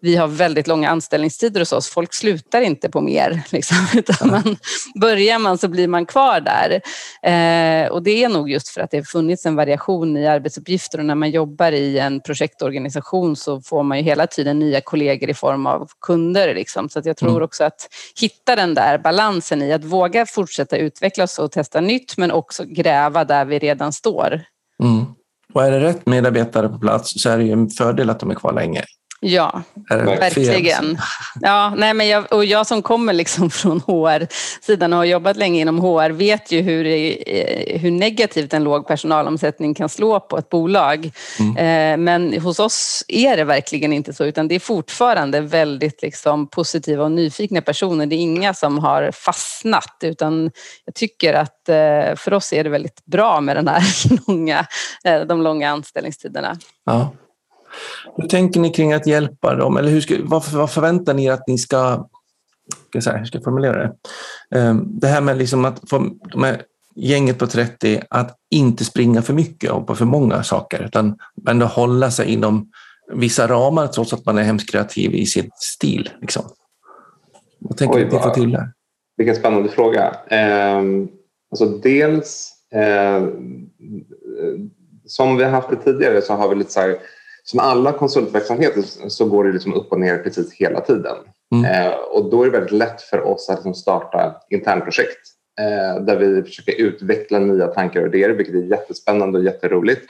vi 0.00 0.16
har 0.16 0.28
väldigt 0.28 0.66
långa 0.66 0.90
anställningstider 0.90 1.60
hos 1.60 1.72
oss. 1.72 1.88
Folk 1.88 2.14
slutar 2.14 2.60
inte 2.60 2.88
på 2.88 3.00
mer. 3.00 3.42
Liksom, 3.50 3.76
utan 3.94 4.30
man, 4.30 4.56
börjar 5.00 5.38
man 5.38 5.58
så 5.58 5.68
blir 5.68 5.88
man 5.88 6.06
kvar 6.06 6.40
där. 6.40 6.70
Eh, 7.22 7.88
och 7.88 8.02
det 8.02 8.24
är 8.24 8.28
nog 8.28 8.50
just 8.50 8.68
för 8.68 8.80
att 8.80 8.90
det 8.90 8.96
har 8.96 9.04
funnits 9.04 9.46
en 9.46 9.56
variation 9.56 10.16
i 10.16 10.26
arbetsuppgifter 10.26 10.98
och 10.98 11.04
när 11.04 11.14
man 11.14 11.30
jobbar 11.30 11.72
i 11.72 11.98
en 11.98 12.20
projektorganisation 12.20 13.36
så 13.36 13.60
får 13.60 13.82
man 13.82 13.98
ju 13.98 14.04
hela 14.04 14.26
tiden 14.26 14.58
nya 14.58 14.80
kollegor 14.80 15.30
i 15.30 15.34
form 15.34 15.66
av 15.66 15.88
kunder. 16.00 16.54
Liksom. 16.54 16.88
Så 16.88 16.98
att 16.98 17.06
jag 17.06 17.16
tror 17.16 17.30
mm. 17.30 17.42
också 17.42 17.64
att 17.64 17.88
hitta 18.20 18.56
den 18.56 18.74
där 18.74 18.98
balansen 18.98 19.62
i 19.62 19.72
att 19.72 19.84
våga 19.84 20.26
fortsätta 20.26 20.76
utvecklas 20.76 21.38
och 21.38 21.52
testa 21.52 21.80
nytt 21.80 22.16
men 22.16 22.30
också 22.30 22.64
gräva 22.64 23.24
där 23.24 23.44
vi 23.44 23.58
redan 23.58 23.92
står. 23.92 24.42
Mm. 24.82 25.04
Och 25.54 25.64
är 25.64 25.70
det 25.70 25.80
rätt 25.80 26.06
medarbetare 26.06 26.68
på 26.68 26.78
plats 26.78 27.22
så 27.22 27.30
är 27.30 27.38
det 27.38 27.44
ju 27.44 27.52
en 27.52 27.70
fördel 27.70 28.10
att 28.10 28.20
de 28.20 28.30
är 28.30 28.34
kvar 28.34 28.52
länge. 28.52 28.84
Ja, 29.20 29.62
verkligen. 29.88 30.98
Ja, 31.40 31.74
nej, 31.76 31.94
men 31.94 32.08
jag, 32.08 32.32
och 32.32 32.44
jag 32.44 32.66
som 32.66 32.82
kommer 32.82 33.12
liksom 33.12 33.50
från 33.50 33.80
HR-sidan 33.80 34.92
och 34.92 34.98
har 34.98 35.04
jobbat 35.04 35.36
länge 35.36 35.60
inom 35.60 35.78
HR 35.78 36.10
vet 36.10 36.52
ju 36.52 36.60
hur, 36.60 36.86
eh, 36.86 37.80
hur 37.80 37.90
negativt 37.90 38.54
en 38.54 38.64
låg 38.64 38.86
personalomsättning 38.86 39.74
kan 39.74 39.88
slå 39.88 40.20
på 40.20 40.38
ett 40.38 40.48
bolag. 40.48 41.10
Mm. 41.38 41.56
Eh, 41.56 42.04
men 42.04 42.40
hos 42.40 42.58
oss 42.58 43.04
är 43.08 43.36
det 43.36 43.44
verkligen 43.44 43.92
inte 43.92 44.12
så 44.12 44.24
utan 44.24 44.48
det 44.48 44.54
är 44.54 44.60
fortfarande 44.60 45.40
väldigt 45.40 46.02
liksom 46.02 46.46
positiva 46.46 47.04
och 47.04 47.12
nyfikna 47.12 47.62
personer. 47.62 48.06
Det 48.06 48.16
är 48.16 48.20
inga 48.20 48.54
som 48.54 48.78
har 48.78 49.10
fastnat 49.12 49.96
utan 50.02 50.50
jag 50.84 50.94
tycker 50.94 51.34
att 51.34 51.68
eh, 51.68 52.16
för 52.16 52.32
oss 52.32 52.52
är 52.52 52.64
det 52.64 52.70
väldigt 52.70 53.04
bra 53.04 53.40
med 53.40 53.56
den 53.56 53.68
här 53.68 53.82
långa, 54.26 54.66
de 55.26 55.42
långa 55.42 55.70
anställningstiderna. 55.70 56.56
Ja. 56.84 57.12
Hur 58.16 58.28
tänker 58.28 58.60
ni 58.60 58.70
kring 58.70 58.92
att 58.92 59.06
hjälpa 59.06 59.54
dem? 59.54 59.76
Eller 59.76 59.90
hur 59.90 60.00
ska, 60.00 60.16
vad, 60.22 60.48
vad 60.52 60.70
förväntar 60.70 61.14
ni 61.14 61.28
att 61.28 61.48
ni 61.48 61.58
ska... 61.58 62.08
ska 62.88 63.00
säga, 63.00 63.16
hur 63.16 63.24
ska 63.24 63.38
jag 63.38 63.44
formulera 63.44 63.78
det? 63.78 63.92
Ehm, 64.58 64.84
det 65.00 65.06
här 65.06 65.20
med 65.20 65.38
liksom 65.38 65.64
att 65.64 65.90
få 65.90 66.10
de 66.32 66.42
här 66.42 66.62
gänget 66.96 67.38
på 67.38 67.46
30 67.46 68.00
att 68.10 68.36
inte 68.50 68.84
springa 68.84 69.22
för 69.22 69.34
mycket 69.34 69.70
och 69.70 69.86
på 69.86 69.94
för 69.94 70.04
många 70.04 70.42
saker 70.42 70.84
utan 70.84 71.18
ändå 71.48 71.66
hålla 71.66 72.10
sig 72.10 72.32
inom 72.32 72.70
vissa 73.12 73.48
ramar 73.48 73.86
trots 73.86 74.12
att 74.12 74.26
man 74.26 74.38
är 74.38 74.42
hemskt 74.42 74.70
kreativ 74.70 75.14
i 75.14 75.26
sin 75.26 75.50
stil. 75.54 76.10
Liksom. 76.20 76.44
Vad 77.58 77.76
tänker 77.76 77.96
Oj, 77.98 78.04
ni 78.04 78.16
ni 78.16 78.22
får 78.22 78.30
till 78.30 78.52
där? 78.52 78.72
Vilken 79.16 79.36
spännande 79.36 79.68
fråga. 79.68 80.16
Eh, 80.26 80.82
alltså 81.50 81.66
dels, 81.66 82.52
eh, 82.72 83.28
som 85.06 85.36
vi 85.36 85.44
har 85.44 85.50
haft 85.50 85.70
det 85.70 85.76
tidigare 85.76 86.22
så 86.22 86.34
har 86.34 86.48
vi 86.48 86.54
lite 86.54 86.72
så 86.72 86.80
här 86.80 86.96
som 87.50 87.60
alla 87.60 87.92
konsultverksamheter 87.92 88.82
så 89.08 89.24
går 89.24 89.44
det 89.44 89.52
liksom 89.52 89.74
upp 89.74 89.92
och 89.92 90.00
ner 90.00 90.18
precis 90.18 90.52
hela 90.52 90.80
tiden. 90.80 91.16
Mm. 91.54 91.64
Eh, 91.64 91.94
och 91.94 92.30
då 92.30 92.42
är 92.42 92.46
det 92.46 92.52
väldigt 92.52 92.72
lätt 92.72 93.02
för 93.02 93.20
oss 93.20 93.48
att 93.48 93.56
liksom 93.56 93.74
starta 93.74 94.34
internprojekt 94.50 95.20
eh, 95.60 96.02
där 96.04 96.16
vi 96.16 96.42
försöker 96.42 96.80
utveckla 96.80 97.38
nya 97.38 97.66
tankar 97.66 98.00
och 98.00 98.06
idéer, 98.06 98.30
vilket 98.30 98.54
är 98.54 98.58
jättespännande 98.58 99.38
och 99.38 99.44
jätteroligt. 99.44 100.02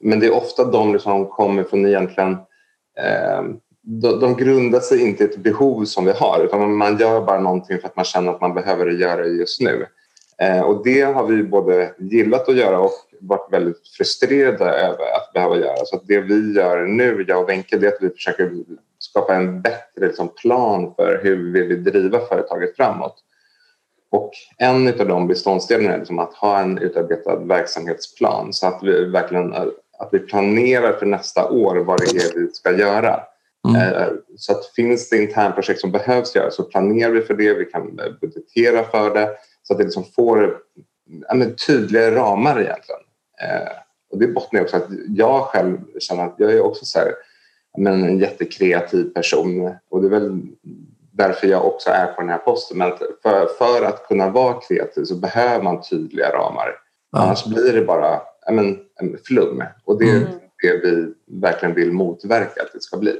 Men 0.00 0.20
det 0.20 0.26
är 0.26 0.34
ofta 0.34 0.64
de 0.64 0.72
som 0.72 0.92
liksom 0.92 1.26
kommer 1.26 1.64
från 1.64 1.86
egentligen 1.86 2.32
eh, 2.98 3.42
de, 3.82 4.20
de 4.20 4.36
grundar 4.36 4.80
sig 4.80 5.00
inte 5.00 5.24
i 5.24 5.26
ett 5.26 5.36
behov 5.36 5.84
som 5.84 6.04
vi 6.04 6.12
har 6.12 6.44
utan 6.44 6.76
man 6.76 6.98
gör 6.98 7.20
bara 7.20 7.40
någonting 7.40 7.78
för 7.78 7.88
att 7.88 7.96
man 7.96 8.04
känner 8.04 8.32
att 8.32 8.40
man 8.40 8.54
behöver 8.54 8.86
göra 8.86 9.22
det 9.22 9.28
just 9.28 9.60
nu. 9.60 9.86
Eh, 10.42 10.60
och 10.60 10.84
det 10.84 11.02
har 11.02 11.26
vi 11.26 11.42
både 11.42 11.94
gillat 11.98 12.48
att 12.48 12.56
göra 12.56 12.78
och 12.78 12.92
varit 13.20 13.52
väldigt 13.52 13.88
frustrerade 13.96 14.64
över 14.64 15.16
att 15.16 15.32
behöva 15.34 15.56
göra. 15.56 15.84
Så 15.84 16.00
det 16.04 16.20
vi 16.20 16.52
gör 16.52 16.86
nu, 16.86 17.24
jag 17.28 17.42
och 17.42 17.48
Wenche, 17.48 17.76
det 17.76 17.86
är 17.86 17.92
att 17.92 18.02
vi 18.02 18.10
försöker 18.10 18.52
skapa 18.98 19.34
en 19.34 19.62
bättre 19.62 20.06
liksom, 20.06 20.28
plan 20.28 20.94
för 20.96 21.20
hur 21.22 21.52
vi 21.52 21.66
vill 21.66 21.84
driva 21.84 22.20
företaget 22.20 22.76
framåt. 22.76 23.22
Och 24.10 24.30
en 24.58 24.88
av 25.00 25.08
de 25.08 25.26
beståndsdelarna 25.26 25.94
är 25.94 25.98
liksom 25.98 26.18
att 26.18 26.34
ha 26.34 26.60
en 26.60 26.78
utarbetad 26.78 27.36
verksamhetsplan 27.36 28.52
så 28.52 28.66
att 28.66 28.82
vi 28.82 29.04
verkligen 29.04 29.54
att 29.98 30.08
vi 30.12 30.18
planerar 30.18 30.92
för 30.92 31.06
nästa 31.06 31.50
år 31.50 31.76
vad 31.76 32.00
det 32.00 32.04
är 32.04 32.40
vi 32.40 32.48
ska 32.52 32.72
göra. 32.72 33.20
Mm. 33.68 33.82
Eh, 33.82 34.08
så 34.36 34.52
att 34.52 34.66
finns 34.66 35.08
det 35.08 35.16
internprojekt 35.16 35.80
som 35.80 35.92
behövs 35.92 36.34
göras 36.36 36.54
så 36.54 36.62
planerar 36.62 37.10
vi 37.10 37.20
för 37.20 37.34
det, 37.34 37.54
vi 37.54 37.64
kan 37.64 38.00
budgetera 38.20 38.84
för 38.84 39.14
det 39.14 39.30
så 39.66 39.72
att 39.72 39.78
det 39.78 39.84
liksom 39.84 40.04
får 40.04 40.58
ja, 41.28 41.44
tydliga 41.66 42.14
ramar 42.14 42.60
egentligen. 42.60 43.00
Eh, 43.42 43.72
och 44.10 44.18
det 44.18 44.28
bottnar 44.28 44.60
också 44.60 44.76
att 44.76 44.88
jag 45.08 45.42
själv 45.42 45.78
känner 45.98 46.24
att 46.24 46.34
jag 46.38 46.52
är 46.52 46.60
också 46.60 46.84
så 46.84 46.98
här, 46.98 47.12
men 47.78 48.04
en 48.04 48.18
jättekreativ 48.18 49.04
person 49.04 49.74
och 49.90 50.02
det 50.02 50.08
är 50.08 50.20
väl 50.20 50.42
därför 51.12 51.46
jag 51.46 51.66
också 51.66 51.90
är 51.90 52.06
på 52.06 52.20
den 52.20 52.30
här 52.30 52.38
posten. 52.38 52.78
Men 52.78 52.92
för, 53.22 53.46
för 53.58 53.86
att 53.86 54.08
kunna 54.08 54.30
vara 54.30 54.60
kreativ 54.60 55.04
så 55.04 55.14
behöver 55.14 55.64
man 55.64 55.82
tydliga 55.82 56.32
ramar. 56.32 56.68
Ja. 57.12 57.18
Annars 57.18 57.44
blir 57.44 57.72
det 57.72 57.82
bara 57.82 58.20
men, 58.50 58.78
en 59.00 59.18
flum 59.24 59.62
och 59.84 59.98
det 59.98 60.10
är 60.10 60.16
mm. 60.16 60.28
det 60.62 60.76
vi 60.82 61.14
verkligen 61.40 61.74
vill 61.74 61.92
motverka 61.92 62.62
att 62.62 62.72
det 62.72 62.82
ska 62.82 62.96
bli. 62.96 63.16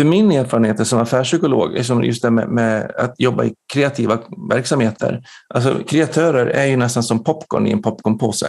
För 0.00 0.04
min 0.04 0.32
erfarenhet 0.32 0.86
som 0.86 0.98
affärspsykolog, 0.98 1.76
just 2.04 2.22
det 2.22 2.30
med, 2.30 2.48
med, 2.48 2.92
att 2.96 3.14
jobba 3.18 3.44
i 3.44 3.54
kreativa 3.72 4.18
verksamheter. 4.50 5.22
Alltså, 5.54 5.80
kreatörer 5.86 6.46
är 6.46 6.66
ju 6.66 6.76
nästan 6.76 7.02
som 7.02 7.24
popcorn 7.24 7.66
i 7.66 7.70
en 7.70 7.82
popcornpåse. 7.82 8.46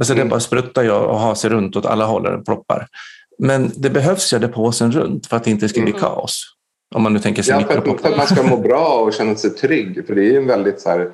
Alltså 0.00 0.12
mm. 0.12 0.26
Det 0.26 0.30
bara 0.30 0.40
spruttar 0.40 0.82
jag 0.82 1.10
och 1.10 1.18
har 1.18 1.34
sig 1.34 1.50
runt 1.50 1.76
åt 1.76 1.86
alla 1.86 2.04
håll 2.04 2.26
och 2.26 2.44
ploppar. 2.44 2.86
Men 3.38 3.72
det 3.76 3.90
behövs 3.90 4.32
ju 4.34 4.38
det 4.38 4.48
påsen 4.48 4.92
runt 4.92 5.26
för 5.26 5.36
att 5.36 5.44
det 5.44 5.50
inte 5.50 5.68
ska 5.68 5.80
bli 5.80 5.90
mm. 5.90 6.02
kaos. 6.02 6.42
Om 6.94 7.02
man 7.02 7.12
nu 7.12 7.18
tänker 7.18 7.42
sig 7.42 7.54
ja, 7.54 7.66
för, 7.66 7.98
för 7.98 8.08
att 8.08 8.16
man 8.16 8.26
ska 8.26 8.42
må 8.42 8.56
bra 8.56 9.00
och 9.06 9.12
känna 9.12 9.34
sig 9.34 9.50
trygg. 9.50 10.06
För 10.06 10.14
det 10.14 10.20
är 10.20 10.30
ju 10.30 10.36
en 10.36 10.46
väldigt 10.46 10.80
så 10.80 10.88
här, 10.88 11.10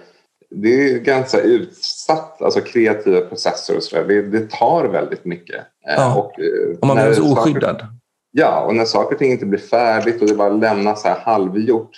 det 0.51 0.91
är 0.91 0.99
ganska 0.99 1.41
utsatt, 1.41 2.43
alltså 2.43 2.61
kreativa 2.61 3.21
processer 3.21 3.77
och 3.77 3.83
så 3.83 3.97
där. 3.97 4.05
Det, 4.05 4.23
det 4.23 4.51
tar 4.51 4.85
väldigt 4.85 5.25
mycket. 5.25 5.57
Eh, 5.57 5.95
ja. 5.97 6.15
Och, 6.15 6.41
eh, 6.41 6.79
och 6.81 6.87
man 6.87 6.97
blir 6.97 7.13
så 7.13 7.33
oskyddad. 7.33 7.87
Ja, 8.31 8.61
och 8.61 8.75
när 8.75 8.85
saker 8.85 9.15
och 9.15 9.19
ting 9.19 9.33
inte 9.33 9.47
blir 9.47 9.61
färdigt 9.61 10.23
och 10.23 10.29
det 10.29 10.35
bara 10.35 10.49
lämnas 10.49 11.03
så 11.03 11.09
här 11.09 11.21
halvgjort. 11.21 11.91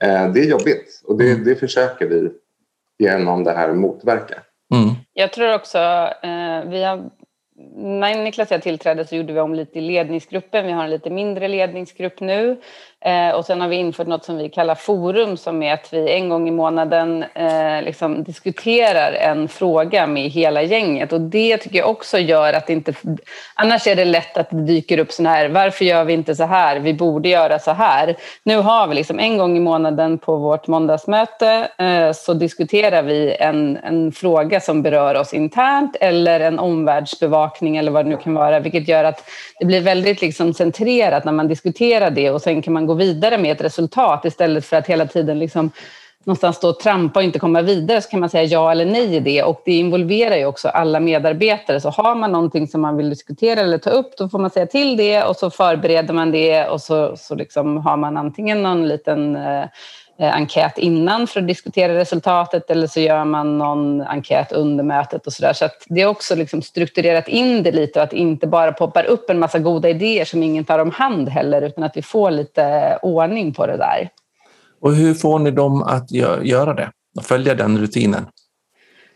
Eh, 0.00 0.32
det 0.32 0.40
är 0.40 0.50
jobbigt 0.50 1.02
och 1.04 1.18
det, 1.18 1.30
mm. 1.30 1.44
det 1.44 1.54
försöker 1.54 2.06
vi 2.06 2.30
genom 2.98 3.44
det 3.44 3.52
här 3.52 3.72
motverka. 3.72 4.34
Mm. 4.74 4.94
Jag 5.12 5.32
tror 5.32 5.54
också, 5.54 5.78
eh, 6.22 6.70
vi 6.70 6.84
har, 6.84 7.10
när 7.76 8.22
Niklas 8.22 8.48
och 8.48 8.54
jag 8.54 8.62
tillträdde 8.62 9.04
så 9.04 9.16
gjorde 9.16 9.32
vi 9.32 9.40
om 9.40 9.54
lite 9.54 9.78
i 9.78 9.82
ledningsgruppen. 9.82 10.66
Vi 10.66 10.72
har 10.72 10.84
en 10.84 10.90
lite 10.90 11.10
mindre 11.10 11.48
ledningsgrupp 11.48 12.20
nu. 12.20 12.56
Eh, 13.00 13.30
och 13.30 13.44
sen 13.44 13.60
har 13.60 13.68
vi 13.68 13.76
infört 13.76 14.06
något 14.06 14.24
som 14.24 14.36
vi 14.36 14.48
kallar 14.48 14.74
forum 14.74 15.36
som 15.36 15.62
är 15.62 15.74
att 15.74 15.92
vi 15.92 16.12
en 16.12 16.28
gång 16.28 16.48
i 16.48 16.50
månaden 16.50 17.24
eh, 17.34 17.82
liksom 17.82 18.24
diskuterar 18.24 19.12
en 19.12 19.48
fråga 19.48 20.06
med 20.06 20.30
hela 20.30 20.62
gänget. 20.62 21.12
Och 21.12 21.20
det 21.20 21.56
tycker 21.56 21.78
jag 21.78 21.90
också 21.90 22.18
gör 22.18 22.52
att 22.52 22.66
det 22.66 22.72
inte... 22.72 22.94
Annars 23.54 23.86
är 23.86 23.96
det 23.96 24.04
lätt 24.04 24.36
att 24.36 24.50
det 24.50 24.62
dyker 24.62 24.98
upp 24.98 25.12
sådana 25.12 25.34
här, 25.34 25.48
varför 25.48 25.84
gör 25.84 26.04
vi 26.04 26.12
inte 26.12 26.34
så 26.34 26.44
här? 26.44 26.78
Vi 26.78 26.94
borde 26.94 27.28
göra 27.28 27.58
så 27.58 27.70
här. 27.70 28.16
Nu 28.42 28.56
har 28.56 28.86
vi 28.86 28.94
liksom 28.94 29.18
en 29.18 29.38
gång 29.38 29.56
i 29.56 29.60
månaden 29.60 30.18
på 30.18 30.36
vårt 30.36 30.66
måndagsmöte 30.66 31.68
eh, 31.78 32.12
så 32.12 32.34
diskuterar 32.34 33.02
vi 33.02 33.36
en, 33.40 33.76
en 33.76 34.12
fråga 34.12 34.60
som 34.60 34.82
berör 34.82 35.14
oss 35.14 35.34
internt 35.34 35.96
eller 36.00 36.40
en 36.40 36.58
omvärldsbevakning 36.58 37.45
bevakning 37.46 37.76
eller 37.76 37.92
vad 37.92 38.04
det 38.04 38.08
nu 38.08 38.16
kan 38.16 38.34
vara, 38.34 38.60
vilket 38.60 38.88
gör 38.88 39.04
att 39.04 39.24
det 39.60 39.66
blir 39.66 39.80
väldigt 39.80 40.20
liksom 40.20 40.54
centrerat 40.54 41.24
när 41.24 41.32
man 41.32 41.48
diskuterar 41.48 42.10
det 42.10 42.30
och 42.30 42.42
sen 42.42 42.62
kan 42.62 42.72
man 42.72 42.86
gå 42.86 42.94
vidare 42.94 43.38
med 43.38 43.52
ett 43.52 43.64
resultat 43.64 44.24
istället 44.24 44.64
för 44.64 44.76
att 44.76 44.86
hela 44.86 45.06
tiden 45.06 45.38
liksom 45.38 45.70
någonstans 46.26 46.56
stå 46.56 46.68
och 46.68 46.80
trampa 46.80 47.20
och 47.20 47.24
inte 47.24 47.38
komma 47.38 47.62
vidare 47.62 48.02
så 48.02 48.10
kan 48.10 48.20
man 48.20 48.28
säga 48.28 48.44
ja 48.44 48.70
eller 48.70 48.84
nej 48.84 49.14
i 49.14 49.20
det 49.20 49.42
och 49.42 49.62
det 49.64 49.72
involverar 49.72 50.36
ju 50.36 50.46
också 50.46 50.68
alla 50.68 51.00
medarbetare. 51.00 51.80
Så 51.80 51.90
har 51.90 52.14
man 52.14 52.32
någonting 52.32 52.68
som 52.68 52.80
man 52.80 52.96
vill 52.96 53.10
diskutera 53.10 53.60
eller 53.60 53.78
ta 53.78 53.90
upp 53.90 54.16
då 54.18 54.28
får 54.28 54.38
man 54.38 54.50
säga 54.50 54.66
till 54.66 54.96
det 54.96 55.22
och 55.22 55.36
så 55.36 55.50
förbereder 55.50 56.14
man 56.14 56.32
det 56.32 56.68
och 56.68 56.80
så, 56.80 57.16
så 57.16 57.34
liksom 57.34 57.76
har 57.76 57.96
man 57.96 58.16
antingen 58.16 58.62
någon 58.62 58.88
liten 58.88 59.36
eh, 59.36 59.64
enkät 60.18 60.78
innan 60.78 61.26
för 61.26 61.40
att 61.40 61.46
diskutera 61.46 61.94
resultatet 61.94 62.70
eller 62.70 62.86
så 62.86 63.00
gör 63.00 63.24
man 63.24 63.58
någon 63.58 64.00
enkät 64.00 64.52
under 64.52 64.84
mötet 64.84 65.26
och 65.26 65.32
sådär. 65.32 65.52
Så 65.52 65.64
att 65.64 65.84
det 65.88 66.00
är 66.00 66.06
också 66.06 66.34
liksom 66.34 66.62
strukturerat 66.62 67.28
in 67.28 67.62
det 67.62 67.72
lite 67.72 67.98
och 67.98 68.02
att 68.02 68.10
det 68.10 68.16
inte 68.16 68.46
bara 68.46 68.72
poppar 68.72 69.04
upp 69.04 69.30
en 69.30 69.38
massa 69.38 69.58
goda 69.58 69.88
idéer 69.88 70.24
som 70.24 70.42
ingen 70.42 70.64
tar 70.64 70.78
om 70.78 70.90
hand 70.90 71.28
heller 71.28 71.62
utan 71.62 71.84
att 71.84 71.96
vi 71.96 72.02
får 72.02 72.30
lite 72.30 72.98
ordning 73.02 73.54
på 73.54 73.66
det 73.66 73.76
där. 73.76 74.08
Och 74.80 74.94
hur 74.94 75.14
får 75.14 75.38
ni 75.38 75.50
dem 75.50 75.82
att 75.82 76.10
göra 76.42 76.74
det 76.74 76.90
och 77.16 77.24
följa 77.24 77.54
den 77.54 77.78
rutinen? 77.78 78.26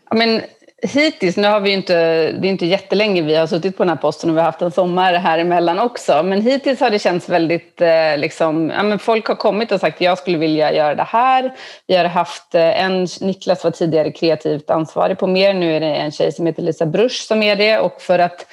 Ja, 0.09 0.17
men 0.17 0.41
hittills, 0.81 1.37
nu 1.37 1.47
har 1.47 1.59
vi 1.59 1.71
inte, 1.71 1.93
det 2.31 2.47
är 2.47 2.49
inte 2.49 2.65
jättelänge 2.65 3.21
vi 3.21 3.35
har 3.35 3.47
suttit 3.47 3.77
på 3.77 3.83
den 3.83 3.89
här 3.89 3.95
posten 3.95 4.29
och 4.29 4.35
vi 4.35 4.39
har 4.39 4.45
haft 4.45 4.61
en 4.61 4.71
sommar 4.71 5.13
här 5.13 5.39
emellan 5.39 5.79
också, 5.79 6.23
men 6.23 6.41
hittills 6.41 6.79
har 6.79 6.89
det 6.89 6.99
känts 6.99 7.29
väldigt, 7.29 7.81
eh, 7.81 8.17
liksom, 8.17 8.69
ja, 8.69 8.83
men 8.83 8.99
folk 8.99 9.27
har 9.27 9.35
kommit 9.35 9.71
och 9.71 9.79
sagt 9.79 10.01
jag 10.01 10.17
skulle 10.17 10.37
vilja 10.37 10.73
göra 10.73 10.95
det 10.95 11.07
här. 11.07 11.53
Vi 11.87 11.95
har 11.95 12.05
haft 12.05 12.55
eh, 12.55 12.83
en, 12.83 13.07
Niklas 13.21 13.63
var 13.63 13.71
tidigare 13.71 14.11
kreativt 14.11 14.69
ansvarig 14.69 15.19
på 15.19 15.27
mer, 15.27 15.53
nu 15.53 15.75
är 15.75 15.79
det 15.79 15.95
en 15.95 16.11
tjej 16.11 16.31
som 16.31 16.45
heter 16.45 16.63
Lisa 16.63 16.85
Brusch 16.85 17.25
som 17.27 17.43
är 17.43 17.55
det. 17.55 17.79
Och 17.79 18.01
för 18.01 18.19
att 18.19 18.45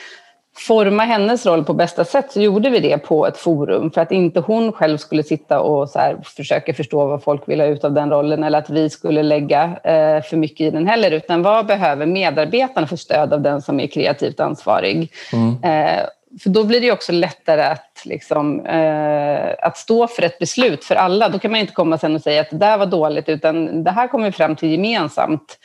forma 0.58 1.04
hennes 1.04 1.46
roll 1.46 1.64
på 1.64 1.74
bästa 1.74 2.04
sätt 2.04 2.32
så 2.32 2.40
gjorde 2.40 2.70
vi 2.70 2.80
det 2.80 2.98
på 2.98 3.26
ett 3.26 3.36
forum 3.36 3.90
för 3.90 4.00
att 4.00 4.12
inte 4.12 4.40
hon 4.40 4.72
själv 4.72 4.96
skulle 4.96 5.22
sitta 5.22 5.60
och 5.60 5.90
så 5.90 6.16
försöka 6.24 6.74
förstå 6.74 7.06
vad 7.06 7.22
folk 7.22 7.48
vill 7.48 7.60
ha 7.60 7.66
ut 7.66 7.84
av 7.84 7.92
den 7.92 8.10
rollen 8.10 8.44
eller 8.44 8.58
att 8.58 8.70
vi 8.70 8.90
skulle 8.90 9.22
lägga 9.22 9.64
eh, 9.64 10.22
för 10.22 10.36
mycket 10.36 10.60
i 10.60 10.70
den 10.70 10.86
heller 10.86 11.10
utan 11.10 11.42
vad 11.42 11.66
behöver 11.66 12.06
medarbetarna 12.06 12.86
för 12.86 12.96
stöd 12.96 13.32
av 13.32 13.40
den 13.40 13.62
som 13.62 13.80
är 13.80 13.86
kreativt 13.86 14.40
ansvarig? 14.40 15.12
Mm. 15.32 15.64
Eh, 15.64 16.04
för 16.42 16.50
då 16.50 16.64
blir 16.64 16.80
det 16.80 16.92
också 16.92 17.12
lättare 17.12 17.62
att, 17.62 18.02
liksom, 18.04 18.66
eh, 18.66 19.54
att 19.62 19.76
stå 19.76 20.06
för 20.06 20.22
ett 20.22 20.38
beslut 20.38 20.84
för 20.84 20.94
alla. 20.94 21.28
Då 21.28 21.38
kan 21.38 21.50
man 21.50 21.60
inte 21.60 21.72
komma 21.72 21.98
sen 21.98 22.14
och 22.14 22.22
säga 22.22 22.40
att 22.40 22.50
det 22.50 22.56
där 22.56 22.78
var 22.78 22.86
dåligt 22.86 23.28
utan 23.28 23.84
det 23.84 23.90
här 23.90 24.08
kommer 24.08 24.24
vi 24.24 24.32
fram 24.32 24.56
till 24.56 24.70
gemensamt. 24.70 25.58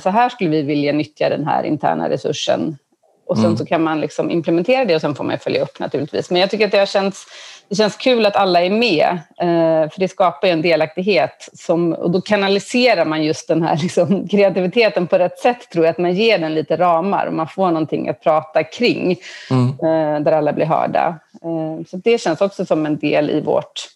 Så 0.00 0.10
här 0.10 0.28
skulle 0.28 0.50
vi 0.50 0.62
vilja 0.62 0.92
nyttja 0.92 1.28
den 1.28 1.46
här 1.46 1.62
interna 1.62 2.08
resursen 2.08 2.78
och 3.26 3.36
sen 3.36 3.44
mm. 3.44 3.56
så 3.56 3.66
kan 3.66 3.82
man 3.82 4.00
liksom 4.00 4.30
implementera 4.30 4.84
det 4.84 4.94
och 4.94 5.00
sen 5.00 5.14
får 5.14 5.24
man 5.24 5.38
följa 5.38 5.62
upp 5.62 5.78
naturligtvis. 5.78 6.30
Men 6.30 6.40
jag 6.40 6.50
tycker 6.50 6.64
att 6.64 6.72
det, 6.72 6.78
har 6.78 6.86
känts, 6.86 7.26
det 7.68 7.74
känns 7.74 7.96
kul 7.96 8.26
att 8.26 8.36
alla 8.36 8.62
är 8.62 8.70
med. 8.70 9.18
Eh, 9.40 9.90
för 9.90 10.00
det 10.00 10.08
skapar 10.08 10.48
ju 10.48 10.52
en 10.52 10.62
delaktighet. 10.62 11.48
Som, 11.52 11.92
och 11.92 12.10
då 12.10 12.20
kanaliserar 12.20 13.04
man 13.04 13.24
just 13.24 13.48
den 13.48 13.62
här 13.62 13.76
liksom, 13.82 14.28
kreativiteten 14.28 15.06
på 15.06 15.18
rätt 15.18 15.38
sätt 15.38 15.70
tror 15.72 15.84
jag. 15.84 15.90
Att 15.90 15.98
man 15.98 16.14
ger 16.14 16.38
den 16.38 16.54
lite 16.54 16.76
ramar 16.76 17.26
och 17.26 17.32
man 17.32 17.48
får 17.48 17.66
någonting 17.66 18.08
att 18.08 18.22
prata 18.22 18.64
kring. 18.64 19.16
Mm. 19.50 19.68
Eh, 19.68 20.24
där 20.24 20.32
alla 20.32 20.52
blir 20.52 20.66
hörda. 20.66 21.18
Eh, 21.42 21.86
så 21.86 21.96
det 21.96 22.20
känns 22.20 22.40
också 22.40 22.66
som 22.66 22.86
en 22.86 22.98
del 22.98 23.30
i, 23.30 23.40
vårt, 23.40 23.88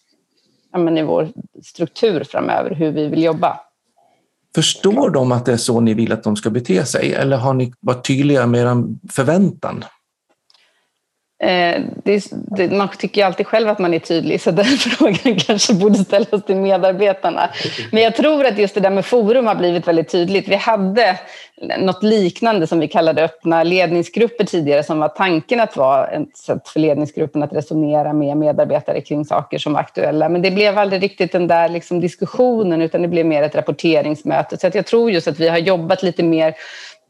ja, 0.71 0.79
men 0.79 0.97
i 0.97 1.03
vår 1.03 1.27
struktur 1.63 2.23
framöver, 2.23 2.75
hur 2.75 2.91
vi 2.91 3.07
vill 3.07 3.23
jobba. 3.23 3.59
Förstår 4.57 5.09
de 5.09 5.31
att 5.31 5.45
det 5.45 5.53
är 5.53 5.57
så 5.57 5.79
ni 5.79 5.93
vill 5.93 6.11
att 6.11 6.23
de 6.23 6.35
ska 6.35 6.49
bete 6.49 6.85
sig 6.85 7.13
eller 7.13 7.37
har 7.37 7.53
ni 7.53 7.73
varit 7.79 8.07
tydliga 8.07 8.47
med 8.47 8.61
er 8.61 8.83
förväntan? 9.11 9.83
Eh, 11.39 11.81
det, 12.03 12.23
det, 12.31 12.71
man 12.71 12.89
tycker 12.97 13.21
ju 13.21 13.27
alltid 13.27 13.47
själv 13.47 13.69
att 13.69 13.79
man 13.79 13.93
är 13.93 13.99
tydlig, 13.99 14.41
så 14.41 14.51
den 14.51 14.65
frågan 14.65 15.39
kanske 15.39 15.73
borde 15.73 15.97
ställas 15.97 16.45
till 16.45 16.55
medarbetarna. 16.55 17.49
Men 17.91 18.03
jag 18.03 18.15
tror 18.15 18.45
att 18.45 18.57
just 18.57 18.73
det 18.73 18.79
där 18.79 18.89
med 18.89 19.05
forum 19.05 19.47
har 19.47 19.55
blivit 19.55 19.87
väldigt 19.87 20.09
tydligt. 20.09 20.47
Vi 20.47 20.55
hade 20.55 21.19
något 21.79 22.03
liknande 22.03 22.67
som 22.67 22.79
vi 22.79 22.87
kallade 22.87 23.23
öppna 23.23 23.63
ledningsgrupper 23.63 24.45
tidigare, 24.45 24.83
som 24.83 24.99
var 24.99 25.07
tanken 25.07 25.59
att 25.59 25.77
vara 25.77 26.07
ett 26.07 26.37
sätt 26.37 26.67
för 26.67 26.79
ledningsgruppen 26.79 27.43
att 27.43 27.53
resonera 27.53 28.13
med 28.13 28.37
medarbetare 28.37 29.01
kring 29.01 29.25
saker 29.25 29.57
som 29.57 29.73
var 29.73 29.79
aktuella. 29.79 30.29
Men 30.29 30.41
det 30.41 30.51
blev 30.51 30.77
aldrig 30.77 31.03
riktigt 31.03 31.31
den 31.31 31.47
där 31.47 31.69
liksom 31.69 31.99
diskussionen, 31.99 32.81
utan 32.81 33.01
det 33.01 33.07
blev 33.07 33.25
mer 33.25 33.43
ett 33.43 33.55
rapporteringsmöte. 33.55 34.57
Så 34.57 34.69
jag 34.73 34.85
tror 34.85 35.11
just 35.11 35.27
att 35.27 35.39
vi 35.39 35.47
har 35.47 35.57
jobbat 35.57 36.03
lite 36.03 36.23
mer 36.23 36.55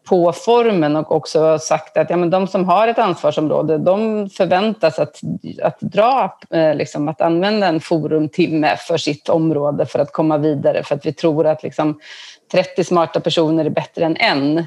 på 0.10 0.32
formen 0.32 0.96
och 0.96 1.12
också 1.12 1.60
sagt 1.60 1.98
att 1.98 2.10
ja, 2.10 2.18
men 2.18 2.30
de 2.30 2.48
som 2.48 2.66
har 2.66 2.88
ett 2.88 3.00
ansvarsområde 3.00 3.78
de 3.78 4.30
förväntas 4.30 5.00
att, 5.00 5.20
att 5.62 5.80
dra, 5.80 6.38
eh, 6.50 6.76
liksom, 6.76 7.08
att 7.08 7.22
använda 7.22 7.68
en 7.68 7.80
forumtimme 7.80 8.78
för 8.78 8.98
sitt 8.98 9.30
område 9.30 9.86
för 9.86 10.00
att 10.00 10.14
komma 10.14 10.38
vidare 10.38 10.84
för 10.84 10.96
att 10.96 11.06
vi 11.06 11.14
tror 11.14 11.48
att 11.48 11.64
liksom, 11.64 12.00
30 12.52 12.84
smarta 12.84 13.20
personer 13.20 13.66
är 13.66 13.70
bättre 13.70 14.06
än 14.06 14.18
en. 14.18 14.58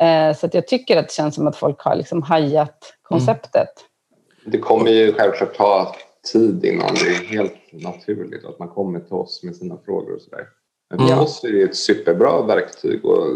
Eh, 0.00 0.36
så 0.36 0.46
att 0.46 0.54
jag 0.54 0.66
tycker 0.66 0.96
att 0.96 1.08
det 1.08 1.14
känns 1.14 1.34
som 1.34 1.46
att 1.46 1.56
folk 1.56 1.80
har 1.80 1.94
liksom 1.94 2.22
hajat 2.22 2.94
konceptet. 3.02 3.54
Mm. 3.54 4.52
Det 4.52 4.58
kommer 4.58 4.90
ju 4.90 5.12
självklart 5.12 5.54
ta 5.56 5.94
tid 6.32 6.64
innan 6.64 6.94
det 6.94 7.10
är 7.10 7.28
helt 7.28 7.54
naturligt 7.72 8.44
att 8.44 8.58
man 8.58 8.68
kommer 8.68 9.00
till 9.00 9.12
oss 9.12 9.42
med 9.42 9.56
sina 9.56 9.76
frågor 9.84 10.14
och 10.14 10.22
sådär. 10.22 10.44
Men 10.90 10.98
för 10.98 11.06
mm. 11.06 11.18
oss 11.18 11.44
är 11.44 11.52
det 11.52 11.62
ett 11.62 11.76
superbra 11.76 12.42
verktyg 12.42 13.04
och 13.04 13.26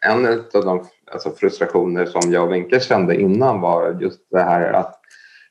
en 0.00 0.26
av 0.26 0.64
de 0.64 0.86
alltså 1.12 1.30
frustrationer 1.30 2.06
som 2.06 2.32
jag 2.32 2.44
och 2.44 2.52
Wenche 2.52 2.80
kände 2.80 3.20
innan 3.20 3.60
var 3.60 3.98
just 4.00 4.20
det 4.30 4.42
här 4.42 4.72
att 4.72 5.00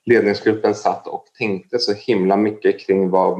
ledningsgruppen 0.05 0.75
satt 0.75 1.07
och 1.07 1.25
tänkte 1.37 1.79
så 1.79 1.93
himla 1.93 2.37
mycket 2.37 2.79
kring 2.79 3.09
vad, 3.09 3.39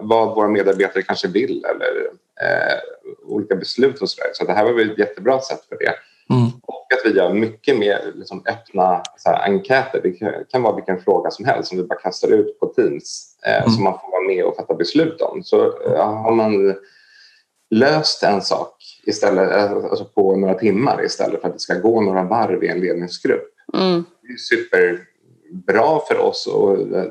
vad 0.00 0.34
våra 0.34 0.48
medarbetare 0.48 1.02
kanske 1.02 1.28
vill 1.28 1.64
eller 1.64 2.10
eh, 2.40 2.78
olika 3.26 3.56
beslut 3.56 4.02
och 4.02 4.10
sådär. 4.10 4.30
Så 4.32 4.44
det 4.44 4.52
här 4.52 4.72
var 4.72 4.80
ett 4.80 4.98
jättebra 4.98 5.40
sätt 5.40 5.64
för 5.68 5.78
det. 5.78 5.94
Mm. 6.34 6.50
Och 6.62 6.86
att 6.94 7.10
vi 7.12 7.16
gör 7.16 7.32
mycket 7.34 7.78
mer 7.78 8.12
liksom, 8.14 8.42
öppna 8.46 9.02
så 9.16 9.30
här, 9.30 9.50
enkäter. 9.50 10.00
Det 10.02 10.44
kan 10.50 10.62
vara 10.62 10.74
vilken 10.76 11.00
fråga 11.00 11.30
som 11.30 11.44
helst 11.44 11.68
som 11.68 11.78
vi 11.78 11.84
bara 11.84 11.98
kastar 11.98 12.28
ut 12.28 12.60
på 12.60 12.66
Teams 12.66 13.27
eh, 13.46 13.62
mm. 13.62 13.70
som 13.70 13.84
man 13.84 13.98
får 14.00 14.10
vara 14.10 14.26
med 14.26 14.44
och 14.44 14.56
fatta 14.56 14.74
beslut 14.74 15.20
om. 15.20 15.42
Så 15.42 15.82
eh, 15.82 16.12
har 16.22 16.34
man 16.34 16.74
löst 17.70 18.22
en 18.22 18.42
sak 18.42 18.74
istället, 19.06 19.52
alltså 19.52 20.04
på 20.04 20.36
några 20.36 20.54
timmar 20.54 21.04
istället 21.04 21.40
för 21.40 21.48
att 21.48 21.54
det 21.54 21.60
ska 21.60 21.74
gå 21.74 22.00
några 22.00 22.22
varv 22.22 22.64
i 22.64 22.68
en 22.68 22.80
ledningsgrupp. 22.80 23.54
Mm. 23.74 24.04
Det 24.22 24.32
är 24.32 24.36
superbra 24.36 26.00
för 26.08 26.18
oss 26.18 26.46
och 26.46 26.96
eh, 26.96 27.04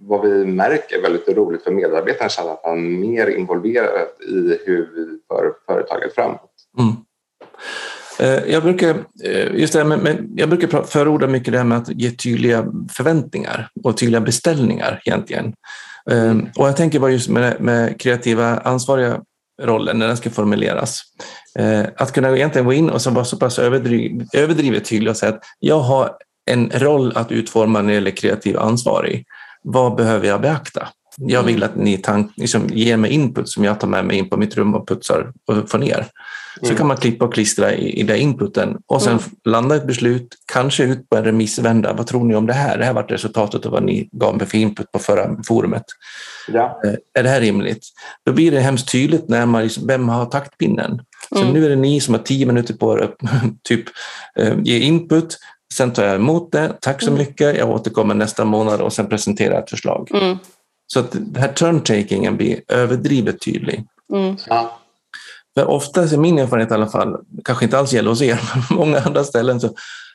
vad 0.00 0.22
vi 0.22 0.44
märker 0.44 0.98
är 0.98 1.02
väldigt 1.02 1.28
roligt 1.28 1.62
för 1.62 1.70
medarbetarna 1.70 2.52
att 2.52 2.64
man 2.64 2.78
är 2.86 2.98
mer 2.98 3.26
involverad 3.26 4.08
i 4.28 4.58
hur 4.64 4.90
vi 4.94 5.18
för 5.28 5.54
företaget 5.66 6.14
framåt. 6.14 6.50
Mm. 6.78 6.92
Eh, 8.22 8.52
jag 8.52 8.62
brukar, 8.62 8.96
eh, 9.24 9.54
just 9.54 9.72
det 9.72 9.84
med, 9.84 10.32
jag 10.36 10.48
brukar 10.48 10.82
förorda 10.82 11.26
mycket 11.26 11.52
det 11.52 11.58
här 11.58 11.64
med 11.64 11.78
att 11.78 11.88
ge 11.88 12.10
tydliga 12.10 12.66
förväntningar 12.92 13.68
och 13.84 13.96
tydliga 13.96 14.20
beställningar 14.20 15.02
egentligen. 15.04 15.54
Mm. 16.10 16.48
Och 16.56 16.68
jag 16.68 16.76
tänker 16.76 17.00
bara 17.00 17.10
just 17.10 17.28
med, 17.28 17.60
med 17.60 18.00
kreativa 18.00 18.58
ansvariga 18.58 19.20
rollen 19.62 19.98
när 19.98 20.06
den 20.06 20.16
ska 20.16 20.30
formuleras. 20.30 21.02
Eh, 21.58 21.84
att 21.96 22.12
kunna 22.12 22.36
egentligen 22.36 22.66
gå 22.66 22.72
in 22.72 22.90
och 22.90 23.02
så 23.02 23.10
vara 23.10 23.24
så 23.24 23.36
pass 23.36 23.58
överdriv, 23.58 24.26
överdrivet 24.32 24.84
tydlig 24.84 25.10
och 25.10 25.16
säga 25.16 25.32
att 25.32 25.42
jag 25.58 25.80
har 25.80 26.10
en 26.50 26.70
roll 26.70 27.12
att 27.16 27.32
utforma 27.32 27.82
när 27.82 27.88
det 27.88 27.94
gäller 27.94 28.10
kreativ 28.10 28.58
ansvarig. 28.58 29.24
Vad 29.62 29.96
behöver 29.96 30.28
jag 30.28 30.40
beakta? 30.40 30.88
Jag 31.16 31.42
vill 31.42 31.62
att 31.62 31.76
ni 31.76 31.98
tank, 31.98 32.32
liksom, 32.36 32.66
ger 32.68 32.96
mig 32.96 33.10
input 33.10 33.48
som 33.48 33.64
jag 33.64 33.80
tar 33.80 33.88
med 33.88 34.04
mig 34.04 34.18
in 34.18 34.28
på 34.28 34.36
mitt 34.36 34.56
rum 34.56 34.74
och 34.74 34.88
putsar 34.88 35.32
och 35.46 35.70
får 35.70 35.78
ner. 35.78 36.06
Så 36.60 36.64
mm. 36.64 36.76
kan 36.76 36.86
man 36.86 36.96
klippa 36.96 37.24
och 37.24 37.34
klistra 37.34 37.74
i, 37.74 38.00
i 38.00 38.02
den 38.02 38.16
inputen 38.16 38.78
och 38.86 39.02
sen 39.02 39.12
mm. 39.12 39.24
landa 39.44 39.76
ett 39.76 39.86
beslut, 39.86 40.34
kanske 40.52 40.84
ut 40.84 41.08
på 41.08 41.16
en 41.16 41.24
remissvända. 41.24 41.92
Vad 41.92 42.06
tror 42.06 42.24
ni 42.24 42.34
om 42.34 42.46
det 42.46 42.52
här? 42.52 42.78
Det 42.78 42.84
här 42.84 42.92
var 42.92 43.02
resultatet 43.02 43.66
av 43.66 43.72
vad 43.72 43.82
ni 43.82 44.08
gav 44.12 44.36
mig 44.36 44.46
för 44.46 44.58
input 44.58 44.92
på 44.92 44.98
förra 44.98 45.42
forumet. 45.44 45.84
Ja. 46.48 46.80
Eh, 46.84 46.94
är 47.18 47.22
det 47.22 47.28
här 47.28 47.40
rimligt? 47.40 47.86
Då 48.26 48.32
blir 48.32 48.50
det 48.50 48.60
hemskt 48.60 48.92
tydligt 48.92 49.28
när 49.28 49.46
man, 49.46 49.62
liksom, 49.62 49.86
vem 49.86 50.08
har 50.08 50.26
taktpinnen? 50.26 51.00
Så 51.28 51.42
mm. 51.42 51.52
nu 51.52 51.64
är 51.64 51.70
det 51.70 51.76
ni 51.76 52.00
som 52.00 52.14
har 52.14 52.22
tio 52.22 52.46
minuter 52.46 52.74
på 52.74 52.98
er 52.98 53.10
typ, 53.62 53.84
eh, 54.38 54.54
ge 54.62 54.78
input. 54.78 55.38
Sen 55.74 55.90
tar 55.92 56.04
jag 56.04 56.14
emot 56.14 56.52
det. 56.52 56.72
Tack 56.80 57.02
så 57.02 57.10
mm. 57.10 57.18
mycket. 57.18 57.56
Jag 57.56 57.70
återkommer 57.70 58.14
nästa 58.14 58.44
månad 58.44 58.80
och 58.80 58.92
sen 58.92 59.06
presenterar 59.06 59.62
ett 59.62 59.70
förslag. 59.70 60.08
Så 60.92 61.00
att 61.00 61.12
den 61.12 61.36
här 61.36 61.52
turntakingen 61.52 62.36
blir 62.36 62.60
överdrivet 62.68 63.40
tydlig. 63.40 63.84
Mm. 64.12 64.36
Ja. 64.48 64.78
För 65.54 65.70
oftast, 65.70 66.12
i 66.12 66.16
min 66.16 66.38
erfarenhet 66.38 66.70
i 66.70 66.74
alla 66.74 66.88
fall, 66.88 67.16
kanske 67.44 67.64
inte 67.64 67.78
alls 67.78 67.92
gäller 67.92 68.10
hos 68.10 68.22
er, 68.22 68.40
men 68.68 68.78
många 68.78 69.00
andra 69.00 69.24
ställen 69.24 69.60
så 69.60 69.74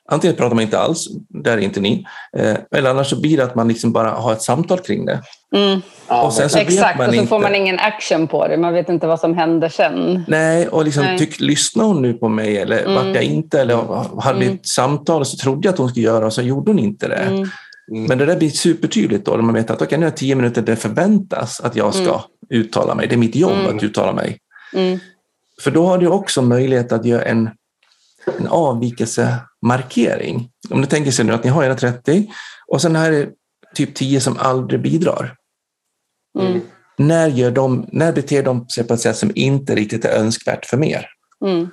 Antingen 0.09 0.35
pratar 0.35 0.55
man 0.55 0.63
inte 0.63 0.79
alls, 0.79 1.07
där 1.29 1.51
är 1.53 1.57
inte 1.57 1.79
ni, 1.79 2.05
eh, 2.37 2.57
eller 2.71 2.89
annars 2.89 3.09
så 3.09 3.21
blir 3.21 3.37
det 3.37 3.43
att 3.43 3.55
man 3.55 3.67
liksom 3.67 3.91
bara 3.91 4.09
har 4.09 4.33
ett 4.33 4.41
samtal 4.41 4.79
kring 4.79 5.05
det. 5.05 5.21
Mm. 5.55 5.81
Ja, 6.07 6.23
och 6.23 6.33
sen 6.33 6.49
så 6.49 6.57
Exakt, 6.57 6.97
man 6.97 7.07
och 7.07 7.13
så 7.13 7.19
inte, 7.19 7.29
får 7.29 7.39
man 7.39 7.55
ingen 7.55 7.79
action 7.79 8.27
på 8.27 8.47
det. 8.47 8.57
Man 8.57 8.73
vet 8.73 8.89
inte 8.89 9.07
vad 9.07 9.19
som 9.19 9.37
händer 9.37 9.69
sen. 9.69 10.23
Nej, 10.27 10.67
och 10.67 10.85
liksom, 10.85 11.03
Nej. 11.03 11.17
Tyck, 11.17 11.39
lyssnar 11.39 11.85
hon 11.85 12.01
nu 12.01 12.13
på 12.13 12.29
mig 12.29 12.57
eller 12.57 12.79
Mm. 12.81 12.95
vart 12.95 13.15
jag 13.15 13.23
inte? 13.23 13.61
Eller 13.61 13.75
hade 14.21 14.39
vi 14.39 14.45
Mm. 14.45 14.57
ett 14.57 14.67
samtal 14.67 15.21
och 15.21 15.27
så 15.27 15.37
trodde 15.37 15.67
jag 15.67 15.73
att 15.73 15.79
hon 15.79 15.89
skulle 15.89 16.05
göra 16.05 16.25
och 16.25 16.33
så 16.33 16.41
gjorde 16.41 16.71
hon 16.71 16.79
inte 16.79 17.07
det. 17.07 17.15
Mm. 17.15 17.49
Mm. 17.91 18.03
Men 18.03 18.17
det 18.17 18.25
där 18.25 18.37
blir 18.37 18.49
supertydligt 18.49 19.25
då 19.25 19.31
när 19.31 19.41
man 19.41 19.55
vet 19.55 19.69
att 19.69 19.81
okay, 19.81 19.97
nu 19.97 20.05
jag 20.05 20.17
tio 20.17 20.35
minuter 20.35 20.61
det 20.61 20.75
förväntas 20.75 21.59
att 21.59 21.75
jag 21.75 21.93
ska 21.93 22.09
Mm. 22.09 22.21
uttala 22.49 22.95
mig. 22.95 23.07
Det 23.07 23.15
är 23.15 23.17
mitt 23.17 23.35
jobb 23.35 23.51
Mm. 23.51 23.77
att 23.77 23.83
uttala 23.83 24.13
mig. 24.13 24.39
För 25.61 25.71
då 25.71 25.85
har 25.85 25.97
du 25.97 26.07
också 26.07 26.41
möjlighet 26.41 26.91
att 26.91 27.05
göra 27.05 27.23
en, 27.23 27.49
en 28.39 28.47
avvikelsemarkering. 28.47 30.49
Om 30.69 30.81
du 30.81 30.87
tänker 30.87 31.11
sig 31.11 31.25
nu 31.25 31.33
att 31.33 31.43
ni 31.43 31.49
har 31.49 31.63
era 31.63 31.75
30 31.75 32.27
och 32.67 32.81
sen 32.81 32.95
här 32.95 33.11
är 33.11 33.29
typ 33.75 33.95
10 33.95 34.21
som 34.21 34.37
aldrig 34.37 34.81
bidrar. 34.81 35.35
Mm. 36.39 36.61
När, 36.97 37.27
gör 37.27 37.51
de, 37.51 37.85
när 37.91 38.13
beter 38.13 38.43
de 38.43 38.69
sig 38.69 38.83
på 38.83 38.93
ett 38.93 38.99
sätt 38.99 39.17
som 39.17 39.31
inte 39.35 39.75
riktigt 39.75 40.05
är 40.05 40.19
önskvärt 40.19 40.65
för 40.65 40.77
mer? 40.77 41.07
Mm. 41.45 41.67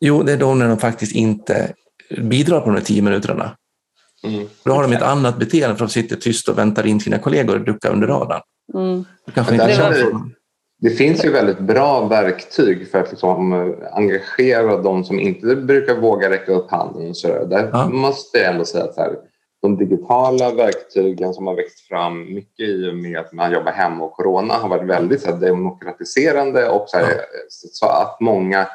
Jo, 0.00 0.22
det 0.22 0.32
är 0.32 0.36
då 0.36 0.54
när 0.54 0.68
de 0.68 0.78
faktiskt 0.78 1.14
inte 1.14 1.72
bidrar 2.18 2.60
på 2.60 2.66
de 2.66 2.74
här 2.76 2.84
10 2.84 3.02
minuterna. 3.02 3.56
Mm. 4.34 4.48
Då 4.64 4.72
har 4.72 4.82
de 4.82 4.92
ett 4.92 5.02
annat 5.02 5.38
beteende 5.38 5.76
för 5.76 5.84
de 5.86 5.90
sitter 5.90 6.16
tyst 6.16 6.48
och 6.48 6.58
väntar 6.58 6.86
in 6.86 7.00
sina 7.00 7.18
kollegor 7.18 7.54
och 7.54 7.64
duckar 7.64 7.92
under 7.92 8.06
radarn. 8.06 8.40
Mm. 8.74 9.04
Kanske 9.34 9.54
inte 9.54 9.66
Det 9.66 9.94
vi- 9.94 10.12
Det 10.78 10.90
finns 10.90 11.24
ju 11.24 11.30
väldigt 11.32 11.58
bra 11.58 12.06
verktyg 12.08 12.90
för 12.90 12.98
att 13.00 13.10
liksom 13.10 13.52
eh, 13.52 13.96
engagera 13.96 14.76
de 14.82 15.04
som 15.04 15.20
inte 15.20 15.56
brukar 15.56 15.94
våga 15.96 16.30
räcka 16.30 16.52
upp 16.52 16.70
handen. 16.70 17.08
Och 17.08 17.16
så 17.16 17.28
där. 17.28 17.46
där 17.46 17.70
Ja. 17.72 17.88
måste 17.88 18.38
jag 18.38 18.52
ändå 18.52 18.64
säga 18.64 18.84
att 18.84 18.96
här, 18.96 19.12
de 19.62 19.76
digitala 19.76 20.50
verktygen 20.54 21.34
som 21.34 21.46
har 21.46 21.54
växt 21.54 21.80
fram 21.88 22.34
mycket 22.34 22.68
i 22.68 22.90
och 22.90 22.94
med 22.94 23.18
att 23.20 23.32
man 23.32 23.52
jobbar 23.52 23.72
hemma 23.72 24.04
och 24.04 24.12
corona 24.12 24.54
har 24.54 24.68
varit 24.68 24.88
väldigt 24.90 25.20
så 25.22 25.30
här, 25.30 25.36
demokratiserande 25.40 26.68
och 26.68 26.84
så, 26.88 26.96
här, 26.98 27.08
Ja. 27.08 27.20
så 27.48 27.86
att 27.86 28.20
många 28.20 28.66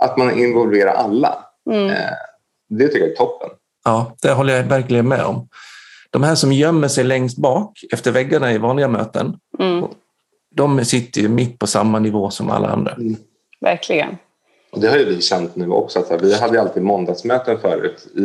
att 0.00 0.16
man 0.16 0.38
involverar 0.38 0.92
alla. 0.92 1.44
Mm. 1.70 1.86
Eh, 1.90 1.96
Det 2.68 2.88
tycker 2.88 3.00
jag 3.00 3.10
är 3.10 3.16
toppen. 3.16 3.48
Ja, 3.84 4.16
det 4.22 4.32
håller 4.32 4.56
jag 4.56 4.64
verkligen 4.64 5.08
med 5.08 5.24
om. 5.24 5.48
De 6.10 6.22
här 6.22 6.34
som 6.34 6.52
gömmer 6.52 6.88
sig 6.88 7.04
längst 7.04 7.38
bak 7.38 7.78
efter 7.92 8.10
väggarna 8.10 8.52
i 8.52 8.58
vanliga 8.58 8.88
möten, 8.88 9.36
Mm. 9.58 9.84
de 10.54 10.84
sitter 10.84 11.20
ju 11.20 11.28
mitt 11.28 11.58
på 11.58 11.66
samma 11.66 11.98
nivå 11.98 12.30
som 12.30 12.50
alla 12.50 12.68
andra. 12.68 12.96
Verkligen. 13.60 14.16
Och 14.72 14.80
det 14.80 14.88
har 14.88 14.96
ju 14.96 15.04
vi 15.04 15.20
känt 15.20 15.56
nu 15.56 15.68
också. 15.70 15.98
Att 15.98 16.22
vi 16.22 16.34
hade 16.34 16.54
ju 16.54 16.60
alltid 16.60 16.82
måndagsmöten 16.82 17.58
förut 17.58 18.06
i, 18.16 18.22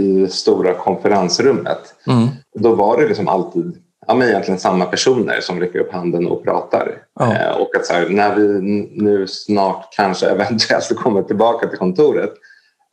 i 0.00 0.28
stora 0.30 0.74
konferensrummet. 0.74 1.94
Mm. 2.06 2.28
Då 2.54 2.74
var 2.74 3.00
det 3.00 3.08
liksom 3.08 3.28
alltid 3.28 3.82
ja, 4.06 4.14
men 4.14 4.28
egentligen 4.28 4.60
samma 4.60 4.84
personer 4.84 5.40
som 5.40 5.60
räcker 5.60 5.78
upp 5.78 5.92
handen 5.92 6.26
och 6.26 6.44
pratar. 6.44 6.98
Ja. 7.20 7.34
Eh, 7.36 7.56
och 7.56 7.76
att 7.76 7.86
så 7.86 7.92
här, 7.92 8.08
när 8.08 8.34
vi 8.34 8.60
nu 9.02 9.26
snart 9.26 9.88
kanske 9.96 10.26
eventuellt 10.26 10.96
kommer 10.96 11.22
tillbaka 11.22 11.68
till 11.68 11.78
kontoret 11.78 12.32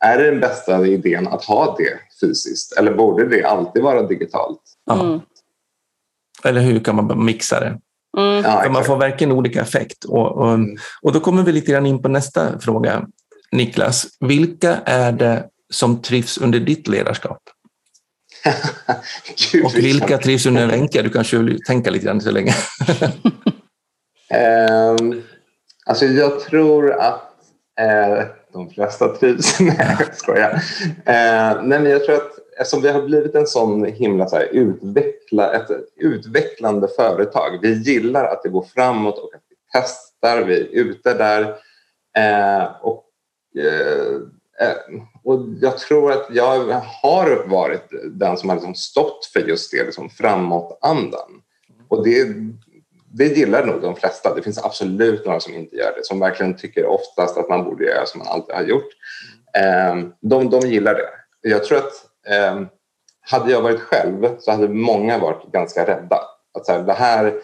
är 0.04 0.18
det 0.18 0.30
den 0.30 0.40
bästa 0.40 0.86
idén 0.86 1.28
att 1.28 1.44
ha 1.44 1.76
det 1.78 1.98
fysiskt 2.20 2.72
eller 2.78 2.94
borde 2.94 3.28
det 3.28 3.44
alltid 3.44 3.82
vara 3.82 4.02
digitalt? 4.02 4.60
Ja. 4.86 5.00
Mm. 5.00 5.20
Eller 6.44 6.60
hur 6.60 6.80
kan 6.80 6.96
man 6.96 7.24
mixa 7.24 7.60
det? 7.60 7.78
Mm. 8.18 8.44
Ja, 8.44 8.60
För 8.62 8.70
man 8.70 8.84
får 8.84 8.96
verkligen 8.96 9.32
olika 9.32 9.60
effekt. 9.60 10.04
Och, 10.04 10.36
och, 10.36 10.52
Mm. 10.54 10.76
och 11.02 11.12
då 11.12 11.20
kommer 11.20 11.42
vi 11.42 11.52
lite 11.52 11.72
grann 11.72 11.86
in 11.86 12.02
på 12.02 12.08
nästa 12.08 12.60
fråga. 12.60 13.06
Niklas, 13.52 14.06
vilka 14.20 14.76
är 14.84 15.12
det 15.12 15.46
som 15.72 16.02
trivs 16.02 16.38
under 16.38 16.60
ditt 16.60 16.88
ledarskap? 16.88 17.38
Gud, 19.52 19.64
Och 19.64 19.74
vilka 19.76 20.18
trivs 20.18 20.46
under 20.46 20.66
Wenche? 20.66 21.02
Du 21.02 21.10
kanske 21.10 21.38
vill 21.38 21.64
tänka 21.64 21.90
lite 21.90 22.04
grann 22.04 22.20
så 22.20 22.30
länge. 22.30 22.54
Ehm, 24.32 25.22
alltså 25.86 26.04
jag 26.04 26.40
tror 26.40 26.92
att 26.92 27.30
eh, 27.80 28.24
de 28.52 28.70
flesta 28.70 29.08
trivs. 29.08 29.60
nej, 29.60 29.96
jag 29.98 30.16
skojar. 30.16 30.50
Eh, 31.04 31.62
nej, 31.62 31.80
men 31.80 31.84
jag 31.84 32.04
tror 32.04 32.14
att 32.14 32.38
eftersom 32.60 32.82
vi 32.82 32.88
har 32.88 33.02
blivit 33.02 33.34
en 33.34 33.46
sån 33.46 33.84
himla 33.84 34.26
så 34.26 34.36
här, 34.36 34.48
utveckla, 34.52 35.52
ett 35.52 35.70
utvecklande 35.96 36.88
företag. 36.88 37.58
Vi 37.62 37.72
gillar 37.72 38.24
att 38.24 38.42
det 38.42 38.48
går 38.48 38.62
framåt 38.62 39.18
och 39.18 39.34
att 39.34 39.42
vi 39.48 39.56
testar. 39.72 40.42
Vi 40.42 40.60
är 40.60 40.66
ute 40.84 41.14
där. 41.14 41.42
Eh, 42.16 42.68
och, 42.82 43.04
eh, 43.58 44.66
eh 44.68 45.02
och 45.24 45.40
jag 45.60 45.78
tror 45.78 46.12
att 46.12 46.26
jag 46.30 46.82
har 47.02 47.48
varit 47.48 47.90
den 48.10 48.36
som 48.36 48.48
har 48.48 48.56
liksom 48.56 48.74
stått 48.74 49.30
för 49.32 49.40
just 49.40 49.72
det, 49.72 49.84
liksom 49.84 50.10
framåtandan. 50.10 51.42
Och 51.88 52.04
det, 52.04 52.26
det 53.12 53.24
gillar 53.24 53.66
nog 53.66 53.82
de 53.82 53.96
flesta. 53.96 54.34
Det 54.34 54.42
finns 54.42 54.64
absolut 54.64 55.26
några 55.26 55.40
som 55.40 55.54
inte 55.54 55.76
gör 55.76 55.92
det, 55.96 56.06
som 56.06 56.20
verkligen 56.20 56.56
tycker 56.56 56.86
oftast 56.86 57.38
att 57.38 57.48
man 57.48 57.64
borde 57.64 57.84
göra 57.84 58.06
som 58.06 58.18
man 58.18 58.28
alltid 58.28 58.54
har 58.54 58.62
gjort. 58.62 58.88
Eh, 59.56 59.96
de, 60.20 60.50
de 60.50 60.60
gillar 60.60 60.94
det. 60.94 61.08
Jag 61.50 61.64
tror 61.64 61.78
att 61.78 61.92
eh, 62.28 62.60
hade 63.20 63.52
jag 63.52 63.62
varit 63.62 63.80
själv 63.80 64.28
så 64.38 64.50
hade 64.50 64.68
många 64.68 65.18
varit 65.18 65.52
ganska 65.52 65.86
rädda. 65.86 66.20
Att 66.58 66.66
så 66.66 66.72
här, 66.72 66.82
det 66.82 66.92
här, 66.92 67.34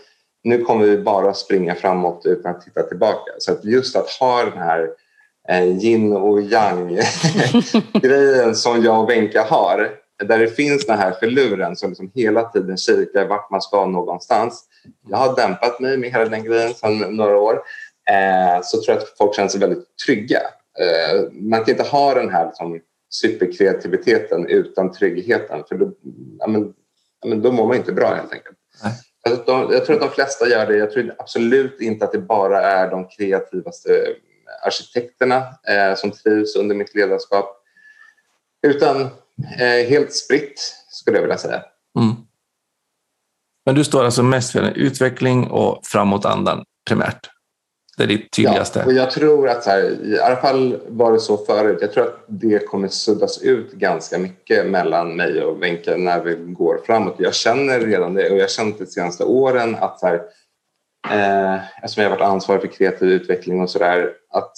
nu 0.44 0.64
kommer 0.64 0.87
vi 0.87 0.98
bara 0.98 1.35
springa 1.35 1.74
framåt 1.74 2.22
utan 2.26 2.50
att 2.55 2.61
titta 2.61 2.83
tillbaka. 2.83 3.33
Så 3.38 3.52
att 3.52 3.64
just 3.64 3.96
att 3.96 4.11
ha 4.11 4.44
den 4.44 4.59
här 4.59 4.90
eh, 5.48 5.79
yin 5.79 6.12
och 6.12 6.40
yang 6.40 6.88
grejen 7.92 8.55
som 8.55 8.83
jag 8.83 9.00
och 9.02 9.11
Wenche 9.11 9.38
har 9.38 9.90
där 10.24 10.38
det 10.38 10.48
finns 10.48 10.87
den 10.87 10.98
här 10.98 11.12
filuren 11.12 11.76
som 11.76 11.90
liksom 11.90 12.11
hela 12.14 12.42
tiden 12.42 12.76
kikar 12.76 13.29
vart 13.29 13.50
man 13.50 13.62
ska 13.62 13.87
någonstans. 13.87 14.64
Jag 15.09 15.18
har 15.18 15.37
dämpat 15.37 15.81
mig 15.81 15.96
med 15.96 16.11
hela 16.11 16.25
den 16.25 16.44
grejen 16.44 16.75
sedan 16.75 16.99
några 16.99 17.37
år. 17.37 17.62
Eh, 18.11 18.62
så 18.62 18.83
tror 18.83 18.96
jag 18.96 19.03
att 19.03 19.18
folk 19.18 19.37
känner 19.37 19.49
sig 19.49 19.61
väldigt 19.61 19.96
trygga. 20.07 20.40
Eh, 20.79 21.22
man 21.33 21.64
kan 21.64 21.70
inte 21.70 21.88
ha 21.88 22.14
den 22.14 22.31
här 22.31 22.46
liksom, 22.46 22.81
superkreativiteten 23.11 24.46
utan 24.46 24.92
tryggheten 24.92 25.64
för 25.68 25.75
då, 25.75 25.92
ja, 26.38 26.46
men, 26.46 26.75
ja, 27.20 27.29
men 27.29 27.42
då 27.42 27.53
mår 27.53 27.66
man 27.66 27.77
inte 27.77 27.92
bra 27.92 28.14
helt 28.14 28.33
enkelt. 28.33 28.57
Nej. 28.83 28.92
Jag 29.25 29.46
tror, 29.46 29.62
att 29.62 29.68
de, 29.68 29.75
jag 29.75 29.87
tror 29.87 29.96
att 29.96 30.03
de 30.03 30.11
flesta 30.11 30.49
gör 30.49 30.66
det. 30.66 30.77
Jag 30.77 30.90
tror 30.90 31.14
absolut 31.18 31.81
inte 31.81 32.05
att 32.05 32.12
det 32.12 32.18
bara 32.18 32.62
är 32.62 32.90
de 32.90 33.09
kreativaste 33.09 34.14
arkitekterna 34.66 35.37
eh, 35.68 35.94
som 35.96 36.11
trivs 36.11 36.57
under 36.57 36.75
mitt 36.75 36.94
ledarskap. 36.94 37.62
Utan 38.62 39.01
eh, 39.59 39.88
helt 39.88 40.14
spritt 40.14 40.75
skulle 40.88 41.16
jag 41.16 41.22
vilja 41.22 41.38
säga. 41.38 41.62
Mm. 41.99 42.14
Men 43.66 43.74
du 43.74 43.85
står 43.85 44.05
alltså 44.05 44.22
mest 44.22 44.52
för 44.52 44.72
utveckling 44.76 45.46
och 45.50 45.81
framåtandan 45.87 46.64
primärt. 46.88 47.31
Det 47.96 48.02
är 48.02 48.07
ditt 48.07 48.33
tydligaste. 48.33 48.79
Ja, 48.79 48.87
och 48.87 48.92
jag 48.92 49.11
tror 49.11 49.48
att 49.48 49.64
så 49.64 49.70
här, 49.70 50.05
i 50.05 50.20
alla 50.20 50.37
fall 50.37 50.81
var 50.88 51.12
det 51.12 51.20
så 51.20 51.37
förut. 51.37 51.79
Jag 51.81 51.92
tror 51.92 52.05
att 52.05 52.24
det 52.26 52.66
kommer 52.66 52.88
suddas 52.88 53.42
ut 53.42 53.72
ganska 53.72 54.18
mycket 54.18 54.66
mellan 54.66 55.16
mig 55.16 55.42
och 55.42 55.62
Wenche 55.62 55.96
när 55.96 56.20
vi 56.20 56.35
går 56.35 56.81
framåt. 56.87 57.14
Jag 57.18 57.35
känner 57.35 57.81
redan 57.81 58.14
det 58.14 58.31
och 58.31 58.37
jag 58.37 58.50
känt 58.50 58.79
de 58.79 58.87
senaste 58.87 59.24
åren 59.24 59.76
att 59.81 60.00
så 60.00 60.07
här, 60.07 60.22
eh, 61.11 61.61
eftersom 61.83 62.02
jag 62.02 62.11
har 62.11 62.16
varit 62.16 62.29
ansvarig 62.29 62.61
för 62.61 62.68
kreativ 62.68 63.09
utveckling 63.09 63.62
och 63.62 63.70
så 63.70 63.79
där 63.79 64.12
att 64.31 64.52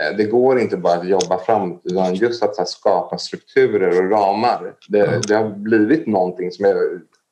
eh, 0.00 0.16
det 0.16 0.24
går 0.24 0.60
inte 0.60 0.76
bara 0.76 0.98
att 0.98 1.08
jobba 1.08 1.38
framåt 1.38 1.80
utan 1.84 2.14
just 2.14 2.42
att 2.42 2.54
så 2.54 2.60
här, 2.60 2.66
skapa 2.66 3.18
strukturer 3.18 4.04
och 4.04 4.10
ramar. 4.10 4.74
Det, 4.88 5.28
det 5.28 5.34
har 5.34 5.48
blivit 5.48 6.06
någonting 6.06 6.52
som 6.52 6.64
jag 6.64 6.76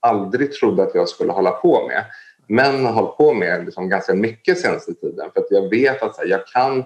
aldrig 0.01 0.53
trodde 0.53 0.83
att 0.83 0.95
jag 0.95 1.09
skulle 1.09 1.33
hålla 1.33 1.51
på 1.51 1.87
med 1.87 2.05
men 2.47 2.87
har 2.87 2.93
hållit 2.93 3.17
på 3.17 3.35
med 3.35 3.65
liksom 3.65 3.89
ganska 3.89 4.15
mycket 4.15 4.59
senaste 4.61 4.95
tiden 4.95 5.31
för 5.35 5.41
att 5.41 5.47
jag 5.51 5.69
vet 5.71 6.03
att 6.03 6.19
här, 6.19 6.27
jag 6.27 6.47
kan 6.47 6.79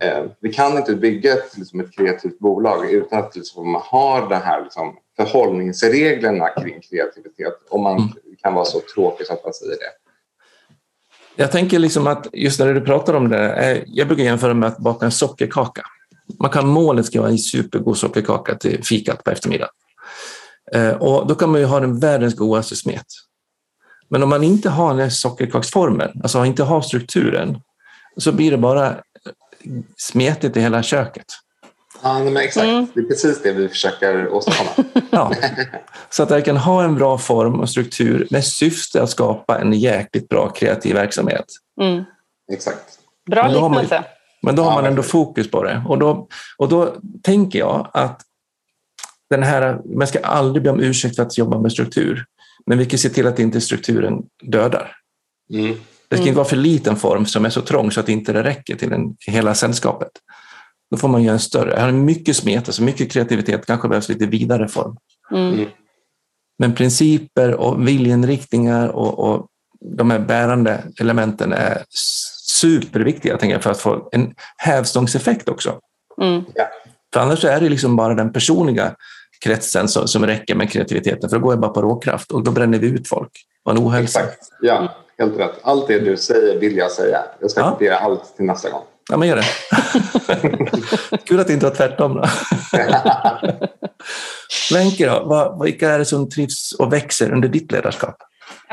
eh, 0.00 0.24
vi 0.40 0.52
kan 0.52 0.76
inte 0.76 0.94
bygga 0.94 1.32
ett, 1.32 1.56
liksom 1.58 1.80
ett 1.80 1.96
kreativt 1.96 2.38
bolag 2.38 2.90
utan 2.90 3.18
att 3.18 3.36
liksom, 3.36 3.72
man 3.72 3.82
har 3.84 4.28
de 4.28 4.34
här 4.34 4.62
liksom, 4.62 4.96
förhållningsreglerna 5.16 6.48
kring 6.48 6.80
kreativitet 6.80 7.54
om 7.70 7.82
man 7.82 7.96
Mm. 7.96 8.08
kan 8.42 8.54
vara 8.54 8.64
så 8.64 8.80
tråkig 8.94 9.26
så 9.26 9.32
att 9.32 9.44
man 9.44 9.52
säger 9.54 9.72
det. 9.72 9.92
Jag 11.36 11.52
tänker 11.52 11.78
liksom 11.78 12.06
att 12.06 12.26
just 12.32 12.60
när 12.60 12.74
du 12.74 12.80
pratar 12.80 13.14
om 13.14 13.28
det, 13.28 13.52
eh, 13.52 13.82
jag 13.86 14.06
brukar 14.08 14.24
jämföra 14.24 14.54
med 14.54 14.68
att 14.68 14.78
baka 14.78 15.04
en 15.04 15.12
sockerkaka. 15.12 15.82
Man 16.38 16.50
kan 16.50 16.66
målet 16.68 17.06
ska 17.06 17.20
vara 17.20 17.30
en 17.30 17.38
supergod 17.38 17.98
sockerkaka 17.98 18.54
till 18.54 18.84
fikat 18.84 19.24
på 19.24 19.30
eftermiddagen. 19.30 19.72
Eh, 20.74 20.90
Och 20.90 21.26
då 21.26 21.34
kan 21.34 21.50
man 21.50 21.60
ju 21.60 21.66
ha 21.66 21.80
den 21.80 22.00
världens 22.00 22.36
godaste 22.36 22.76
smet. 22.76 23.06
Men 24.08 24.22
om 24.22 24.28
man 24.28 24.44
inte 24.44 24.70
har 24.70 24.90
den 24.90 24.98
här 25.00 25.08
sockerkaksformen, 25.08 26.20
alltså 26.22 26.44
inte 26.44 26.62
har 26.62 26.80
strukturen, 26.80 27.60
så 28.16 28.32
blir 28.32 28.50
det 28.50 28.58
bara 28.58 28.96
smetigt 29.96 30.56
i 30.56 30.60
hela 30.60 30.82
köket. 30.82 31.26
Ja, 32.02 32.18
men 32.18 32.36
exakt. 32.36 32.66
Mm. 32.66 32.86
Det 32.94 33.00
är 33.00 33.04
precis 33.04 33.42
det 33.42 33.52
vi 33.52 33.68
försöker 33.68 34.28
åstadkomma. 34.28 34.70
Ja. 35.10 35.32
Så 36.10 36.22
att 36.22 36.30
jag 36.30 36.44
kan 36.44 36.56
ha 36.56 36.84
en 36.84 36.94
bra 36.94 37.18
form 37.18 37.60
och 37.60 37.70
struktur 37.70 38.26
med 38.30 38.44
syfte 38.44 39.02
att 39.02 39.10
skapa 39.10 39.58
en 39.58 39.72
jäkligt 39.72 40.28
bra 40.28 40.48
kreativ 40.48 40.94
verksamhet. 40.94 41.44
Mm. 41.80 42.04
exakt. 42.52 42.98
Bra 43.30 43.48
liknelse. 43.48 44.04
Men 44.42 44.56
då 44.56 44.62
har 44.62 44.74
man 44.74 44.84
ändå 44.86 45.02
fokus 45.02 45.50
på 45.50 45.62
det. 45.62 45.82
Och 45.88 45.98
då, 45.98 46.28
och 46.58 46.68
då 46.68 46.94
tänker 47.22 47.58
jag 47.58 47.90
att 47.92 48.20
den 49.32 49.42
här, 49.42 49.80
man 49.84 50.06
ska 50.06 50.18
aldrig 50.18 50.62
be 50.62 50.70
om 50.70 50.80
ursäkt 50.80 51.16
för 51.16 51.22
att 51.22 51.38
jobba 51.38 51.58
med 51.58 51.72
struktur. 51.72 52.24
Men 52.66 52.78
vi 52.78 52.86
kan 52.86 52.98
se 52.98 53.08
till 53.08 53.26
att 53.26 53.38
inte 53.38 53.60
strukturen 53.60 54.22
dödar. 54.42 54.96
Mm. 55.54 55.76
Det 56.08 56.16
ska 56.16 56.26
inte 56.26 56.36
vara 56.36 56.48
för 56.48 56.56
liten 56.56 56.96
form 56.96 57.26
som 57.26 57.44
är 57.44 57.50
så 57.50 57.60
trång 57.60 57.90
så 57.90 58.00
att 58.00 58.08
inte 58.08 58.32
det 58.32 58.42
räcker 58.42 58.76
till 58.76 58.92
en, 58.92 59.16
hela 59.26 59.54
sällskapet. 59.54 60.10
Då 60.90 60.96
får 60.96 61.08
man 61.08 61.22
göra 61.22 61.32
en 61.32 61.40
större. 61.40 61.76
Här 61.76 61.88
är 61.88 61.92
mycket 61.92 62.36
smet, 62.36 62.68
alltså 62.68 62.82
mycket 62.82 63.12
kreativitet, 63.12 63.66
kanske 63.66 63.88
behövs 63.88 64.08
lite 64.08 64.26
vidare 64.26 64.68
form. 64.68 64.96
Mm. 65.30 65.52
mm. 65.52 65.68
Men 66.58 66.74
principer 66.74 67.54
och 67.54 67.88
viljeinriktningar 67.88 68.88
och, 68.88 69.18
och 69.18 69.46
de 69.80 70.10
här 70.10 70.18
bärande 70.18 70.84
elementen 71.00 71.52
är 71.52 71.84
superviktiga 72.60 73.36
tänker 73.38 73.54
jag, 73.54 73.62
för 73.62 73.70
att 73.70 73.80
få 73.80 74.08
en 74.12 74.34
hävstångseffekt 74.56 75.48
också. 75.48 75.78
Mm. 76.22 76.44
För 77.12 77.20
annars 77.20 77.44
är 77.44 77.60
det 77.60 77.68
liksom 77.68 77.96
bara 77.96 78.14
den 78.14 78.32
personliga 78.32 78.94
kretsen 79.42 79.88
som, 79.88 80.08
som 80.08 80.26
räcker 80.26 80.54
med 80.54 80.72
kreativiteten, 80.72 81.30
för 81.30 81.36
då 81.36 81.42
går 81.42 81.52
jag 81.52 81.60
bara 81.60 81.72
på 81.72 81.82
råkraft 81.82 82.32
och 82.32 82.44
då 82.44 82.50
bränner 82.50 82.78
vi 82.78 82.86
ut 82.86 83.08
folk. 83.08 83.30
Och 83.64 83.72
en 83.72 83.78
ohälsa. 83.78 84.20
Exakt. 84.20 84.48
Ja, 84.60 84.94
helt 85.18 85.38
rätt. 85.38 85.54
Allt 85.62 85.88
det 85.88 85.98
du 85.98 86.16
säger 86.16 86.58
vill 86.58 86.76
jag 86.76 86.90
säga. 86.90 87.18
Jag 87.40 87.50
ska 87.50 87.76
ja. 87.80 87.96
allt 87.96 88.36
till 88.36 88.44
nästa 88.44 88.70
gång. 88.70 88.82
Ja, 89.10 89.16
men 89.16 89.28
gör 89.28 89.36
det. 89.36 89.44
Kul 91.24 91.40
att 91.40 91.46
det 91.46 91.52
inte 91.52 91.66
var 91.66 91.74
tvärtom. 91.74 92.14
Då. 92.14 92.24
Wenche, 94.74 95.06
då? 95.06 95.60
vilka 95.64 95.90
är 95.90 95.98
det 95.98 96.04
som 96.04 96.30
trivs 96.30 96.72
och 96.78 96.92
växer 96.92 97.32
under 97.32 97.48
ditt 97.48 97.72
ledarskap? 97.72 98.16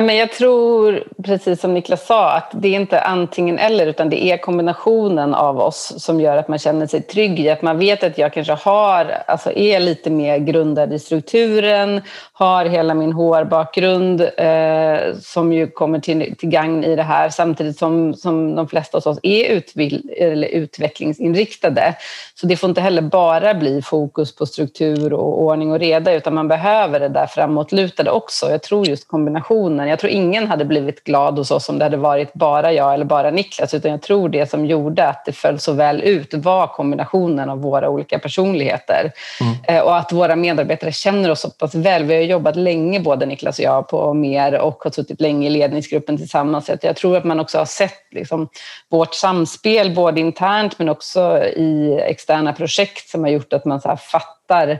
Men 0.02 0.16
jag 0.16 0.32
tror, 0.32 1.04
precis 1.24 1.62
som 1.62 1.74
Niklas 1.74 2.06
sa, 2.06 2.32
att 2.32 2.52
det 2.54 2.68
är 2.68 2.80
inte 2.80 3.02
antingen 3.02 3.60
eller 3.60 3.86
utan 3.86 4.10
det 4.10 4.24
är 4.24 4.38
kombinationen 4.38 5.34
av 5.34 5.60
oss 5.60 5.94
som 5.98 6.22
gör 6.22 6.38
att 6.38 6.48
man 6.48 6.60
känner 6.60 6.88
sig 6.88 7.02
trygg 7.02 7.40
i 7.40 7.50
att 7.50 7.62
man 7.62 7.80
vet 7.80 8.04
att 8.04 8.18
jag 8.18 8.34
kanske 8.34 8.54
har, 8.54 9.24
alltså 9.28 9.52
är 9.52 9.80
lite 9.80 10.10
mer 10.10 10.38
grundad 10.38 10.94
i 10.94 11.00
strukturen, 11.00 12.02
har 12.34 12.66
hela 12.66 12.94
min 12.94 13.14
HR-bakgrund 13.14 14.22
eh, 14.22 15.16
som 15.22 15.54
ju 15.54 15.68
kommer 15.68 16.00
till, 16.00 16.36
till 16.38 16.50
gagn 16.50 16.84
i 16.84 16.96
det 16.96 17.04
här 17.04 17.30
samtidigt 17.30 17.78
som, 17.78 18.14
som 18.14 18.56
de 18.56 18.68
flesta 18.68 18.98
av 18.98 19.08
oss 19.08 19.20
är 19.24 19.50
utvill, 19.50 20.12
eller 20.18 20.48
utvecklingsinriktade. 20.48 21.96
Så 22.36 22.48
det 22.48 22.58
får 22.58 22.70
inte 22.70 22.82
heller 22.82 23.02
bara 23.02 23.54
bli 23.54 23.82
fokus 23.82 24.36
på 24.36 24.46
struktur 24.46 25.14
och 25.14 25.42
ordning 25.42 25.72
och 25.72 25.80
reda 25.80 26.14
utan 26.14 26.34
man 26.34 26.48
behöver 26.48 27.00
det 27.00 27.10
där 27.10 27.28
framåtlutade 27.28 28.12
också. 28.12 28.50
Jag 28.50 28.64
tror 28.64 28.88
just 28.88 29.08
kombinationen 29.08 29.89
jag 29.90 30.00
tror 30.00 30.12
ingen 30.12 30.48
hade 30.48 30.66
blivit 30.66 31.04
glad 31.04 31.38
hos 31.38 31.52
oss 31.52 31.70
om 31.70 31.80
det 31.80 31.86
hade 31.86 31.98
varit 31.98 32.34
bara 32.34 32.74
jag 32.74 32.94
eller 32.94 33.06
bara 33.06 33.32
Niklas, 33.32 33.74
utan 33.74 33.92
jag 33.92 34.02
tror 34.02 34.30
det 34.30 34.50
som 34.50 34.66
gjorde 34.66 35.08
att 35.08 35.26
det 35.26 35.32
föll 35.32 35.60
så 35.60 35.74
väl 35.74 36.02
ut 36.02 36.34
var 36.34 36.68
kombinationen 36.68 37.50
av 37.50 37.62
våra 37.62 37.90
olika 37.90 38.20
personligheter. 38.20 39.12
Mm. 39.42 39.56
Eh, 39.78 39.84
och 39.84 39.98
att 39.98 40.12
våra 40.12 40.36
medarbetare 40.36 40.92
känner 40.92 41.32
oss 41.32 41.42
så 41.42 41.50
pass 41.50 41.76
väl. 41.76 42.04
Vi 42.04 42.16
har 42.16 42.22
jobbat 42.22 42.56
länge, 42.56 43.00
både 43.00 43.26
Niklas 43.26 43.60
och 43.60 43.66
jag, 43.66 43.88
på 43.88 44.14
mer 44.14 44.60
och 44.60 44.84
har 44.84 44.92
suttit 44.92 45.22
länge 45.22 45.48
i 45.48 45.50
ledningsgruppen 45.50 46.18
tillsammans. 46.18 46.66
Så 46.66 46.78
jag 46.82 46.96
tror 46.96 47.18
att 47.18 47.24
man 47.24 47.40
också 47.40 47.58
har 47.58 47.66
sett 47.66 48.04
liksom, 48.12 48.50
vårt 48.90 49.16
samspel, 49.16 49.96
både 49.96 50.20
internt 50.20 50.80
men 50.80 50.90
också 50.90 51.44
i 51.44 52.02
externa 52.06 52.54
projekt 52.54 53.10
som 53.10 53.24
har 53.24 53.32
gjort 53.32 53.54
att 53.54 53.66
man 53.66 53.82
så 53.82 53.98
fattar 53.98 54.80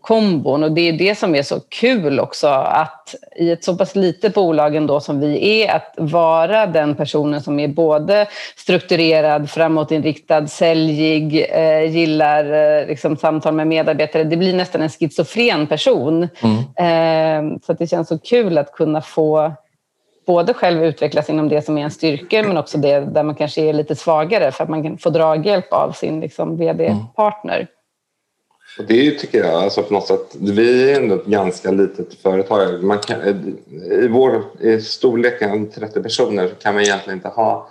kombon 0.00 0.62
och 0.62 0.72
det 0.72 0.88
är 0.88 0.92
det 0.92 1.18
som 1.18 1.34
är 1.34 1.42
så 1.42 1.60
kul 1.60 2.20
också 2.20 2.46
att 2.48 3.14
i 3.36 3.50
ett 3.50 3.64
så 3.64 3.76
pass 3.76 3.96
litet 3.96 4.34
bolag 4.34 4.76
ändå 4.76 5.00
som 5.00 5.20
vi 5.20 5.62
är 5.62 5.76
att 5.76 5.94
vara 5.96 6.66
den 6.66 6.94
personen 6.94 7.40
som 7.40 7.60
är 7.60 7.68
både 7.68 8.26
strukturerad, 8.56 9.50
framåtinriktad, 9.50 10.46
säljig, 10.46 11.46
eh, 11.50 11.96
gillar 11.96 12.44
eh, 12.80 12.86
liksom, 12.86 13.16
samtal 13.16 13.54
med 13.54 13.66
medarbetare. 13.66 14.24
Det 14.24 14.36
blir 14.36 14.56
nästan 14.56 14.82
en 14.82 14.88
schizofren 14.88 15.66
person. 15.66 16.28
Mm. 16.42 17.52
Eh, 17.52 17.58
så 17.66 17.72
det 17.72 17.86
känns 17.86 18.08
så 18.08 18.18
kul 18.18 18.58
att 18.58 18.72
kunna 18.72 19.00
få 19.00 19.52
både 20.26 20.54
själv 20.54 20.84
utvecklas 20.84 21.30
inom 21.30 21.48
det 21.48 21.62
som 21.62 21.78
är 21.78 21.82
en 21.82 21.90
styrka 21.90 22.42
men 22.42 22.56
också 22.56 22.78
det 22.78 23.00
där 23.00 23.22
man 23.22 23.34
kanske 23.34 23.62
är 23.62 23.72
lite 23.72 23.96
svagare 23.96 24.52
för 24.52 24.64
att 24.64 24.70
man 24.70 24.82
kan 24.82 24.98
få 24.98 25.10
draghjälp 25.10 25.72
av 25.72 25.92
sin 25.92 26.20
liksom, 26.20 26.56
vd-partner. 26.56 27.56
Mm. 27.56 27.66
Och 28.78 28.84
det 28.84 29.10
tycker 29.10 29.38
jag, 29.38 29.54
alltså 29.54 29.82
på 29.82 29.92
något 29.92 30.06
sätt, 30.06 30.36
vi 30.40 30.90
är 30.90 31.00
ändå 31.00 31.14
ett 31.14 31.26
ganska 31.26 31.70
litet 31.70 32.14
företag. 32.14 32.82
Man 32.82 32.98
kan, 32.98 33.20
I 33.90 34.08
vår 34.08 34.44
i 34.60 34.80
storleken 34.80 35.70
30 35.70 36.02
personer 36.02 36.48
så 36.48 36.54
kan 36.54 36.74
man 36.74 36.82
egentligen 36.82 37.18
inte 37.18 37.28
ha 37.28 37.70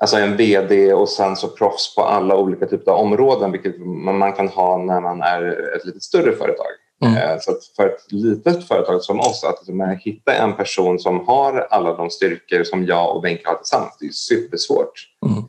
alltså 0.00 0.16
en 0.16 0.36
VD 0.36 0.92
och 0.92 1.08
sen 1.08 1.36
så 1.36 1.48
proffs 1.48 1.94
på 1.94 2.02
alla 2.02 2.36
olika 2.36 2.66
typer 2.66 2.92
av 2.92 2.98
områden 2.98 3.52
vilket 3.52 3.80
man 4.20 4.32
kan 4.32 4.48
ha 4.48 4.78
när 4.78 5.00
man 5.00 5.22
är 5.22 5.76
ett 5.76 5.84
lite 5.84 6.00
större 6.00 6.32
företag. 6.32 6.66
Mm. 7.04 7.16
Eh, 7.16 7.36
så 7.40 7.52
för 7.76 7.86
ett 7.86 8.12
litet 8.12 8.68
företag 8.68 9.02
som 9.02 9.20
oss, 9.20 9.44
att 9.44 9.58
liksom 9.66 9.98
hitta 10.00 10.34
en 10.34 10.56
person 10.56 10.98
som 10.98 11.26
har 11.26 11.66
alla 11.70 11.96
de 11.96 12.10
styrkor 12.10 12.64
som 12.64 12.86
jag 12.86 13.16
och 13.16 13.22
Benke 13.22 13.48
har 13.48 13.54
tillsammans, 13.54 13.96
det 14.00 14.06
är 14.06 14.10
supersvårt. 14.10 14.92
Mm. 15.26 15.44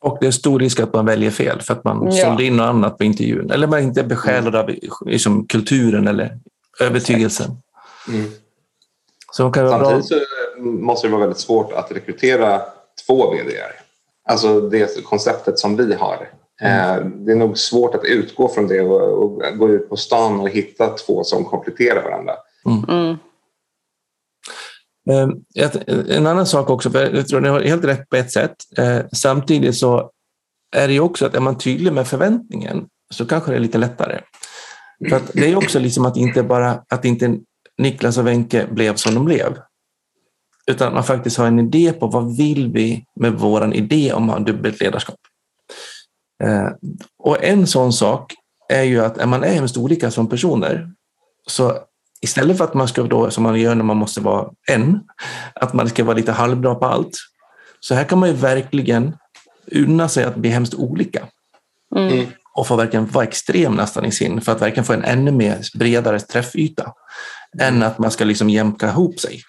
Och 0.00 0.18
det 0.20 0.26
är 0.26 0.30
stor 0.30 0.58
risk 0.60 0.80
att 0.80 0.92
man 0.92 1.06
väljer 1.06 1.30
fel 1.30 1.60
för 1.60 1.72
att 1.74 1.84
man 1.84 2.12
ja. 2.12 2.24
sålde 2.24 2.44
in 2.44 2.56
något 2.56 2.64
annat 2.64 2.98
på 2.98 3.04
intervjun. 3.04 3.50
Eller 3.50 3.66
man 3.66 3.82
inte 3.82 4.00
är 4.00 4.04
besjälad 4.04 4.56
av 4.56 4.70
liksom, 5.06 5.46
kulturen 5.46 6.08
eller 6.08 6.38
övertygelsen. 6.80 7.50
Mm. 8.08 8.30
Så 9.32 9.50
kan 9.50 9.70
Samtidigt 9.70 10.08
bra... 10.08 10.18
så 10.56 10.62
måste 10.62 11.06
det 11.06 11.10
vara 11.10 11.20
väldigt 11.20 11.38
svårt 11.38 11.72
att 11.72 11.92
rekrytera 11.92 12.62
två 13.06 13.30
vd 13.30 13.50
Alltså 14.28 14.60
det 14.60 15.04
konceptet 15.04 15.58
som 15.58 15.76
vi 15.76 15.94
har. 15.94 16.28
Mm. 16.60 16.90
Eh, 16.90 17.06
det 17.06 17.32
är 17.32 17.36
nog 17.36 17.58
svårt 17.58 17.94
att 17.94 18.04
utgå 18.04 18.48
från 18.48 18.68
det 18.68 18.80
och, 18.80 19.42
gå 19.58 19.68
ut 19.68 19.88
på 19.88 19.96
stan 19.96 20.40
och 20.40 20.48
hitta 20.48 20.88
två 20.88 21.24
som 21.24 21.44
kompletterar 21.44 22.02
varandra. 22.02 22.32
Mm. 22.66 23.16
Ehm, 25.10 25.32
en 26.08 26.26
annan 26.26 26.46
sak 26.46 26.70
också, 26.70 26.90
för 26.90 27.14
jag 27.14 27.28
tror 27.28 27.40
ni 27.40 27.48
har 27.48 27.60
helt 27.60 27.84
rätt 27.84 28.08
på 28.08 28.16
ett 28.16 28.32
sätt. 28.32 28.56
Ehm, 28.78 29.02
samtidigt 29.12 29.76
så 29.76 30.10
är 30.76 30.88
det 30.88 30.94
ju 30.94 31.00
också 31.00 31.26
att 31.26 31.34
är 31.34 31.40
man 31.40 31.58
tydlig 31.58 31.92
med 31.92 32.06
förväntningen 32.06 32.86
så 33.10 33.26
kanske 33.26 33.50
det 33.50 33.56
är 33.56 33.60
lite 33.60 33.78
lättare. 33.78 34.20
För 35.08 35.16
att 35.16 35.30
det 35.32 35.52
är 35.52 35.56
också 35.56 35.78
liksom 35.78 36.06
att 36.06 36.16
inte 36.16 36.42
bara 36.42 36.82
att 36.88 37.04
inte 37.04 37.38
Niklas 37.78 38.18
och 38.18 38.26
Wenke 38.26 38.66
blev 38.70 38.94
som 38.94 39.14
de 39.14 39.24
blev. 39.24 39.58
Utan 40.66 40.88
att 40.88 40.94
man 40.94 41.04
faktiskt 41.04 41.36
har 41.36 41.46
en 41.46 41.58
idé 41.58 41.92
på 41.92 42.06
vad 42.06 42.36
vill 42.36 42.72
vi 42.72 43.04
med 43.20 43.32
våran 43.32 43.72
idé 43.72 44.12
om 44.12 44.30
att 44.30 44.38
ha 44.38 44.44
dubbelt 44.44 44.80
ledarskap. 44.80 45.18
Ehm, 46.44 46.72
och 47.18 47.44
en 47.44 47.66
sån 47.66 47.92
sak 47.92 48.34
är 48.68 48.82
ju 48.82 49.00
att 49.00 49.18
är 49.18 49.26
man 49.26 49.44
är 49.44 49.52
hemskt 49.54 49.76
olika 49.76 50.10
som 50.10 50.28
personer 50.28 50.92
så 51.46 51.78
istället 52.20 52.58
för 52.58 52.64
att 52.64 52.74
man 52.74 52.88
ska 52.88 53.02
då, 53.02 53.30
som 53.30 53.42
man 53.42 53.60
gör 53.60 53.74
när 53.74 53.84
man 53.84 53.96
måste 53.96 54.20
vara 54.20 54.48
en, 54.68 55.00
att 55.54 55.72
man 55.72 55.88
ska 55.88 56.04
vara 56.04 56.16
lite 56.16 56.32
halvbra 56.32 56.74
på 56.74 56.86
allt. 56.86 57.18
Så 57.80 57.94
här 57.94 58.04
kan 58.04 58.18
man 58.18 58.28
ju 58.28 58.34
verkligen 58.34 59.16
unna 59.72 60.08
sig 60.08 60.24
att 60.24 60.36
bli 60.36 60.50
hemskt 60.50 60.74
olika. 60.74 61.26
Mm. 61.96 62.12
mm. 62.12 62.26
Och 62.54 62.66
få 62.66 62.76
verkligen 62.76 63.06
vara 63.06 63.24
extrem 63.24 63.74
nästan 63.74 64.04
i 64.04 64.12
sin, 64.12 64.40
för 64.40 64.52
att 64.52 64.62
verkligen 64.62 64.84
få 64.84 64.92
en 64.92 65.04
ännu 65.04 65.30
mer 65.30 65.58
bredare 65.78 66.20
träffyta. 66.20 66.92
Än 67.60 67.82
att 67.82 67.98
man 67.98 68.10
ska 68.10 68.24
liksom 68.24 68.50
jämka 68.50 68.88
ihop 68.88 69.20
sig. 69.20 69.42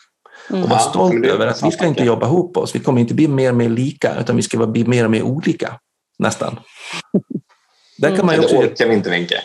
Mm. 0.49 0.63
Och 0.63 0.69
vara 0.69 0.79
stolt 0.79 1.25
ja, 1.25 1.33
över 1.33 1.47
att 1.47 1.63
vi 1.63 1.71
ska 1.71 1.85
inte 1.85 2.03
jobba 2.03 2.25
ihop 2.25 2.57
oss. 2.57 2.75
Vi 2.75 2.79
kommer 2.79 3.01
inte 3.01 3.13
bli 3.13 3.27
mer 3.27 3.49
och 3.49 3.55
mer 3.55 3.69
lika, 3.69 4.15
utan 4.19 4.35
vi 4.35 4.41
ska 4.41 4.67
bli 4.67 4.85
mer 4.85 5.05
och 5.05 5.11
mer 5.11 5.23
olika. 5.23 5.79
Nästan. 6.19 6.59
Där 7.97 8.15
kan 8.15 8.25
man 8.25 8.35
ju 8.35 8.41
också... 8.41 8.61
Det 8.61 8.67
orkar 8.67 8.87
vi 8.87 8.93
inte, 8.93 9.09
Wenche. 9.09 9.41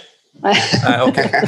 Nej, 0.84 1.02
okay. 1.02 1.28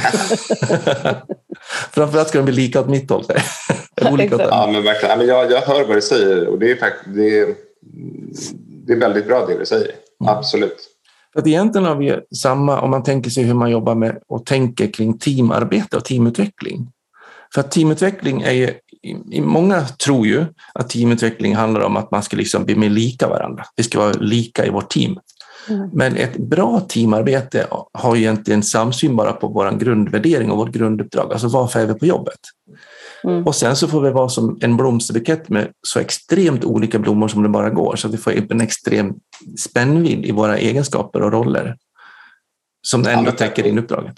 Framförallt 1.91 2.27
ska 2.27 2.37
de 2.37 2.43
bli 2.43 2.53
lika 2.53 2.79
åt 2.79 2.89
mitt 2.89 3.09
håll. 3.09 3.25
Olika 4.11 4.35
ja, 4.39 4.69
men 4.71 4.83
verkligen. 4.83 5.27
Jag, 5.27 5.51
jag 5.51 5.61
hör 5.61 5.87
vad 5.87 5.97
du 5.97 6.01
säger 6.01 6.47
och 6.47 6.59
det 6.59 6.71
är, 6.71 6.93
det 7.05 7.39
är, 7.39 7.55
det 8.87 8.93
är 8.93 8.99
väldigt 8.99 9.27
bra 9.27 9.45
det 9.45 9.59
du 9.59 9.65
säger. 9.65 9.91
Mm. 10.21 10.37
Absolut. 10.37 10.89
För 11.33 11.39
att 11.39 11.47
egentligen 11.47 11.87
har 11.87 11.95
vi 11.95 12.19
samma, 12.35 12.81
om 12.81 12.91
man 12.91 13.03
tänker 13.03 13.29
sig 13.29 13.43
hur 13.43 13.53
man 13.53 13.71
jobbar 13.71 13.95
med 13.95 14.17
och 14.27 14.45
tänker 14.45 14.93
kring 14.93 15.17
teamarbete 15.17 15.97
och 15.97 16.05
teamutveckling. 16.05 16.91
För 17.53 17.61
att 17.61 17.71
teamutveckling 17.71 18.41
är 18.41 18.51
ju, 18.51 18.73
många 19.41 19.81
tror 19.81 20.27
ju 20.27 20.45
att 20.73 20.89
teamutveckling 20.89 21.55
handlar 21.55 21.81
om 21.81 21.97
att 21.97 22.11
man 22.11 22.23
ska 22.23 22.37
liksom 22.37 22.65
bli 22.65 22.75
mer 22.75 22.89
lika 22.89 23.27
varandra. 23.27 23.65
Vi 23.75 23.83
ska 23.83 23.99
vara 23.99 24.11
lika 24.11 24.65
i 24.65 24.69
vårt 24.69 24.89
team. 24.89 25.19
Mm. 25.69 25.89
Men 25.93 26.15
ett 26.15 26.37
bra 26.37 26.79
teamarbete 26.79 27.67
har 27.93 28.15
ju 28.15 28.21
egentligen 28.21 28.63
samsyn 28.63 29.15
bara 29.15 29.33
på 29.33 29.47
vår 29.47 29.71
grundvärdering 29.71 30.51
och 30.51 30.57
vårt 30.57 30.71
grunduppdrag. 30.71 31.31
Alltså 31.31 31.47
varför 31.47 31.79
är 31.79 31.85
vi 31.85 31.93
på 31.93 32.05
jobbet? 32.05 32.39
Mm. 33.23 33.43
Och 33.43 33.55
sen 33.55 33.75
så 33.75 33.87
får 33.87 34.01
vi 34.01 34.11
vara 34.11 34.29
som 34.29 34.57
en 34.61 34.77
blomsterbukett 34.77 35.49
med 35.49 35.67
så 35.87 35.99
extremt 35.99 36.65
olika 36.65 36.99
blommor 36.99 37.27
som 37.27 37.43
det 37.43 37.49
bara 37.49 37.69
går. 37.69 37.95
Så 37.95 38.07
att 38.07 38.13
vi 38.13 38.17
får 38.17 38.51
en 38.51 38.61
extrem 38.61 39.13
spännvidd 39.57 40.25
i 40.25 40.31
våra 40.31 40.57
egenskaper 40.57 41.21
och 41.21 41.31
roller 41.31 41.77
som 42.87 43.07
ändå 43.07 43.29
ja, 43.29 43.35
täcker 43.35 43.67
in 43.67 43.79
uppdraget. 43.79 44.15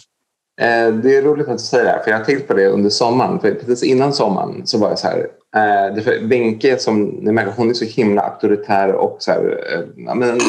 Eh, 0.61 0.93
det 0.93 1.17
är 1.17 1.21
roligt 1.21 1.47
att 1.47 1.57
du 1.57 1.63
säger 1.63 1.83
det 1.83 1.91
här, 1.91 2.03
för 2.03 2.11
jag 2.11 2.17
har 2.17 2.25
tänkt 2.25 2.47
på 2.47 2.53
det 2.53 2.67
under 2.67 2.89
sommaren. 2.89 3.39
För 3.39 3.51
precis 3.51 3.83
innan 3.83 4.13
sommaren 4.13 4.67
så 4.67 4.77
var 4.77 4.89
jag 4.89 4.99
så 4.99 5.07
här. 5.07 5.27
Eh, 5.57 6.21
Wenche, 6.21 6.77
som 6.77 7.03
ni 7.03 7.31
märker, 7.31 7.51
hon 7.51 7.69
är 7.69 7.73
så 7.73 7.85
himla 7.85 8.21
auktoritär 8.21 8.93
och 8.93 9.17
så 9.19 9.31
här, 9.31 9.73
eh, 9.73 10.15
men, 10.15 10.39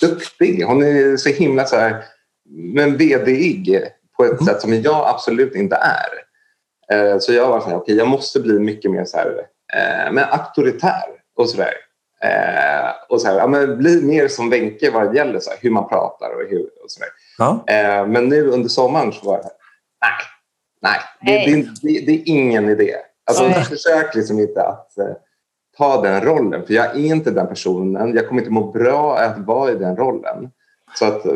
duktig. 0.00 0.64
Hon 0.64 0.82
är 0.82 1.16
så 1.16 1.28
himla 1.28 1.64
så 1.64 1.76
här, 1.76 2.04
men 2.48 2.96
vdig 2.96 3.80
på 4.16 4.24
ett 4.24 4.40
mm. 4.40 4.44
sätt 4.44 4.60
som 4.60 4.74
jag 4.74 5.08
absolut 5.08 5.54
inte 5.54 5.76
är. 5.76 6.26
Eh, 6.92 7.18
så 7.18 7.32
jag 7.32 7.48
var 7.48 7.60
så 7.60 7.68
här, 7.68 7.76
okay, 7.76 7.94
jag 7.94 8.08
måste 8.08 8.40
bli 8.40 8.58
mycket 8.58 8.90
mer 8.90 9.04
så 9.04 9.16
här, 9.16 9.46
eh, 9.74 10.12
men 10.12 10.24
auktoritär 10.24 11.04
och 11.36 11.48
sådär. 11.48 11.74
Eh, 12.22 12.90
och 13.08 13.20
så 13.20 13.28
här, 13.28 13.38
ja, 13.38 13.46
men 13.46 13.78
bli 13.78 14.02
mer 14.02 14.28
som 14.28 14.50
Wenche 14.50 14.90
vad 14.92 15.12
det 15.12 15.16
gäller 15.16 15.40
så 15.40 15.50
här, 15.50 15.58
hur 15.62 15.70
man 15.70 15.88
pratar 15.88 16.30
och, 16.30 16.50
hur, 16.50 16.62
och 16.84 16.90
sådär. 16.90 17.08
Ja. 17.38 17.64
Eh, 17.66 18.06
men 18.06 18.28
nu 18.28 18.48
under 18.48 18.68
sommaren 18.68 19.12
så 19.12 19.26
var 19.26 19.36
det 19.36 19.50
nej, 20.02 21.00
nej, 21.22 21.46
det, 21.46 21.56
det, 21.56 21.68
det, 21.82 22.06
det 22.06 22.12
är 22.12 22.22
ingen 22.26 22.68
idé. 22.68 22.96
Alltså, 23.26 23.50
försök 23.50 24.14
liksom 24.14 24.40
inte 24.40 24.62
att 24.62 24.98
eh, 24.98 25.06
ta 25.76 26.02
den 26.02 26.20
rollen, 26.20 26.66
för 26.66 26.74
jag 26.74 26.86
är 26.86 27.04
inte 27.04 27.30
den 27.30 27.46
personen. 27.46 28.14
Jag 28.14 28.28
kommer 28.28 28.40
inte 28.40 28.52
må 28.52 28.72
bra 28.72 29.18
att 29.18 29.38
vara 29.38 29.72
i 29.72 29.74
den 29.74 29.96
rollen. 29.96 30.50
Så 30.98 31.04
att 31.04 31.26
eh, 31.26 31.32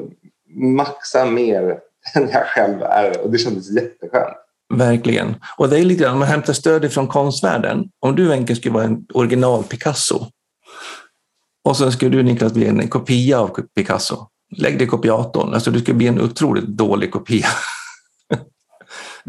maxa 0.55 1.25
mer 1.25 1.79
än 2.15 2.29
jag 2.29 2.47
själv 2.47 2.83
är 2.83 3.21
och 3.25 3.31
det 3.31 3.39
kändes 3.39 3.71
jätteskönt. 3.71 4.37
Verkligen. 4.75 5.35
Och 5.57 5.69
det 5.69 5.79
är 5.79 5.85
lite 5.85 6.03
grann, 6.03 6.13
om 6.13 6.19
man 6.19 6.29
hämtar 6.29 6.53
stöd 6.53 6.93
från 6.93 7.09
konstvärlden. 7.09 7.85
Om 8.01 8.17
du 8.17 8.29
Wenche 8.29 8.57
skulle 8.57 8.75
vara 8.75 8.85
en 8.85 9.07
original 9.15 9.65
Picasso 9.65 10.27
och 11.65 11.77
sen 11.77 11.93
skulle 11.93 12.17
du 12.17 12.23
Niklas 12.23 12.53
bli 12.53 12.67
en 12.67 12.89
kopia 12.89 13.41
av 13.41 13.49
Picasso. 13.75 14.27
Lägg 14.57 14.79
det 14.79 14.85
i 14.85 14.87
kopiatorn. 14.87 15.55
Alltså, 15.55 15.71
du 15.71 15.81
skulle 15.81 15.97
bli 15.97 16.07
en 16.07 16.21
otroligt 16.21 16.67
dålig 16.67 17.11
kopia. 17.11 17.47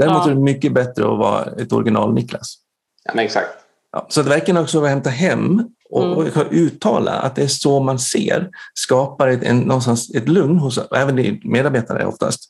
Däremot 0.01 0.25
ja. 0.25 0.31
är 0.31 0.35
det 0.35 0.41
mycket 0.41 0.73
bättre 0.73 1.03
att 1.03 1.17
vara 1.17 1.43
ett 1.43 1.73
original 1.73 2.13
Niklas. 2.13 2.55
Ja, 3.03 3.11
men 3.15 3.25
exakt. 3.25 3.49
Ja, 3.91 4.07
så 4.09 4.21
att 4.21 4.27
verkligen 4.27 4.57
också 4.57 4.85
hämta 4.85 5.09
hem 5.09 5.63
och, 5.89 6.03
mm. 6.03 6.17
och 6.17 6.47
uttala 6.51 7.11
att 7.11 7.35
det 7.35 7.43
är 7.43 7.47
så 7.47 7.79
man 7.79 7.99
ser 7.99 8.49
skapar 8.73 9.27
ett, 9.27 9.43
en, 9.43 9.59
någonstans 9.59 10.15
ett 10.15 10.29
lugn 10.29 10.57
hos 10.57 10.79
även 10.91 11.39
medarbetare 11.43 12.05
oftast. 12.05 12.49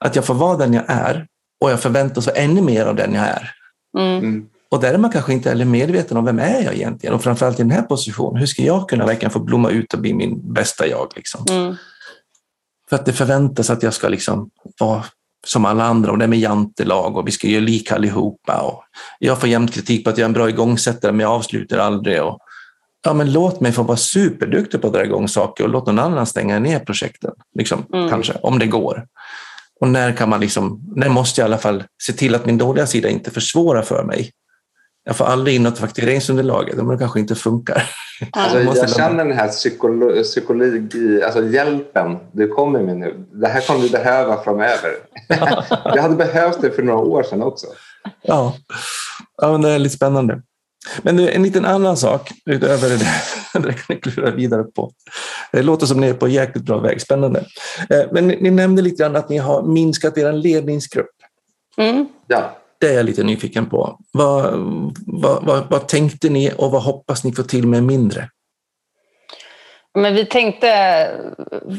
Att 0.00 0.16
jag 0.16 0.24
får 0.24 0.34
vara 0.34 0.56
den 0.56 0.74
jag 0.74 0.84
är 0.86 1.26
och 1.60 1.70
jag 1.70 1.80
förväntas 1.80 2.26
vara 2.26 2.36
ännu 2.36 2.62
mer 2.62 2.86
av 2.86 2.96
den 2.96 3.14
jag 3.14 3.24
är. 3.24 3.50
Mm. 3.98 4.18
mm. 4.18 4.48
Och 4.70 4.80
där 4.80 4.94
är 4.94 4.98
man 4.98 5.10
kanske 5.10 5.32
inte 5.32 5.48
heller 5.48 5.64
medveten 5.64 6.16
om 6.16 6.24
vem 6.24 6.38
är 6.38 6.62
jag 6.62 6.74
egentligen 6.74 7.14
och 7.14 7.22
framförallt 7.22 7.60
i 7.60 7.62
den 7.62 7.70
här 7.70 7.82
positionen. 7.82 8.40
Hur 8.40 8.46
ska 8.46 8.62
jag 8.62 8.88
kunna 8.88 9.06
verkligen 9.06 9.30
få 9.30 9.38
blomma 9.38 9.70
ut 9.70 9.94
och 9.94 10.00
bli 10.00 10.14
min 10.14 10.52
bästa 10.52 10.86
jag? 10.86 11.12
Liksom? 11.16 11.46
Mm. 11.50 11.76
För 12.88 12.96
att 12.96 13.06
det 13.06 13.12
förväntas 13.12 13.70
att 13.70 13.82
jag 13.82 13.94
ska 13.94 14.08
liksom 14.08 14.50
vara 14.80 15.04
som 15.46 15.64
alla 15.64 15.84
andra 15.84 16.12
och 16.12 16.18
det 16.18 16.24
är 16.24 16.28
med 16.28 16.38
jantelag 16.38 17.16
och 17.16 17.26
vi 17.26 17.30
ska 17.30 17.46
göra 17.48 17.64
lika 17.64 17.94
allihopa. 17.94 18.60
Och 18.60 18.84
jag 19.18 19.40
får 19.40 19.48
jämt 19.48 19.74
kritik 19.74 20.04
på 20.04 20.10
att 20.10 20.18
jag 20.18 20.24
är 20.24 20.28
en 20.28 20.32
bra 20.32 20.48
igångsättare 20.48 21.12
men 21.12 21.20
jag 21.20 21.30
avslutar 21.30 21.78
aldrig. 21.78 22.22
Och, 22.22 22.38
ja, 23.04 23.14
men 23.14 23.32
låt 23.32 23.60
mig 23.60 23.72
få 23.72 23.82
vara 23.82 23.96
superduktig 23.96 24.80
på 24.80 24.86
att 24.86 24.92
dra 24.92 25.04
igång 25.04 25.28
saker 25.28 25.64
och 25.64 25.70
låt 25.70 25.86
någon 25.86 25.98
annan 25.98 26.26
stänga 26.26 26.58
ner 26.58 26.78
projekten. 26.78 27.32
Liksom, 27.58 27.86
mm. 27.92 28.10
Kanske, 28.10 28.32
om 28.42 28.58
det 28.58 28.66
går. 28.66 29.06
Och 29.80 29.88
när 29.88 30.12
kan 30.12 30.28
man 30.28 30.40
liksom, 30.40 30.92
när 30.96 31.08
måste 31.08 31.40
jag 31.40 31.48
i 31.48 31.48
alla 31.48 31.58
fall 31.58 31.84
se 32.02 32.12
till 32.12 32.34
att 32.34 32.46
min 32.46 32.58
dåliga 32.58 32.86
sida 32.86 33.08
inte 33.08 33.30
försvårar 33.30 33.82
för 33.82 34.04
mig? 34.04 34.30
Jag 35.04 35.16
får 35.16 35.24
aldrig 35.24 35.56
in 35.56 35.62
något 35.62 35.78
faktureringsunderlag, 35.78 36.66
det 36.66 36.98
kanske 36.98 37.20
inte 37.20 37.34
funkar. 37.34 37.90
Alltså, 38.32 38.58
jag 38.60 38.90
känner 38.90 39.24
den 39.24 39.36
här 39.36 39.48
psykolo 39.48 40.22
psykologi, 40.22 41.22
alltså 41.22 41.44
hjälpen 41.44 42.18
du 42.32 42.48
kommer 42.48 42.82
med 42.82 42.96
nu. 42.96 43.26
Det 43.32 43.48
här 43.48 43.60
kommer 43.60 43.82
du 43.82 43.88
behöva 43.88 44.42
framöver. 44.42 44.90
jag 45.84 46.02
hade 46.02 46.16
behövt 46.16 46.60
det 46.60 46.70
för 46.70 46.82
några 46.82 46.98
år 46.98 47.22
sedan 47.22 47.42
också. 47.42 47.66
Ja, 48.22 48.54
ja 49.42 49.52
men 49.52 49.62
det 49.62 49.70
är 49.70 49.78
lite 49.78 49.96
spännande. 49.96 50.42
Men 51.02 51.18
en 51.18 51.42
liten 51.42 51.64
annan 51.64 51.96
sak 51.96 52.30
utöver 52.46 52.88
det 52.88 52.96
där, 52.96 53.60
det 53.66 53.72
kan 53.72 53.84
ni 53.88 53.96
klura 53.96 54.30
vidare 54.30 54.64
på. 54.64 54.92
Det 55.52 55.62
låter 55.62 55.86
som 55.86 56.00
ni 56.00 56.08
är 56.08 56.14
på 56.14 56.28
jäkligt 56.28 56.64
bra 56.64 56.78
väg, 56.78 57.00
spännande. 57.00 57.44
Eh, 57.90 58.02
men 58.12 58.28
ni 58.28 58.50
nämnde 58.50 58.82
lite 58.82 59.02
grann 59.02 59.16
att 59.16 59.28
ni 59.28 59.38
har 59.38 59.62
minskat 59.62 60.18
er 60.18 60.32
ledningsgrupp. 60.32 61.10
Mm. 61.76 62.06
Ja. 62.26 62.56
Det 62.82 62.88
är 62.88 62.92
jag 62.92 63.06
lite 63.06 63.22
nyfiken 63.22 63.66
på. 63.66 63.96
Vad, 64.12 64.44
vad, 65.06 65.44
vad, 65.44 65.64
vad 65.70 65.88
tänkte 65.88 66.28
ni 66.28 66.52
och 66.58 66.70
vad 66.70 66.82
hoppas 66.82 67.24
ni 67.24 67.32
få 67.32 67.42
till 67.42 67.66
med 67.66 67.82
mindre? 67.82 68.28
Men 69.94 70.14
vi 70.14 70.24
tänkte, 70.24 71.10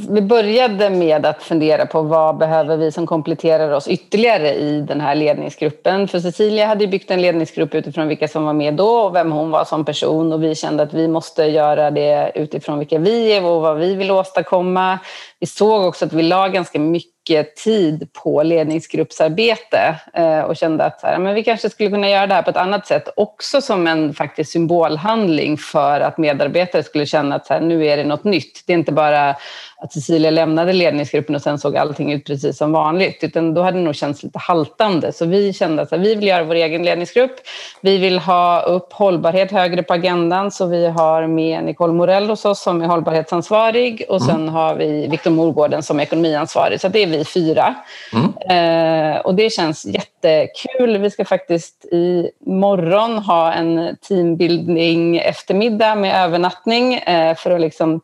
vi 0.09 0.21
började 0.21 0.89
med 0.89 1.25
att 1.25 1.43
fundera 1.43 1.85
på 1.85 2.01
vad 2.01 2.37
behöver 2.37 2.77
vi 2.77 2.91
som 2.91 3.07
kompletterar 3.07 3.71
oss 3.71 3.87
ytterligare 3.87 4.55
i 4.55 4.81
den 4.81 5.01
här 5.01 5.15
ledningsgruppen. 5.15 6.07
För 6.07 6.19
Cecilia 6.19 6.67
hade 6.67 6.87
byggt 6.87 7.11
en 7.11 7.21
ledningsgrupp 7.21 7.75
utifrån 7.75 8.07
vilka 8.07 8.27
som 8.27 8.45
var 8.45 8.53
med 8.53 8.73
då 8.73 8.89
och 8.89 9.15
vem 9.15 9.31
hon 9.31 9.51
var 9.51 9.65
som 9.65 9.85
person 9.85 10.33
och 10.33 10.43
vi 10.43 10.55
kände 10.55 10.83
att 10.83 10.93
vi 10.93 11.07
måste 11.07 11.43
göra 11.43 11.91
det 11.91 12.31
utifrån 12.35 12.79
vilka 12.79 12.99
vi 12.99 13.33
är 13.33 13.45
och 13.45 13.61
vad 13.61 13.77
vi 13.77 13.95
vill 13.95 14.11
åstadkomma. 14.11 14.99
Vi 15.39 15.47
såg 15.47 15.85
också 15.85 16.05
att 16.05 16.13
vi 16.13 16.23
la 16.23 16.47
ganska 16.47 16.79
mycket 16.79 17.12
mycket 17.29 17.55
tid 17.55 18.09
på 18.13 18.43
ledningsgruppsarbete 18.43 19.95
eh, 20.13 20.39
och 20.39 20.55
kände 20.55 20.85
att 20.85 21.01
här, 21.03 21.19
men 21.19 21.35
vi 21.35 21.43
kanske 21.43 21.69
skulle 21.69 21.89
kunna 21.89 22.09
göra 22.09 22.27
det 22.27 22.33
här 22.33 22.41
på 22.41 22.49
ett 22.49 22.57
annat 22.57 22.87
sätt, 22.87 23.09
också 23.15 23.61
som 23.61 23.87
en 23.87 24.13
faktiskt 24.13 24.51
symbolhandling 24.51 25.57
för 25.57 25.99
att 26.01 26.17
medarbetare 26.17 26.83
skulle 26.83 27.05
känna 27.05 27.35
att 27.35 27.47
här, 27.47 27.61
nu 27.61 27.85
är 27.85 27.97
det 27.97 28.03
något 28.03 28.23
nytt. 28.23 28.63
Det 28.67 28.73
är 28.73 28.77
inte 28.77 28.91
bara 28.91 29.35
att 29.83 29.93
Cecilia 29.93 30.31
lämnade 30.31 30.73
ledningsgruppen 30.73 31.35
och 31.35 31.41
sen 31.41 31.59
såg 31.59 31.77
allting 31.77 32.11
ut 32.11 32.25
precis 32.25 32.57
som 32.57 32.71
vanligt, 32.71 33.17
utan 33.21 33.53
då 33.53 33.61
hade 33.61 33.77
det 33.77 33.83
nog 33.83 33.95
känts 33.95 34.23
lite 34.23 34.39
haltande. 34.39 35.13
Så 35.13 35.25
vi 35.25 35.53
kände 35.53 35.81
att 35.81 35.93
vi 35.93 36.15
vill 36.15 36.27
göra 36.27 36.43
vår 36.43 36.55
egen 36.55 36.83
ledningsgrupp. 36.83 37.35
Vi 37.81 37.97
vill 37.97 38.19
ha 38.19 38.61
upp 38.61 38.93
hållbarhet 38.93 39.51
högre 39.51 39.83
på 39.83 39.93
agendan, 39.93 40.51
så 40.51 40.65
vi 40.65 40.87
har 40.87 41.27
med 41.27 41.63
Nicole 41.63 41.93
Morell 41.93 42.29
hos 42.29 42.45
oss 42.45 42.61
som 42.61 42.81
är 42.81 42.87
hållbarhetsansvarig 42.87 44.05
och 44.09 44.21
sen 44.21 44.35
mm. 44.35 44.53
har 44.53 44.75
vi 44.75 45.07
Viktor 45.07 45.31
Morgården 45.31 45.83
som 45.83 45.99
är 45.99 46.03
ekonomiansvarig. 46.03 46.81
Så 46.81 46.87
det 46.87 47.03
är 47.03 47.07
vi 47.07 47.25
fyra. 47.25 47.75
Mm. 48.13 49.15
Eh, 49.15 49.21
och 49.21 49.35
det 49.35 49.49
känns 49.49 49.85
jättekul. 49.85 50.97
Vi 50.97 51.09
ska 51.09 51.25
faktiskt 51.25 51.85
i 51.85 52.29
morgon 52.45 53.17
ha 53.17 53.53
en 53.53 53.97
teambildning 54.07 55.17
eftermiddag 55.17 55.95
med 55.95 56.25
övernattning 56.25 56.93
eh, 56.93 57.35
för 57.35 57.51
att 57.51 57.61
liksom 57.61 58.01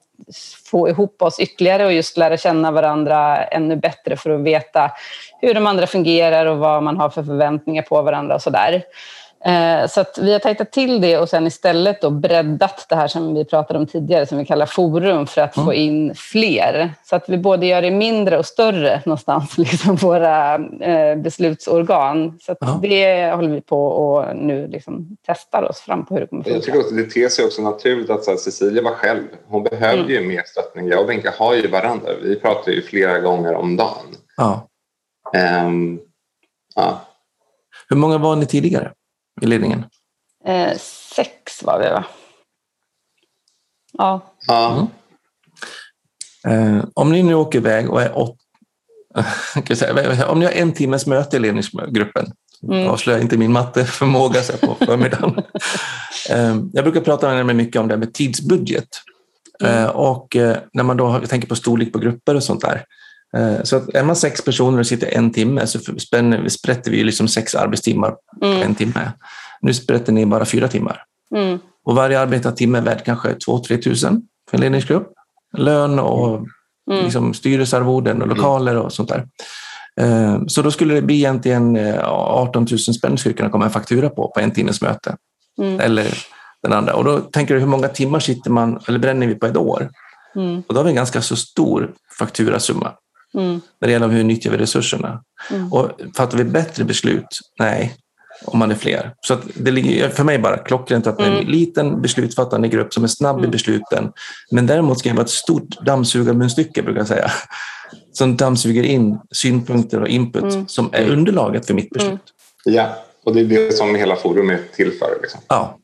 få 0.65 0.89
ihop 0.89 1.21
oss 1.21 1.39
ytterligare 1.39 1.85
och 1.85 1.93
just 1.93 2.17
lära 2.17 2.37
känna 2.37 2.71
varandra 2.71 3.43
ännu 3.43 3.75
bättre 3.75 4.15
för 4.15 4.29
att 4.29 4.41
veta 4.41 4.91
hur 5.41 5.53
de 5.53 5.67
andra 5.67 5.87
fungerar 5.87 6.45
och 6.45 6.57
vad 6.57 6.83
man 6.83 6.97
har 6.97 7.09
för 7.09 7.23
förväntningar 7.23 7.83
på 7.83 8.01
varandra 8.01 8.35
och 8.35 8.41
sådär. 8.41 8.83
Eh, 9.45 9.87
så 9.87 10.01
att 10.01 10.17
vi 10.17 10.31
har 10.31 10.39
tajtat 10.39 10.71
till 10.71 11.01
det 11.01 11.17
och 11.17 11.29
sen 11.29 11.47
istället 11.47 12.01
då 12.01 12.09
breddat 12.09 12.85
det 12.89 12.95
här 12.95 13.07
som 13.07 13.33
vi 13.33 13.45
pratade 13.45 13.79
om 13.79 13.87
tidigare 13.87 14.25
som 14.25 14.37
vi 14.37 14.45
kallar 14.45 14.65
forum 14.65 15.27
för 15.27 15.41
att 15.41 15.57
mm. 15.57 15.65
få 15.65 15.73
in 15.73 16.15
fler. 16.15 16.93
Så 17.03 17.15
att 17.15 17.29
vi 17.29 17.37
både 17.37 17.65
gör 17.65 17.81
det 17.81 17.91
mindre 17.91 18.37
och 18.37 18.45
större 18.45 19.01
någonstans, 19.05 19.57
liksom 19.57 19.95
våra 19.95 20.55
eh, 20.81 21.15
beslutsorgan. 21.15 22.39
Så 22.41 22.55
ja. 22.59 22.79
det 22.81 23.31
håller 23.31 23.49
vi 23.49 23.61
på 23.61 23.87
och 23.87 24.37
nu 24.37 24.67
liksom 24.67 25.17
testar 25.25 25.63
oss 25.63 25.79
fram 25.79 26.05
på 26.05 26.13
hur 26.13 26.21
det 26.21 26.27
kommer 26.27 26.43
funka. 26.43 26.55
Jag 26.55 26.63
tycker 26.63 26.79
också 26.79 26.95
det 26.95 27.03
ter 27.03 27.29
sig 27.29 27.45
också 27.45 27.61
naturligt 27.61 28.09
att 28.09 28.27
här, 28.27 28.35
Cecilia 28.35 28.83
var 28.83 28.91
själv. 28.91 29.23
Hon 29.47 29.63
behövde 29.63 30.03
mm. 30.03 30.09
ju 30.09 30.27
mer 30.27 30.43
stöttning. 30.45 30.87
Jag 30.87 30.99
och 30.99 31.07
Benke 31.07 31.33
har 31.37 31.55
ju 31.55 31.67
varandra. 31.67 32.09
Vi 32.23 32.35
pratar 32.35 32.71
ju 32.71 32.81
flera 32.81 33.19
gånger 33.19 33.53
om 33.53 33.77
dagen. 33.77 34.15
Ja. 34.37 34.67
Um, 35.65 35.99
ja. 36.75 37.01
Hur 37.89 37.95
många 37.95 38.17
var 38.17 38.35
ni 38.35 38.45
tidigare? 38.45 38.91
I 39.41 39.45
ledningen? 39.45 39.85
Eh, 40.45 40.77
sex 41.15 41.63
var 41.63 41.79
vi 41.79 41.89
va? 41.89 42.05
Ja. 43.97 44.33
ja. 44.47 44.87
Mm. 46.43 46.77
Eh, 46.77 46.85
om 46.93 47.11
ni 47.11 47.23
nu 47.23 47.33
åker 47.33 47.59
iväg 47.59 47.89
och 47.89 48.01
är 48.01 48.17
åt... 48.17 48.35
om 50.27 50.39
ni 50.39 50.45
har 50.45 50.51
en 50.51 50.73
timmes 50.73 51.07
möte 51.07 51.37
i 51.37 51.39
ledningsgruppen, 51.39 52.31
mm. 52.63 52.87
avslöjar 52.87 53.19
inte 53.19 53.37
min 53.37 53.51
matteförmåga 53.51 54.41
så 54.41 54.57
på 54.57 54.75
förmiddagen. 54.85 55.37
eh, 56.29 56.57
jag 56.73 56.83
brukar 56.83 57.01
prata 57.01 57.43
med 57.43 57.55
mycket 57.55 57.81
om 57.81 57.87
det 57.87 57.97
med 57.97 58.13
tidsbudget. 58.13 58.89
Mm. 59.63 59.83
Eh, 59.83 59.89
och 59.89 60.35
eh, 60.35 60.57
när 60.73 60.83
man 60.83 60.97
då 60.97 61.19
tänker 61.19 61.47
på 61.47 61.55
storlek 61.55 61.93
på 61.93 61.99
grupper 61.99 62.35
och 62.35 62.43
sånt 62.43 62.61
där, 62.61 62.75
Eh, 62.75 62.83
så 63.63 63.75
att 63.75 63.89
är 63.95 64.03
man 64.03 64.15
sex 64.15 64.41
personer 64.41 64.79
och 64.79 64.87
sitter 64.87 65.17
en 65.17 65.31
timme 65.31 65.67
så 65.67 65.79
sprätter 66.49 66.91
vi 66.91 67.03
liksom 67.03 67.27
sex 67.27 67.55
arbetstimmar 67.55 68.15
på 68.39 68.45
mm. 68.45 68.61
en 68.61 68.75
timme. 68.75 69.11
Nu 69.61 69.73
sprätter 69.73 70.13
ni 70.13 70.25
bara 70.25 70.45
fyra 70.45 70.67
timmar. 70.67 71.03
Mm. 71.35 71.59
Och 71.83 71.95
varje 71.95 72.19
arbetad 72.19 72.51
timme 72.51 72.77
är 72.77 72.81
värd 72.81 73.05
kanske 73.05 73.29
2-3 73.29 73.81
tusen 73.81 74.21
för 74.49 74.57
en 74.57 74.61
ledningsgrupp. 74.61 75.07
Lön 75.57 75.99
och 75.99 76.35
mm. 76.91 77.03
liksom 77.03 77.33
styrelsearvoden 77.33 78.21
och 78.21 78.27
lokaler 78.27 78.75
och 78.75 78.93
sånt 78.93 79.09
där. 79.09 79.27
Eh, 80.01 80.41
så 80.47 80.61
då 80.61 80.71
skulle 80.71 80.93
det 80.93 81.01
bli 81.01 81.15
egentligen 81.15 81.77
18 82.03 82.63
eh, 82.63 82.69
000 82.71 82.79
spänn 82.79 83.17
skulle 83.17 83.35
kunna 83.35 83.49
komma 83.49 83.65
en 83.65 83.71
faktura 83.71 84.09
på, 84.09 84.31
på 84.35 84.39
en 84.39 84.51
timmes 84.51 84.81
möte. 84.81 85.15
Mm. 85.61 85.79
Eller 85.79 86.07
den 86.63 86.73
andra. 86.73 86.95
Och 86.95 87.03
då 87.03 87.19
tänker 87.19 87.53
du 87.53 87.59
hur 87.59 87.67
många 87.67 87.87
timmar 87.87 88.19
sitter 88.19 88.51
man, 88.51 88.79
eller 88.87 88.99
bränner 88.99 89.27
vi 89.27 89.35
på 89.35 89.45
ett 89.45 89.57
år? 89.57 89.89
Mm. 90.35 90.63
Och 90.67 90.73
då 90.73 90.79
har 90.79 90.83
vi 90.83 90.89
en 90.89 90.95
ganska 90.95 91.21
så 91.21 91.35
stor 91.35 91.91
fakturasumma. 92.19 92.91
Mm. 93.33 93.61
När 93.81 93.87
det 93.87 93.91
gäller 93.91 94.07
hur 94.07 94.23
nyttjar 94.23 94.51
vi 94.51 94.57
resurserna. 94.57 95.23
Mm. 95.51 95.73
Och 95.73 95.91
fattar 96.17 96.37
vi 96.37 96.43
bättre 96.43 96.83
beslut? 96.83 97.39
Nej, 97.59 97.95
om 98.45 98.59
man 98.59 98.71
är 98.71 98.75
fler. 98.75 99.13
Så 99.21 99.37
det 99.53 99.71
ligger 99.71 100.09
för 100.09 100.23
mig 100.23 100.39
bara 100.39 100.57
klockrent 100.57 101.07
att 101.07 101.19
mm. 101.19 101.33
en 101.33 101.45
liten 101.45 102.01
beslutsfattande 102.01 102.67
grupp 102.67 102.93
som 102.93 103.03
är 103.03 103.07
snabb 103.07 103.37
mm. 103.37 103.49
i 103.49 103.51
besluten, 103.51 104.11
men 104.51 104.67
däremot 104.67 104.99
ska 104.99 105.09
jag 105.09 105.15
vara 105.15 105.25
ett 105.25 105.29
stort 105.29 105.85
dammsugarmunstycke, 105.85 106.81
brukar 106.83 106.99
jag 106.99 107.07
säga. 107.07 107.31
som 108.13 108.37
dammsuger 108.37 108.83
in 108.83 109.19
synpunkter 109.31 110.01
och 110.01 110.07
input 110.07 110.43
Mm. 110.43 110.67
som 110.67 110.89
är 110.93 111.09
underlaget 111.09 111.67
för 111.67 111.73
mitt 111.73 111.89
beslut. 111.89 112.11
Mm. 112.65 112.77
Ja, 112.77 112.95
och 113.23 113.33
det 113.33 113.39
är 113.41 113.45
det 113.45 113.73
som 113.73 113.95
hela 113.95 114.15
forum 114.15 114.49
är 114.49 114.59
till 114.75 114.91
för. 114.91 115.19
Liksom. 115.21 115.41
Ja. 115.47 115.77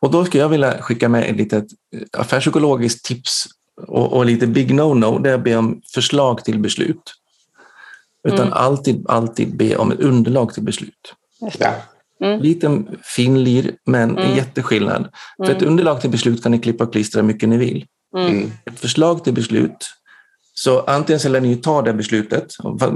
Och 0.00 0.10
då 0.10 0.24
skulle 0.24 0.42
jag 0.42 0.48
vilja 0.48 0.82
skicka 0.82 1.08
med 1.08 1.30
ett 1.30 1.36
litet 1.36 1.64
eh, 1.96 2.20
affärspsykologiskt 2.20 3.04
tips 3.04 3.46
och, 3.86 4.12
och 4.12 4.26
lite 4.26 4.46
big 4.46 4.70
no-no. 4.70 5.22
Det 5.22 5.30
är 5.30 5.34
att 5.34 5.44
be 5.44 5.56
om 5.56 5.80
förslag 5.94 6.44
till 6.44 6.58
beslut. 6.58 7.14
Utan 8.28 8.40
Mm. 8.46 8.52
alltid, 8.52 9.06
alltid 9.08 9.56
be 9.56 9.76
om 9.76 9.92
ett 9.92 10.00
underlag 10.00 10.54
till 10.54 10.62
beslut. 10.62 11.14
Ja. 11.58 11.74
Mm. 12.24 12.40
Liten 12.40 12.88
finlir, 13.16 13.72
men 13.86 14.10
en 14.10 14.24
Mm. 14.24 14.36
jätteskillnad. 14.36 15.08
För 15.36 15.52
ett 15.52 15.62
Mm. 15.62 15.68
underlag 15.70 16.00
till 16.00 16.10
beslut 16.10 16.42
kan 16.42 16.52
ni 16.52 16.58
klippa 16.58 16.84
och 16.84 16.92
klistra 16.92 17.20
hur 17.20 17.26
mycket 17.26 17.48
ni 17.48 17.56
vill. 17.56 17.86
Mm. 18.16 18.28
Mm. 18.32 18.50
Ett 18.64 18.80
förslag 18.80 19.24
till 19.24 19.32
beslut, 19.34 19.90
så 20.54 20.80
antingen 20.80 21.20
så 21.20 21.28
lär 21.28 21.40
ni 21.40 21.48
ju 21.48 21.56
ta 21.56 21.82
det 21.82 21.92
beslutet 21.92 22.46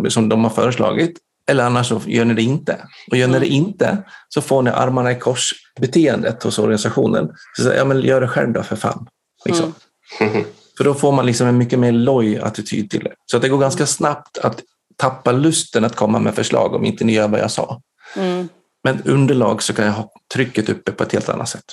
som 0.08 0.28
de 0.28 0.44
har 0.44 0.50
föreslagit, 0.50 1.18
eller 1.50 1.64
annars 1.64 1.88
så 1.88 2.00
gör 2.06 2.24
ni 2.24 2.34
det 2.34 2.42
inte. 2.42 2.76
Och 3.10 3.16
gör 3.16 3.28
ni 3.28 3.38
det 3.38 3.46
inte 3.46 3.98
så 4.28 4.40
får 4.40 4.62
ni 4.62 4.70
armarna 4.70 5.12
i 5.12 5.14
kors-beteendet 5.18 6.42
hos 6.42 6.58
organisationen. 6.58 7.30
Så 7.56 7.62
säger, 7.62 7.78
ja, 7.78 7.84
men 7.84 8.00
gör 8.00 8.20
det 8.20 8.28
själv 8.28 8.52
då 8.52 8.62
för 8.62 8.76
fan. 8.76 9.06
Liksom. 9.44 9.74
För 10.76 10.84
då 10.84 10.94
får 10.94 11.12
man 11.12 11.26
liksom 11.26 11.46
en 11.46 11.58
mycket 11.58 11.78
mer 11.78 11.92
loj 11.92 12.38
attityd 12.38 12.90
till 12.90 13.04
det. 13.04 13.12
Så 13.26 13.36
att 13.36 13.42
det 13.42 13.48
går 13.48 13.58
ganska 13.58 13.86
snabbt 13.86 14.38
att 14.38 14.60
tappa 14.96 15.32
lusten 15.32 15.84
att 15.84 15.96
komma 15.96 16.18
med 16.18 16.34
förslag 16.34 16.74
om 16.74 16.84
inte 16.84 17.04
ni 17.04 17.12
gör 17.12 17.28
vad 17.28 17.40
jag 17.40 17.50
sa. 17.50 17.80
Mm. 18.16 18.48
Men 18.84 19.02
underlag 19.02 19.62
så 19.62 19.74
kan 19.74 19.84
jag 19.84 19.92
ha 19.92 20.12
trycket 20.34 20.68
uppe 20.68 20.92
på 20.92 21.02
ett 21.02 21.12
helt 21.12 21.28
annat 21.28 21.48
sätt. 21.48 21.64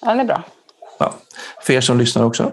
Ja, 0.00 0.14
det 0.14 0.20
är 0.20 0.24
bra. 0.24 0.42
Ja. 0.98 1.14
För 1.62 1.72
er 1.72 1.80
som 1.80 1.98
lyssnar 1.98 2.24
också. 2.24 2.52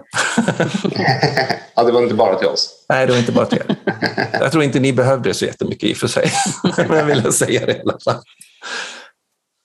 ja, 1.74 1.84
det 1.84 1.92
var 1.92 2.02
inte 2.02 2.14
bara 2.14 2.38
till 2.38 2.48
oss. 2.48 2.84
Nej, 2.88 3.06
det 3.06 3.12
var 3.12 3.18
inte 3.18 3.32
bara 3.32 3.46
till 3.46 3.58
er. 3.58 3.76
Jag 4.32 4.52
tror 4.52 4.64
inte 4.64 4.80
ni 4.80 4.92
behövde 4.92 5.30
det 5.30 5.34
så 5.34 5.44
jättemycket 5.44 5.90
i 5.90 5.92
och 5.92 5.96
för 5.96 6.08
sig. 6.08 6.32
Men 6.88 6.98
jag 6.98 7.04
ville 7.04 7.32
säga 7.32 7.66
det 7.66 7.72
i 7.72 7.80
alla 7.80 7.98
fall. 8.04 8.22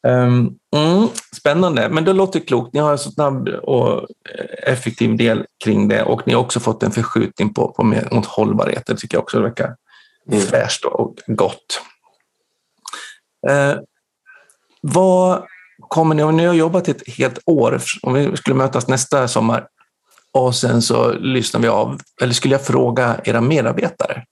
Um, 0.08 0.58
mm, 0.76 1.08
spännande, 1.36 1.90
men 1.90 2.04
det 2.04 2.14
låter 2.14 2.40
klokt. 2.40 2.74
Ni 2.74 2.80
har 2.80 2.92
en 2.92 2.98
så 2.98 3.12
snabb 3.12 3.48
och 3.48 4.08
effektiv 4.64 5.18
del 5.18 5.46
kring 5.64 5.88
det 5.88 6.04
och 6.04 6.28
ni 6.28 6.34
har 6.34 6.42
också 6.42 6.60
fått 6.60 6.84
en 6.84 6.92
förskjutning 6.92 7.54
på, 7.54 7.72
på 7.72 7.84
mer 7.84 8.08
mot 8.12 8.26
hållbarhet. 8.26 8.86
Det 8.86 8.96
tycker 8.96 9.18
jag 9.18 9.24
också 9.24 9.42
verkar 9.42 9.76
Mm. 10.32 10.42
fräscht 10.42 10.86
och 10.86 11.20
gott. 11.28 11.82
Eh, 13.50 13.76
vad 14.82 15.44
kommer 15.88 16.16
ni, 16.16 16.24
om 16.24 16.38
ni 16.38 16.46
har 16.46 16.54
jobbat 16.54 16.88
ett 16.88 17.08
helt 17.08 17.40
år, 17.46 17.82
om 18.02 18.14
vi 18.14 18.38
skulle 18.38 18.56
mötas 18.56 18.88
nästa 18.88 19.28
sommar 19.28 19.68
och 20.32 20.56
sen 20.56 20.82
så 20.82 21.12
lyssnar 21.12 21.62
vi 21.62 21.68
av, 21.68 22.00
eller 22.22 22.34
skulle 22.34 22.54
jag 22.54 22.66
fråga 22.66 23.22
era 23.24 23.42
medarbetare, 23.42 24.24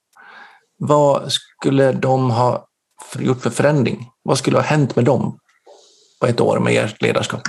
vad 0.77 1.31
skulle 1.31 1.91
de 1.91 2.31
ha 2.31 2.67
gjort 3.19 3.41
för 3.41 3.49
förändring? 3.49 4.09
Vad 4.23 4.37
skulle 4.37 4.57
ha 4.57 4.63
hänt 4.63 4.95
med 4.95 5.05
dem 5.05 5.39
på 6.19 6.27
ett 6.27 6.41
år 6.41 6.59
med 6.59 6.85
ert 6.85 7.01
ledarskap? 7.01 7.41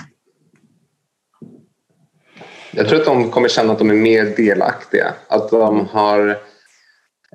Jag 2.73 2.89
tror 2.89 2.99
att 2.99 3.07
de 3.07 3.31
kommer 3.31 3.49
känna 3.49 3.73
att 3.73 3.79
de 3.79 3.91
är 3.91 3.95
mer 3.95 4.25
delaktiga. 4.25 5.15
Att 5.29 5.51
de 5.51 5.87
har... 5.87 6.29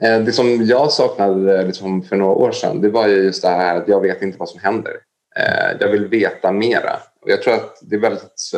Eh, 0.02 0.20
det 0.20 0.32
som 0.32 0.66
jag 0.66 0.92
saknade 0.92 1.60
eh, 1.60 1.68
liksom 1.68 2.04
för 2.04 2.16
några 2.16 2.34
år 2.34 2.52
sedan 2.52 2.82
det 2.82 2.90
var 2.90 3.08
ju 3.08 3.16
just 3.16 3.42
det 3.42 3.50
här 3.50 3.78
att 3.78 3.88
jag 3.88 4.02
vet 4.02 4.22
inte 4.22 4.38
vad 4.38 4.50
som 4.50 4.60
händer. 4.60 4.94
Eh, 5.36 5.78
jag 5.80 5.88
vill 5.88 6.08
veta 6.08 6.52
mera. 6.52 7.00
Och 7.22 7.30
jag 7.30 7.42
tror 7.42 7.54
att 7.54 7.80
det 7.82 7.96
är 7.96 8.00
väldigt... 8.00 8.52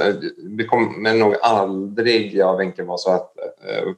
Det 0.58 0.64
kommer 0.66 1.14
nog 1.14 1.36
aldrig, 1.42 2.36
jag 2.36 2.54
och 2.54 2.60
Wenche, 2.60 2.84
vara 2.84 2.98
så 2.98 3.12
att 3.12 3.34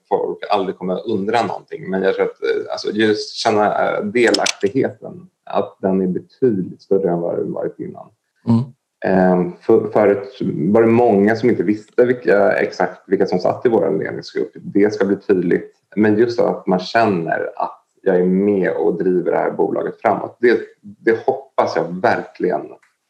folk 0.10 0.38
aldrig 0.50 0.78
kommer 0.78 1.10
undra 1.12 1.44
någonting. 1.44 1.90
Men 1.90 2.04
jag 2.04 2.16
tror 2.16 2.26
att 2.26 2.72
alltså, 2.72 2.92
just 2.92 3.36
känna 3.36 4.02
delaktigheten, 4.02 5.30
att 5.46 5.78
den 5.82 6.02
är 6.02 6.08
betydligt 6.08 6.82
större 6.82 7.10
än 7.10 7.22
vad 7.22 7.38
den 7.38 7.54
varit 7.54 7.80
innan. 7.80 8.10
Mm. 8.48 8.64
Eh, 9.06 9.54
För, 9.62 9.92
förut 9.92 10.38
var 10.74 10.82
det 10.82 10.88
många 10.88 11.36
som 11.36 11.50
inte 11.50 11.64
visste 11.64 12.06
vilka, 12.06 12.52
exakt 12.52 13.02
vilka 13.08 13.26
som 13.26 13.40
satt 13.40 13.66
i 13.66 13.70
vår 13.70 14.00
ledningsgrupp. 14.00 14.52
Det 14.54 14.94
ska 14.94 15.06
bli 15.06 15.16
tydligt. 15.16 15.74
Men 15.96 16.18
just 16.18 16.40
att 16.40 16.68
man 16.68 16.80
känner 16.80 17.50
att 17.56 17.84
jag 18.02 18.16
är 18.16 18.26
med 18.26 18.72
och 18.72 18.98
driver 18.98 19.32
det 19.32 19.38
här 19.38 19.52
bolaget 19.52 20.02
framåt. 20.02 20.38
Det, 20.42 20.60
det 20.82 21.26
hoppas 21.26 21.76
jag 21.76 22.02
verkligen 22.02 22.62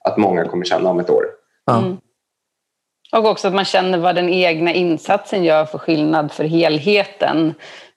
att 0.06 0.18
många 0.18 0.46
kommer 0.46 0.66
känna 0.66 0.90
om 0.90 1.00
ett 1.00 1.10
år. 1.10 1.26
Mm. 1.72 1.98
Och 3.12 3.26
också 3.26 3.48
att 3.48 3.54
man 3.54 3.66
känner 3.66 3.98
vad 3.98 4.16
den 4.16 4.30
egna 4.30 4.74
insatsen 4.74 5.44
gör 5.44 5.66
för 5.66 5.78
skillnad 5.78 6.32
för 6.32 6.44
helheten. 6.44 7.54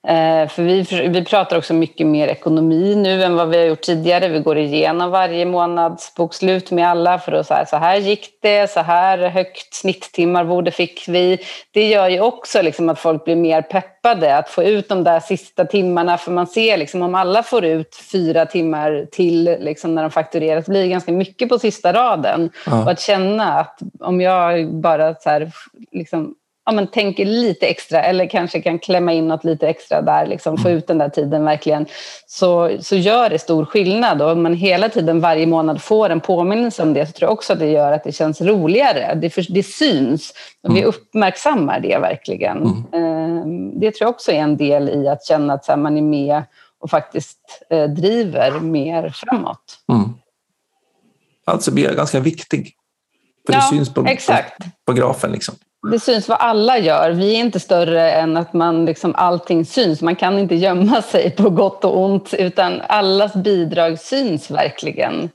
Eh, 0.07 0.47
för 0.47 0.63
vi, 0.63 1.07
vi 1.07 1.25
pratar 1.25 1.57
också 1.57 1.73
mycket 1.73 2.07
mer 2.07 2.27
ekonomi 2.27 2.95
nu 2.95 3.23
än 3.23 3.35
vad 3.35 3.49
vi 3.49 3.57
har 3.57 3.65
gjort 3.65 3.81
tidigare. 3.81 4.27
Vi 4.27 4.39
går 4.39 4.57
igenom 4.57 5.11
varje 5.11 5.45
månads 5.45 6.15
bokslut 6.15 6.71
med 6.71 6.87
alla 6.87 7.19
för 7.19 7.31
att 7.31 7.47
säga 7.47 7.65
så 7.65 7.77
här 7.77 7.97
gick 7.97 8.29
det, 8.41 8.71
så 8.71 8.79
här 8.79 9.17
högt 9.17 9.73
snittimmarvode 9.73 10.71
fick 10.71 11.07
vi. 11.07 11.39
Det 11.71 11.89
gör 11.89 12.09
ju 12.09 12.19
också 12.19 12.61
liksom 12.61 12.89
att 12.89 12.99
folk 12.99 13.25
blir 13.25 13.35
mer 13.35 13.61
peppade 13.61 14.37
att 14.37 14.49
få 14.49 14.63
ut 14.63 14.89
de 14.89 15.03
där 15.03 15.19
sista 15.19 15.65
timmarna 15.65 16.17
för 16.17 16.31
man 16.31 16.47
ser 16.47 16.77
liksom 16.77 17.01
om 17.01 17.15
alla 17.15 17.43
får 17.43 17.65
ut 17.65 17.95
fyra 18.11 18.45
timmar 18.45 19.07
till 19.11 19.43
liksom 19.59 19.95
när 19.95 20.01
de 20.01 20.11
fakturerar 20.11 20.61
så 20.61 20.71
blir 20.71 20.81
det 20.81 20.87
ganska 20.87 21.11
mycket 21.11 21.49
på 21.49 21.59
sista 21.59 21.93
raden. 21.93 22.49
Ja. 22.65 22.83
Och 22.83 22.91
att 22.91 22.99
känna 22.99 23.59
att 23.59 23.79
om 23.99 24.21
jag 24.21 24.73
bara 24.73 25.15
så 25.15 25.29
här, 25.29 25.51
liksom, 25.91 26.35
ja, 26.65 26.71
men 26.71 26.87
tänker 26.87 27.25
lite 27.25 27.67
extra 27.67 28.03
eller 28.03 28.29
kanske 28.29 28.61
kan 28.61 28.79
klämma 28.79 29.13
in 29.13 29.27
något 29.27 29.43
lite 29.43 29.67
extra 29.67 30.01
där, 30.01 30.25
liksom, 30.25 30.57
få 30.57 30.69
ut 30.69 30.87
den 30.87 30.97
där 30.97 31.09
tiden 31.09 31.45
verkligen, 31.45 31.85
så, 32.25 32.77
så 32.81 32.95
gör 32.95 33.29
det 33.29 33.39
stor 33.39 33.65
skillnad. 33.65 34.21
Och 34.21 34.31
om 34.31 34.43
man 34.43 34.53
hela 34.53 34.89
tiden 34.89 35.19
varje 35.19 35.47
månad 35.47 35.81
får 35.81 36.09
en 36.09 36.19
påminnelse 36.19 36.83
om 36.83 36.93
det 36.93 37.05
så 37.05 37.11
tror 37.11 37.27
jag 37.27 37.33
också 37.33 37.53
att 37.53 37.59
det 37.59 37.71
gör 37.71 37.91
att 37.91 38.03
det 38.03 38.11
känns 38.11 38.41
roligare. 38.41 39.15
Det, 39.15 39.29
för, 39.29 39.45
det 39.49 39.63
syns 39.63 40.33
och 40.63 40.75
vi 40.75 40.83
uppmärksammar 40.83 41.79
det 41.79 41.97
verkligen. 41.97 42.65
Eh, 42.93 43.45
Det 43.79 43.91
tror 43.91 44.05
jag 44.05 44.09
också 44.09 44.31
är 44.31 44.39
en 44.39 44.57
del 44.57 44.89
i 44.89 45.07
att 45.07 45.25
känna 45.25 45.53
att 45.53 45.79
man 45.79 45.97
är 45.97 46.01
med 46.01 46.43
och 46.79 46.89
faktiskt 46.89 47.39
eh, 47.69 47.83
driver 47.83 48.59
mer 48.59 49.09
framåt. 49.09 49.79
Mm. 49.91 50.09
Alltså 51.45 51.71
blir 51.71 51.83
jag 51.83 51.95
ganska 51.95 52.19
viktig. 52.19 52.75
För 53.45 53.53
det 53.53 53.59
Ja, 53.59 53.69
syns 53.69 53.93
på, 53.93 54.03
på, 54.03 54.11
på 54.85 54.93
grafen. 54.93 55.31
Liksom. 55.31 55.55
Det 55.91 55.99
syns 55.99 56.29
vad 56.29 56.37
alla 56.37 56.77
gör. 56.77 57.11
Vi 57.11 57.35
är 57.35 57.39
inte 57.39 57.59
större 57.59 58.11
än 58.11 58.37
att 58.37 58.53
man 58.53 58.85
liksom, 58.85 59.15
allting 59.15 59.65
syns. 59.65 60.01
Man 60.01 60.15
kan 60.15 60.39
inte 60.39 60.55
gömma 60.55 61.01
sig 61.11 61.31
på 61.31 61.49
gott 61.49 61.85
och 61.85 61.99
ont 61.99 62.33
utan 62.33 62.81
allas 62.81 63.33
bidrag 63.33 63.99
syns 63.99 64.51
verkligen. 64.51 65.29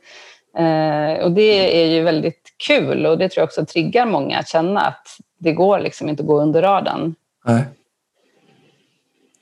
Eh, 0.59 1.24
och 1.24 1.32
det 1.32 1.82
är 1.82 1.86
ju 1.86 2.03
väldigt 2.03 2.42
kul 2.66 3.07
och 3.07 3.18
det 3.18 3.28
tror 3.28 3.40
jag 3.40 3.47
också 3.47 3.66
triggar 3.66 4.07
många 4.07 4.38
att 4.38 4.49
känna 4.49 4.80
att 4.80 5.07
det 5.38 5.53
går 5.53 5.80
liksom 5.80 6.09
inte 6.09 6.22
att 6.22 6.26
gå 6.26 6.40
under 6.42 6.62
radarn. 6.62 7.14
Nej. 7.44 7.64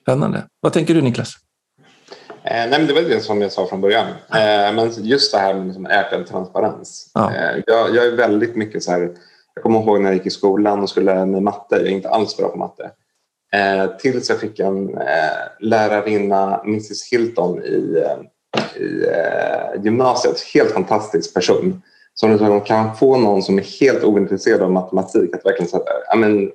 Spännande. 0.02 0.42
Vad 0.60 0.72
tänker 0.72 0.94
du 0.94 1.02
Niklas? 1.02 1.34
Eh, 2.42 2.52
nej, 2.52 2.70
men 2.70 2.86
det 2.86 2.92
var 2.92 3.02
det 3.02 3.20
som 3.20 3.42
jag 3.42 3.52
sa 3.52 3.66
från 3.66 3.80
början. 3.80 4.06
Eh, 4.08 4.74
men 4.74 4.92
just 4.96 5.32
det 5.32 5.38
här 5.38 5.54
med 5.54 5.66
liksom 5.66 5.86
ökad 5.86 6.26
transparens. 6.26 7.10
Ja. 7.14 7.34
Eh, 7.34 7.62
jag, 7.66 7.94
jag 7.94 8.06
är 8.06 8.16
väldigt 8.16 8.56
mycket 8.56 8.82
så 8.82 8.90
här... 8.90 9.10
Jag 9.54 9.62
kommer 9.62 9.80
ihåg 9.80 10.00
när 10.00 10.10
jag 10.10 10.16
gick 10.16 10.26
i 10.26 10.30
skolan 10.30 10.82
och 10.82 10.90
skulle 10.90 11.14
lära 11.14 11.26
mig 11.26 11.40
matte. 11.40 11.76
Jag 11.76 11.86
är 11.86 11.90
inte 11.90 12.08
alls 12.08 12.36
bra 12.36 12.48
på 12.48 12.58
matte. 12.58 12.90
Eh, 13.52 13.96
tills 13.96 14.28
jag 14.28 14.40
fick 14.40 14.58
en 14.58 14.98
eh, 14.98 15.04
lärarinna, 15.60 16.60
Mrs 16.64 17.08
Hilton, 17.12 17.62
i, 17.62 18.04
eh, 18.04 18.82
i 18.82 19.04
eh, 19.04 19.82
gymnasiet. 19.84 20.40
Helt 20.54 20.70
fantastisk 20.70 21.34
person. 21.34 21.82
Som 22.14 22.36
de 22.36 22.60
kan 22.60 22.96
få 22.96 23.16
någon 23.16 23.42
som 23.42 23.58
är 23.58 23.80
helt 23.80 24.04
ointresserad 24.04 24.62
av 24.62 24.70
matematik 24.70 25.36
att 25.36 25.46
verkligen 25.46 25.70
så 25.70 25.76
här, 25.76 25.84
ja, 26.08 26.16
men, 26.16 26.50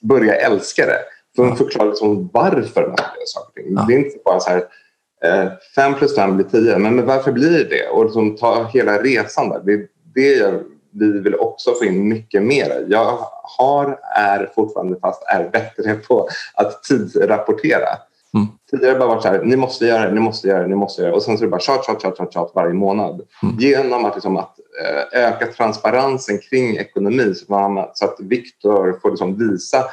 börja 0.00 0.34
älska 0.34 0.86
det. 0.86 0.98
För 1.36 1.42
hon 1.42 1.56
förklarar 1.56 1.88
liksom 1.88 2.30
varför 2.32 2.82
man 2.82 2.96
gör 2.98 3.26
saker 3.26 3.48
och 3.48 3.54
ting. 3.54 3.74
Det 3.74 3.94
är 3.94 3.98
inte 3.98 4.18
bara 4.24 4.40
så 4.40 4.50
här 4.50 4.64
eh, 5.24 5.52
fem 5.74 5.94
plus 5.94 6.14
fem 6.16 6.36
blir 6.36 6.46
tio, 6.46 6.78
men, 6.78 6.96
men 6.96 7.06
varför 7.06 7.32
blir 7.32 7.64
det? 7.64 7.88
Och 7.88 8.04
liksom 8.04 8.36
ta 8.36 8.64
hela 8.64 9.02
resan 9.02 9.48
där. 9.48 9.60
Det, 9.64 9.86
det 10.14 10.34
jag, 10.34 10.64
vi 10.92 11.20
vill 11.20 11.34
också 11.34 11.74
få 11.74 11.84
in 11.84 12.08
mycket 12.08 12.42
mer. 12.42 12.86
Jag 12.88 13.18
har, 13.42 13.98
är 14.16 14.50
fortfarande 14.54 14.98
fast 15.00 15.22
är 15.22 15.48
bättre 15.48 15.94
på 15.94 16.28
att 16.54 16.82
tidsrapportera. 16.82 17.88
Mm. 18.34 18.46
Tidigare 18.70 18.92
har 18.92 18.94
det 18.94 18.98
bara 18.98 19.08
varit 19.08 19.22
så 19.22 19.28
här, 19.28 19.42
ni 19.44 19.56
måste 19.56 19.86
göra 19.86 20.06
det, 20.06 20.14
ni 20.14 20.20
måste 20.20 20.48
göra 20.48 20.62
det, 20.62 20.68
ni 20.68 20.74
måste 20.74 21.02
göra 21.02 21.10
det. 21.10 21.16
Och 21.16 21.22
sen 21.22 21.38
så 21.38 21.44
är 21.44 21.46
det 21.46 21.50
bara 21.50 21.60
tjat, 21.60 21.86
tjat, 21.86 22.02
tjat, 22.02 22.16
tjat, 22.16 22.32
tjat 22.32 22.52
varje 22.54 22.74
månad. 22.74 23.20
Mm. 23.42 23.56
Genom 23.58 24.04
att, 24.04 24.14
liksom, 24.14 24.36
att 24.36 24.56
eh, 24.84 25.22
öka 25.22 25.46
transparensen 25.46 26.38
kring 26.38 26.76
ekonomi 26.76 27.34
så, 27.34 27.52
man, 27.52 27.88
så 27.94 28.04
att 28.04 28.16
Viktor 28.20 28.98
får 29.02 29.10
liksom 29.10 29.38
visa 29.38 29.84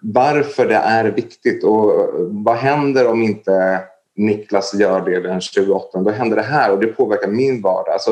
varför 0.00 0.68
det 0.68 0.74
är 0.74 1.04
viktigt 1.04 1.64
och 1.64 2.10
vad 2.30 2.56
händer 2.56 3.06
om 3.06 3.22
inte 3.22 3.80
Niklas 4.16 4.74
gör 4.74 5.00
det 5.00 5.20
den 5.20 5.40
28 5.40 5.98
Då 5.98 6.10
händer 6.10 6.36
det 6.36 6.42
här 6.42 6.72
och 6.72 6.78
det 6.78 6.86
påverkar 6.86 7.28
min 7.28 7.62
vardag. 7.62 7.92
Alltså, 7.92 8.10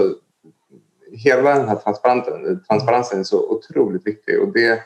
hela 1.16 1.58
den 1.58 1.68
här 1.68 1.76
transparensen, 1.76 2.64
transparensen 2.68 3.20
är 3.20 3.24
så 3.24 3.50
otroligt 3.50 4.06
viktig 4.06 4.40
och 4.42 4.52
det... 4.52 4.80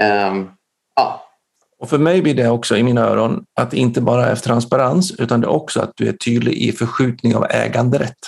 ehm, 0.00 0.48
ja, 0.96 1.22
Och 1.78 1.90
för 1.90 1.98
mig 1.98 2.22
blir 2.22 2.34
det 2.34 2.48
också 2.48 2.76
i 2.76 2.82
mina 2.82 3.00
öron 3.00 3.44
att 3.54 3.70
det 3.70 3.76
inte 3.76 4.00
bara 4.00 4.26
är 4.26 4.36
transparens 4.36 5.14
utan 5.18 5.40
det 5.40 5.46
är 5.46 5.50
också 5.50 5.80
att 5.80 5.92
du 5.96 6.08
är 6.08 6.12
tydlig 6.12 6.54
i 6.54 6.72
förskjutning 6.72 7.36
av 7.36 7.46
äganderätt. 7.50 8.18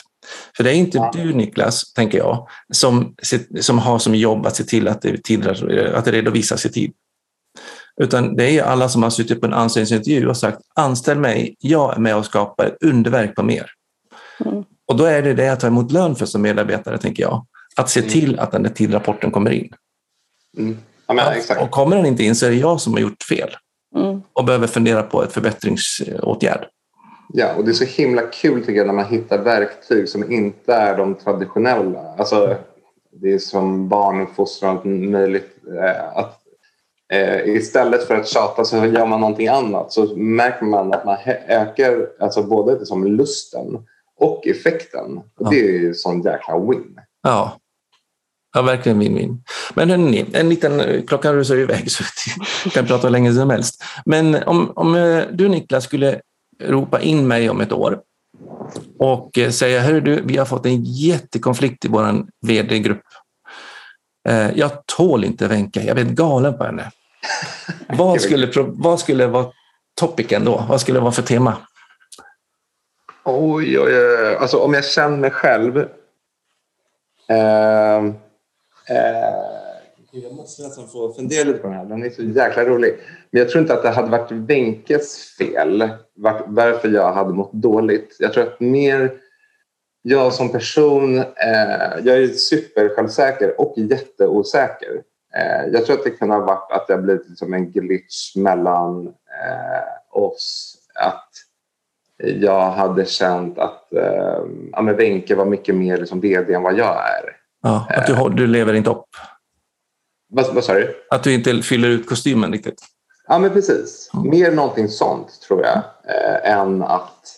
För 0.57 0.65
det 0.65 0.71
är 0.71 0.75
inte 0.75 0.99
ja. 0.99 1.11
du 1.15 1.35
Niklas, 1.35 1.93
tänker 1.93 2.19
jag, 2.19 2.49
som, 2.73 3.15
som 3.61 3.79
har 3.79 3.99
som 3.99 4.15
jobb 4.15 4.47
att 4.47 4.57
se 4.57 4.65
till 4.65 4.89
att 4.89 5.03
det, 5.03 5.25
till, 5.25 5.49
att 5.95 6.05
det 6.05 6.13
redovisas 6.13 6.67
i 6.67 6.73
tid. 6.73 6.93
Utan 8.01 8.37
det 8.37 8.59
är 8.59 8.63
alla 8.63 8.89
som 8.89 9.03
har 9.03 9.11
suttit 9.11 9.41
på 9.41 9.47
en 9.47 9.55
anställningsintervju 9.55 10.29
och 10.29 10.37
sagt 10.37 10.59
anställ 10.75 11.19
mig, 11.19 11.57
jag 11.59 11.97
är 11.97 12.01
med 12.01 12.17
och 12.17 12.25
skapar 12.25 12.67
ett 12.67 12.83
underverk 12.83 13.35
på 13.35 13.43
mer. 13.43 13.71
Mm. 14.45 14.65
Och 14.89 14.97
då 14.97 15.05
är 15.05 15.23
det 15.23 15.35
det 15.35 15.49
att 15.49 15.61
ta 15.61 15.67
emot 15.67 15.93
lön 15.93 16.17
för 16.17 16.27
som 16.27 16.43
medarbetare, 16.43 16.99
tänker 16.99 17.23
jag. 17.23 17.47
Att 17.77 17.91
se 17.91 18.01
mm. 18.01 18.13
till 18.13 18.39
att 18.39 18.53
den 18.53 18.63
där 18.63 18.71
tidrapporten 18.71 19.31
kommer 19.31 19.51
in. 19.51 19.73
Mm. 20.59 20.79
Ja, 21.07 21.15
men, 21.15 21.33
exakt. 21.33 21.63
Och 21.63 21.71
kommer 21.71 21.97
den 21.97 22.07
inte 22.07 22.25
in 22.25 22.35
så 22.35 22.47
är 22.47 22.51
det 22.51 22.57
jag 22.57 22.81
som 22.81 22.93
har 22.93 23.01
gjort 23.01 23.23
fel 23.23 23.57
mm. 23.97 24.23
och 24.33 24.45
behöver 24.45 24.67
fundera 24.67 25.03
på 25.03 25.23
ett 25.23 25.33
förbättringsåtgärd. 25.33 26.67
Ja, 27.33 27.55
och 27.55 27.65
det 27.65 27.71
är 27.71 27.75
så 27.75 27.85
himla 27.85 28.23
kul 28.23 28.61
tycker 28.61 28.79
jag 28.79 28.87
när 28.87 28.95
man 28.95 29.07
hittar 29.07 29.39
verktyg 29.39 30.09
som 30.09 30.33
inte 30.33 30.75
är 30.75 30.97
de 30.97 31.15
traditionella. 31.15 32.15
Alltså, 32.19 32.57
det 33.13 33.33
är 33.33 33.39
som 33.39 33.89
barnuppfostran 33.89 34.79
och 34.79 34.87
möjligt. 34.87 35.51
Eh, 35.83 36.19
att, 36.19 36.41
eh, 37.13 37.49
istället 37.49 38.07
för 38.07 38.15
att 38.15 38.29
tjata 38.29 38.65
så 38.65 38.77
gör 38.77 39.07
man 39.07 39.21
någonting 39.21 39.49
annat 39.49 39.93
så 39.93 40.17
märker 40.17 40.65
man 40.65 40.93
att 40.93 41.05
man 41.05 41.17
ökar 41.49 42.07
alltså 42.21 42.43
både 42.43 42.79
liksom 42.79 43.07
lusten 43.07 43.87
och 44.19 44.47
effekten. 44.47 45.21
Ja. 45.41 45.51
Det 45.51 45.61
är 45.61 45.81
ju 45.81 45.95
sån 45.95 46.23
jäkla 46.23 46.59
win. 46.59 47.01
Ja, 47.23 47.59
Ja, 48.55 48.63
verkligen 48.63 49.03
win-win. 49.03 49.39
Men 49.75 49.91
hörni, 49.91 50.27
en 50.33 50.49
liten, 50.49 51.03
klockan 51.07 51.35
rusar 51.35 51.57
iväg 51.57 51.91
så 51.91 52.05
vi 52.65 52.71
kan 52.71 52.87
prata 52.87 53.07
hur 53.07 53.13
länge 53.13 53.35
som 53.35 53.51
helst. 53.51 53.85
Men 54.05 54.35
om, 54.35 54.73
om 54.77 54.95
eh, 54.95 55.23
du 55.33 55.49
Niklas 55.49 55.85
skulle 55.85 56.21
ropa 56.63 57.01
in 57.01 57.29
mig 57.29 57.51
om 57.51 57.61
ett 57.61 57.73
år 57.73 58.01
och 58.99 59.39
eh, 59.39 59.51
säga, 59.51 59.81
hörru 59.81 60.01
du, 60.01 60.23
vi 60.25 60.37
har 60.37 60.45
fått 60.45 60.67
en 60.67 60.85
jättekonflikt 60.85 61.85
i 61.85 61.89
vår 61.89 62.27
vd-grupp. 62.47 63.03
Eh, 64.29 64.51
jag 64.59 64.87
tål 64.87 65.25
inte 65.25 65.49
Wenche, 65.49 65.83
jag 65.87 65.99
är 65.99 66.05
galen 66.05 66.59
på 66.59 66.65
henne. 66.65 66.91
vad, 67.89 68.21
skulle, 68.21 68.49
vad 68.57 69.01
skulle 69.01 69.27
vara 69.27 69.47
topicen 70.01 70.45
då? 70.45 70.65
Vad 70.69 70.81
skulle 70.81 70.99
det 70.99 71.03
vara 71.03 71.13
för 71.13 71.23
tema? 71.23 71.57
Oj, 73.31 73.79
oj, 73.79 73.95
oj. 73.95 74.37
Alltså 74.37 74.59
om 74.59 74.75
jag 74.75 74.85
känner 74.85 75.17
mig 75.17 75.31
själv. 75.31 75.79
Eh, 77.29 77.97
eh, 78.89 79.35
jag 80.11 80.33
måste 80.33 80.63
nästan 80.63 80.89
få 80.89 81.13
fundera 81.13 81.45
lite 81.45 81.59
på 81.59 81.67
den 81.67 81.77
här. 81.77 81.85
Den 81.85 82.03
är 82.03 82.11
så 82.11 82.23
jäkla 82.23 82.65
rolig. 82.65 82.99
Men 83.31 83.39
jag 83.39 83.49
tror 83.51 83.63
inte 83.63 83.75
att 83.75 83.83
det 83.83 83.91
hade 83.91 84.11
varit 84.11 84.33
Wenkes 84.33 85.37
fel 85.39 85.89
varför 86.47 86.89
jag 86.89 87.13
hade 87.13 87.33
mått 87.33 87.53
dåligt. 87.53 88.17
Jag 88.19 88.33
tror 88.33 88.45
att 88.45 88.61
mer 88.61 89.21
jag 90.03 90.35
som 90.35 90.53
person, 90.53 91.19
eh, 91.19 91.99
jag 92.05 92.23
är 92.23 92.29
supersjälvsäker 92.29 93.61
och 93.61 93.75
jätteosäker. 93.77 95.03
Eh, 95.35 95.73
jag 95.73 95.87
tror 95.87 95.99
att 95.99 96.05
det 96.05 96.11
kan 96.11 96.31
ha 96.31 96.41
varit 96.41 96.73
att 96.73 96.87
det 96.87 96.95
har 96.95 97.01
blivit 97.01 97.29
liksom 97.29 97.55
en 97.55 97.71
glitch 97.71 98.37
mellan 98.37 99.07
eh, 99.07 100.23
oss. 100.23 100.75
Att 100.95 101.28
jag 102.19 102.71
hade 102.71 103.05
känt 103.05 103.59
att 103.59 103.93
eh, 103.93 104.39
ja, 104.73 104.83
Wenche 104.83 105.35
var 105.35 105.45
mycket 105.45 105.75
mer 105.75 105.97
liksom 105.99 106.21
vd 106.21 106.55
än 106.55 106.63
vad 106.63 106.79
jag 106.79 106.97
är. 106.97 107.37
Ja, 107.63 107.87
att 107.91 108.07
du, 108.07 108.29
du 108.37 108.47
lever 108.47 108.75
inte 108.75 108.91
upp? 108.91 109.09
Vad, 110.29 110.55
vad 110.55 110.65
sa 110.65 110.75
du? 110.75 110.95
Att 111.11 111.23
du 111.23 111.35
inte 111.35 111.63
fyller 111.63 111.89
ut 111.89 112.09
kostymen 112.09 112.53
riktigt? 112.53 112.83
Ja, 113.29 113.39
men 113.39 113.51
precis. 113.51 114.11
Mm. 114.15 114.31
Mer 114.31 114.53
någonting 114.53 114.89
sånt 114.89 115.41
tror 115.49 115.63
jag 115.63 115.77
eh, 115.77 116.53
än 116.53 116.83
att 116.83 117.35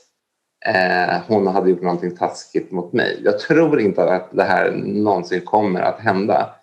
eh, 0.66 1.20
hon 1.28 1.46
hade 1.46 1.70
gjort 1.70 1.82
någonting 1.82 2.16
taskigt 2.16 2.70
mot 2.70 2.92
mig. 2.92 3.20
Jag 3.24 3.38
tror 3.38 3.80
inte 3.80 4.04
att 4.04 4.28
det 4.32 4.44
här 4.44 4.70
någonsin 4.84 5.40
kommer 5.40 5.80
att 5.80 6.00
hända. 6.00 6.54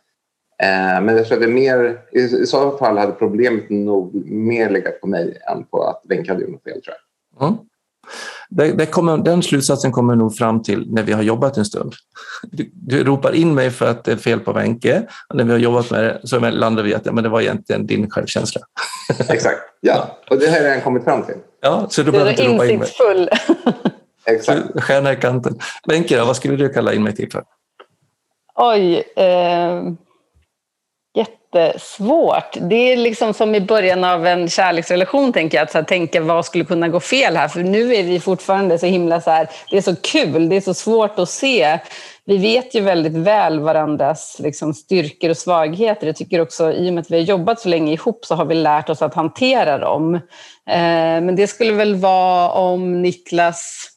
Eh, 0.63 1.01
men 1.01 1.17
jag 1.17 1.25
tror 1.25 1.37
att 1.37 1.43
det 1.43 1.53
mer, 1.53 1.99
i, 2.11 2.19
i 2.19 2.45
så 2.45 2.77
fall 2.77 2.97
hade 2.97 3.11
problemet 3.11 3.69
nog 3.69 4.31
mer 4.31 4.69
legat 4.69 5.01
på 5.01 5.07
mig 5.07 5.37
än 5.51 5.63
på 5.63 5.83
att 5.83 6.01
Wenche 6.03 6.31
hade 6.31 6.41
gjort 6.41 6.51
något 6.51 6.63
fel 6.63 6.81
tror 6.81 6.95
jag. 7.39 7.47
Mm. 7.47 7.59
Det, 8.49 8.71
det 8.71 8.85
kommer, 8.85 9.17
den 9.17 9.43
slutsatsen 9.43 9.91
kommer 9.91 10.15
nog 10.15 10.35
fram 10.35 10.63
till 10.63 10.93
när 10.93 11.03
vi 11.03 11.13
har 11.13 11.21
jobbat 11.21 11.57
en 11.57 11.65
stund. 11.65 11.93
Du, 12.43 12.71
du 12.73 13.03
ropar 13.03 13.35
in 13.35 13.53
mig 13.53 13.71
för 13.71 13.89
att 13.89 14.03
det 14.03 14.11
är 14.11 14.17
fel 14.17 14.39
på 14.39 14.51
och 14.51 15.35
när 15.35 15.43
vi 15.43 15.51
har 15.51 15.59
jobbat 15.59 15.91
med 15.91 16.03
det 16.03 16.19
så 16.23 16.39
landar 16.39 16.83
vi 16.83 16.93
att 16.93 17.05
ja, 17.05 17.11
men 17.11 17.23
det 17.23 17.29
var 17.29 17.41
egentligen 17.41 17.87
din 17.87 18.09
självkänsla. 18.09 18.61
Exakt, 19.29 19.59
ja. 19.81 20.19
Och 20.29 20.39
det 20.39 20.47
har 20.47 20.57
jag 20.57 20.65
redan 20.65 20.81
kommit 20.81 21.03
fram 21.03 21.23
till. 21.23 21.35
Ja, 21.61 21.87
så 21.89 22.03
du 22.03 22.11
behöver 22.11 22.31
inte 22.31 22.47
ropa 22.47 22.65
in 22.65 22.79
mig. 22.79 22.89
Exakt. 24.25 24.83
Stjärna 24.83 25.13
i 25.13 25.15
kanten. 25.15 25.59
Wenche, 25.87 26.23
vad 26.25 26.35
skulle 26.35 26.55
du 26.55 26.69
kalla 26.69 26.93
in 26.93 27.03
mig 27.03 27.15
till 27.15 27.31
för? 27.31 27.43
Oj. 28.55 29.03
Eh 29.15 29.81
jättesvårt. 31.57 32.57
Det 32.61 32.75
är 32.75 32.97
liksom 32.97 33.33
som 33.33 33.55
i 33.55 33.61
början 33.61 34.03
av 34.03 34.27
en 34.27 34.49
kärleksrelation, 34.49 35.33
tänker 35.33 35.57
jag. 35.57 35.63
Att 35.63 35.71
så 35.71 35.77
här, 35.77 35.85
tänka 35.85 36.21
vad 36.21 36.45
skulle 36.45 36.65
kunna 36.65 36.87
gå 36.87 36.99
fel 36.99 37.35
här? 37.35 37.47
För 37.47 37.63
nu 37.63 37.95
är 37.95 38.03
vi 38.03 38.19
fortfarande 38.19 38.79
så 38.79 38.85
himla 38.85 39.21
så 39.21 39.31
här, 39.31 39.49
det 39.71 39.77
är 39.77 39.81
så 39.81 39.95
kul, 39.95 40.49
det 40.49 40.55
är 40.55 40.61
så 40.61 40.73
svårt 40.73 41.19
att 41.19 41.29
se. 41.29 41.79
Vi 42.25 42.37
vet 42.37 42.75
ju 42.75 42.81
väldigt 42.81 43.13
väl 43.13 43.59
varandras 43.59 44.37
liksom, 44.39 44.73
styrkor 44.73 45.29
och 45.29 45.37
svagheter. 45.37 46.07
Jag 46.07 46.15
tycker 46.15 46.41
också, 46.41 46.73
i 46.73 46.89
och 46.89 46.93
med 46.93 47.01
att 47.01 47.11
vi 47.11 47.15
har 47.15 47.23
jobbat 47.23 47.59
så 47.59 47.69
länge 47.69 47.93
ihop, 47.93 48.25
så 48.25 48.35
har 48.35 48.45
vi 48.45 48.55
lärt 48.55 48.89
oss 48.89 49.01
att 49.01 49.13
hantera 49.13 49.77
dem. 49.77 50.15
Eh, 50.15 51.21
men 51.21 51.35
det 51.35 51.47
skulle 51.47 51.73
väl 51.73 51.95
vara 51.95 52.51
om 52.51 53.01
Niklas 53.01 53.89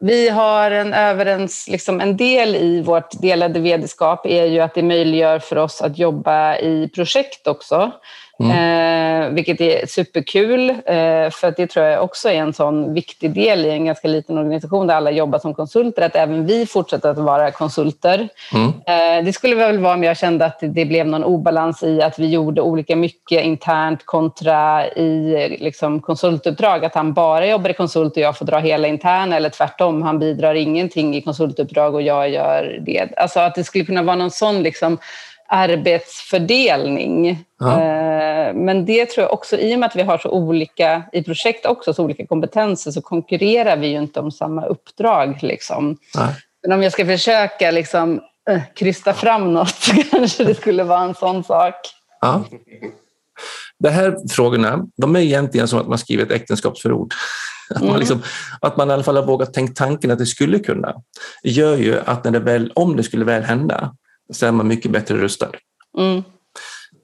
vi 0.00 0.28
har 0.28 0.70
en 0.70 0.92
överens, 0.92 1.68
liksom 1.68 2.00
en 2.00 2.16
del 2.16 2.56
i 2.56 2.82
vårt 2.82 3.20
delade 3.20 3.60
vd 3.60 3.86
är 4.24 4.44
ju 4.44 4.60
att 4.60 4.74
det 4.74 4.82
möjliggör 4.82 5.38
för 5.38 5.56
oss 5.56 5.82
att 5.82 5.98
jobba 5.98 6.56
i 6.56 6.88
projekt 6.94 7.46
också. 7.46 7.92
Mm. 8.40 8.50
Eh, 8.52 9.28
vilket 9.30 9.60
är 9.60 9.86
superkul, 9.86 10.70
eh, 10.70 11.30
för 11.30 11.56
det 11.56 11.66
tror 11.66 11.86
jag 11.86 12.04
också 12.04 12.28
är 12.28 12.34
en 12.34 12.52
sån 12.52 12.94
viktig 12.94 13.34
del 13.34 13.66
i 13.66 13.70
en 13.70 13.84
ganska 13.84 14.08
liten 14.08 14.38
organisation 14.38 14.86
där 14.86 14.94
alla 14.94 15.10
jobbar 15.10 15.38
som 15.38 15.54
konsulter, 15.54 16.02
att 16.02 16.16
även 16.16 16.46
vi 16.46 16.66
fortsätter 16.66 17.08
att 17.08 17.18
vara 17.18 17.50
konsulter. 17.50 18.28
Mm. 18.54 18.68
Eh, 18.68 19.24
det 19.24 19.32
skulle 19.32 19.54
väl 19.54 19.78
vara 19.78 19.94
om 19.94 20.04
jag 20.04 20.16
kände 20.16 20.44
att 20.44 20.58
det 20.60 20.84
blev 20.84 21.06
någon 21.06 21.24
obalans 21.24 21.82
i 21.82 22.02
att 22.02 22.18
vi 22.18 22.26
gjorde 22.26 22.60
olika 22.60 22.96
mycket 22.96 23.44
internt 23.44 24.06
kontra 24.06 24.88
i 24.88 25.56
liksom, 25.60 26.00
konsultuppdrag, 26.00 26.84
att 26.84 26.94
han 26.94 27.12
bara 27.12 27.46
jobbar 27.46 27.70
i 27.70 27.74
konsult 27.74 28.16
och 28.16 28.22
jag 28.22 28.38
får 28.38 28.46
dra 28.46 28.58
hela 28.58 28.88
interna, 28.88 29.36
eller 29.36 29.50
tvärtom, 29.50 30.02
han 30.02 30.18
bidrar 30.18 30.54
ingenting 30.54 31.16
i 31.16 31.22
konsultuppdrag 31.22 31.94
och 31.94 32.02
jag 32.02 32.30
gör 32.30 32.78
det. 32.86 33.08
Alltså 33.16 33.40
att 33.40 33.54
det 33.54 33.64
skulle 33.64 33.84
kunna 33.84 34.02
vara 34.02 34.16
någon 34.16 34.30
sån 34.30 34.62
liksom, 34.62 34.98
arbetsfördelning. 35.48 37.44
Ja. 37.60 37.82
Eh, 37.82 38.54
men 38.54 38.84
det 38.84 39.06
tror 39.06 39.22
jag 39.22 39.32
också, 39.32 39.58
i 39.58 39.74
och 39.74 39.78
med 39.78 39.86
att 39.86 39.96
vi 39.96 40.02
har 40.02 40.18
så 40.18 40.30
olika, 40.30 41.02
i 41.12 41.22
projekt 41.22 41.66
också, 41.66 41.94
så 41.94 42.04
olika 42.04 42.26
kompetenser, 42.26 42.90
så 42.90 43.02
konkurrerar 43.02 43.76
vi 43.76 43.86
ju 43.86 43.98
inte 43.98 44.20
om 44.20 44.32
samma 44.32 44.66
uppdrag. 44.66 45.38
Liksom. 45.42 45.96
Men 46.62 46.72
om 46.72 46.82
jag 46.82 46.92
ska 46.92 47.06
försöka 47.06 47.70
liksom, 47.70 48.20
äh, 48.50 48.60
krysta 48.74 49.12
fram 49.12 49.54
något 49.54 49.74
så 49.74 50.02
kanske 50.10 50.44
det 50.44 50.54
skulle 50.54 50.84
vara 50.84 51.02
en 51.02 51.14
sån 51.14 51.44
sak. 51.44 51.74
Ja. 52.20 52.44
De 53.78 53.88
här 53.88 54.28
frågorna, 54.30 54.86
de 54.96 55.16
är 55.16 55.20
egentligen 55.20 55.68
som 55.68 55.78
att 55.78 55.88
man 55.88 55.98
skriver 55.98 56.22
ett 56.24 56.30
äktenskapsförord. 56.30 57.14
Att 57.70 57.80
man, 57.80 57.88
mm. 57.88 58.00
liksom, 58.00 58.22
att 58.60 58.76
man 58.76 58.90
i 58.90 58.92
alla 58.92 59.02
fall 59.02 59.16
har 59.16 59.26
vågat 59.26 59.54
tänka 59.54 59.72
tanken 59.72 60.10
att 60.10 60.18
det 60.18 60.26
skulle 60.26 60.58
kunna, 60.58 60.94
gör 61.42 61.76
ju 61.76 62.00
att 62.00 62.24
när 62.24 62.30
det 62.30 62.38
väl, 62.38 62.72
om 62.74 62.96
det 62.96 63.02
skulle 63.02 63.24
väl 63.24 63.42
hända, 63.42 63.96
så 64.32 64.46
är 64.46 64.52
man 64.52 64.68
mycket 64.68 64.90
bättre 64.90 65.16
rustad. 65.16 65.50
Mm. 65.98 66.22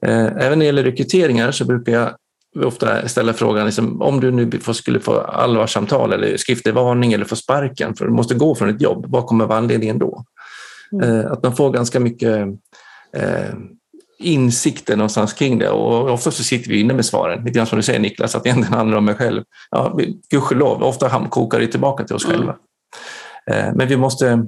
Eh, 0.06 0.26
även 0.26 0.36
när 0.36 0.56
det 0.56 0.64
gäller 0.64 0.84
rekryteringar 0.84 1.50
så 1.50 1.64
brukar 1.64 1.92
jag 1.92 2.14
ofta 2.66 3.08
ställa 3.08 3.32
frågan, 3.32 3.66
liksom, 3.66 4.02
om 4.02 4.20
du 4.20 4.30
nu 4.30 4.50
skulle 4.72 5.00
få 5.00 5.20
allvarssamtal 5.20 6.12
eller 6.12 6.36
skriftlig 6.36 6.74
varning 6.74 7.12
eller 7.12 7.24
få 7.24 7.36
sparken 7.36 7.94
för 7.94 8.04
du 8.04 8.10
måste 8.10 8.34
gå 8.34 8.54
från 8.54 8.68
ett 8.68 8.82
jobb, 8.82 9.06
vad 9.08 9.26
kommer 9.26 9.46
vara 9.46 9.58
anledningen 9.58 9.98
då? 9.98 10.24
Mm. 10.92 11.20
Eh, 11.20 11.32
att 11.32 11.42
man 11.42 11.56
får 11.56 11.70
ganska 11.70 12.00
mycket 12.00 12.48
eh, 13.16 13.54
insikter 14.18 14.96
någonstans 14.96 15.32
kring 15.32 15.58
det 15.58 15.68
och 15.68 16.10
ofta 16.10 16.30
så 16.30 16.44
sitter 16.44 16.70
vi 16.70 16.80
inne 16.80 16.94
med 16.94 17.04
svaren, 17.04 17.44
lite 17.44 17.56
grann 17.56 17.66
som 17.66 17.76
du 17.76 17.82
säger 17.82 18.00
Niklas, 18.00 18.34
att 18.34 18.42
det 18.42 18.48
egentligen 18.48 18.78
handlar 18.78 18.98
om 18.98 19.04
mig 19.04 19.14
själv. 19.14 19.42
Ja, 19.70 19.98
gudskelov, 20.30 20.82
ofta 20.82 21.28
kokar 21.30 21.60
det 21.60 21.66
tillbaka 21.66 22.04
till 22.04 22.16
oss 22.16 22.24
mm. 22.24 22.36
själva. 22.36 22.56
Eh, 23.50 23.74
men 23.74 23.88
vi 23.88 23.96
måste, 23.96 24.46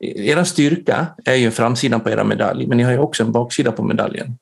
er 0.00 0.44
styrka 0.44 1.06
är 1.24 1.34
ju 1.34 1.50
framsidan 1.50 2.00
på 2.00 2.10
era 2.10 2.24
medalj, 2.24 2.66
men 2.66 2.78
ni 2.78 2.84
har 2.84 2.92
ju 2.92 2.98
också 2.98 3.22
en 3.22 3.32
baksida 3.32 3.72
på 3.72 3.82
medaljen. 3.82 4.38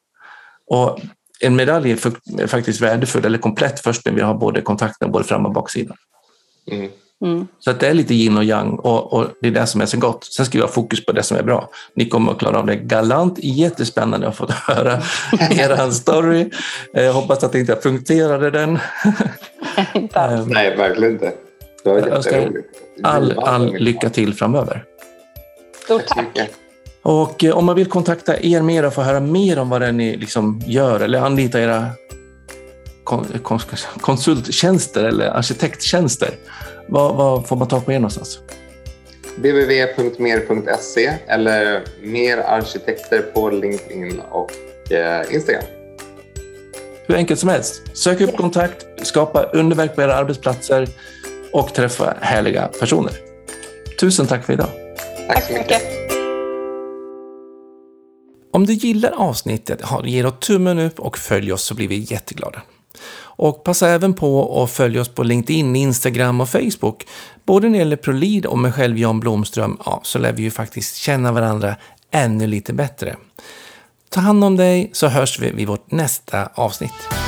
Och 0.71 1.01
en 1.41 1.57
medalj 1.57 1.91
är 1.91 2.47
faktiskt 2.47 2.81
värdefull 2.81 3.25
eller 3.25 3.39
komplett 3.39 3.81
först 3.81 4.07
när 4.07 4.13
vi 4.13 4.21
har 4.21 4.35
både 4.35 4.61
kontakten 4.61 5.13
både 5.13 5.25
fram 5.25 5.47
och 5.47 5.53
baksidan. 5.53 5.97
Mm. 6.71 6.91
Mm. 7.25 7.47
Så 7.59 7.71
att 7.71 7.81
det 7.81 7.89
är 7.89 7.95
lite 7.95 8.15
yin 8.15 8.37
och 8.37 8.45
yang 8.45 8.79
och, 8.79 9.13
och, 9.13 9.27
det 9.41 9.49
är 9.49 9.53
det 9.53 9.67
som 9.67 9.81
är 9.81 9.87
så 9.87 9.99
gott. 9.99 10.25
Sen 10.25 10.47
ska 10.47 10.59
vi 10.59 10.63
ha 10.63 10.69
fokus 10.69 11.07
på 11.07 11.13
det 11.13 11.23
som 11.23 11.37
är 11.37 11.43
bra. 11.43 11.71
Ni 11.95 12.09
kommer 12.09 12.33
att 12.33 12.39
klara 12.39 12.59
av 12.59 12.67
det 12.67 12.77
galant. 12.77 13.39
Jättespännande 13.39 14.29
att 14.29 14.37
få 14.37 14.47
höra 14.67 14.93
er 15.51 15.91
story. 15.91 16.51
Jag 16.93 17.13
hoppas 17.13 17.45
att 17.45 17.53
det 17.53 17.61
inte 17.61 17.75
punkterade 17.75 18.51
den. 18.51 18.79
Ehm. 20.15 20.45
Nej, 20.49 20.77
verkligen 20.77 21.13
inte. 21.13 21.33
Det 21.85 21.91
var 21.91 21.99
jätteroligt. 21.99 22.69
All, 23.03 23.39
all 23.39 23.75
lycka 23.75 24.11
till 24.11 24.35
framöver. 24.35 24.85
Stort 25.89 26.07
tack. 26.07 26.51
Och 27.03 27.45
eh, 27.45 27.57
om 27.57 27.65
man 27.65 27.77
vill 27.77 27.87
kontakta 27.87 28.41
er 28.41 28.63
mer 28.63 28.85
och 28.85 28.95
få 28.95 29.03
höra 29.03 29.21
mer 29.21 29.59
om 29.59 29.69
vad 29.69 29.81
det 29.81 29.87
är 29.87 29.93
ni 29.93 30.17
liksom 30.17 30.63
gör 30.67 31.01
eller 31.01 31.21
anlita 31.21 31.61
era 31.61 31.91
konsulttjänster 34.01 35.05
eller 35.05 35.27
arkitekttjänster, 35.27 36.31
vad, 36.89 37.15
vad 37.15 37.47
får 37.47 37.57
man 37.57 37.69
ta 37.69 37.81
på 37.81 37.93
er 37.93 37.99
någonstans? 37.99 38.39
www.mer.se 39.37 41.15
eller 41.27 41.83
mer 42.03 42.39
arkitekter 42.39 43.23
på 43.23 43.51
LinkedIn 43.51 44.21
och 44.31 44.53
eh, 44.93 45.35
Instagram. 45.35 45.65
Hur 47.07 47.17
enkelt 47.17 47.41
som 47.41 47.49
helst. 47.49 47.83
Sök 47.97 48.21
upp 48.21 48.37
kontakt, 48.37 48.87
skapa 49.03 49.43
underverk 49.43 49.95
på 49.95 50.03
era 50.03 50.15
arbetsplatser 50.15 50.89
och 51.53 51.75
träffa 51.75 52.17
härliga 52.21 52.71
personer. 52.81 53.13
Tusen 54.01 54.27
tack 54.27 54.45
för 54.45 54.53
idag. 54.53 54.88
Tack 55.29 55.45
så 55.45 55.53
mycket. 55.53 55.83
Om 58.53 58.67
du 58.67 58.73
gillar 58.73 59.11
avsnittet, 59.11 59.83
ge 60.05 60.23
då 60.23 60.31
tummen 60.31 60.79
upp 60.79 61.01
och 61.01 61.19
följ 61.19 61.53
oss 61.53 61.63
så 61.63 61.75
blir 61.75 61.89
vi 61.89 62.07
jätteglada. 62.11 62.63
Och 63.21 63.65
passa 63.65 63.89
även 63.89 64.15
på 64.15 64.63
att 64.63 64.71
följa 64.71 65.01
oss 65.01 65.09
på 65.09 65.23
LinkedIn, 65.23 65.77
Instagram 65.77 66.41
och 66.41 66.49
Facebook. 66.49 67.07
Både 67.45 67.67
när 67.69 67.73
det 67.73 67.79
gäller 67.79 67.97
ProLead 67.97 68.47
och 68.47 68.59
mig 68.59 68.73
själv 68.73 68.99
Jan 68.99 69.21
Blomström, 69.21 69.79
ja, 69.85 70.01
så 70.05 70.19
lär 70.19 70.33
vi 70.33 70.43
ju 70.43 70.51
faktiskt 70.51 70.97
känna 70.97 71.33
varandra 71.33 71.77
ännu 72.11 72.47
lite 72.47 72.73
bättre. 72.73 73.17
Ta 74.09 74.21
hand 74.21 74.45
om 74.45 74.57
dig 74.57 74.91
så 74.93 75.07
hörs 75.07 75.39
vi 75.39 75.51
vid 75.51 75.69
vårt 75.69 75.91
nästa 75.91 76.47
avsnitt. 76.55 77.28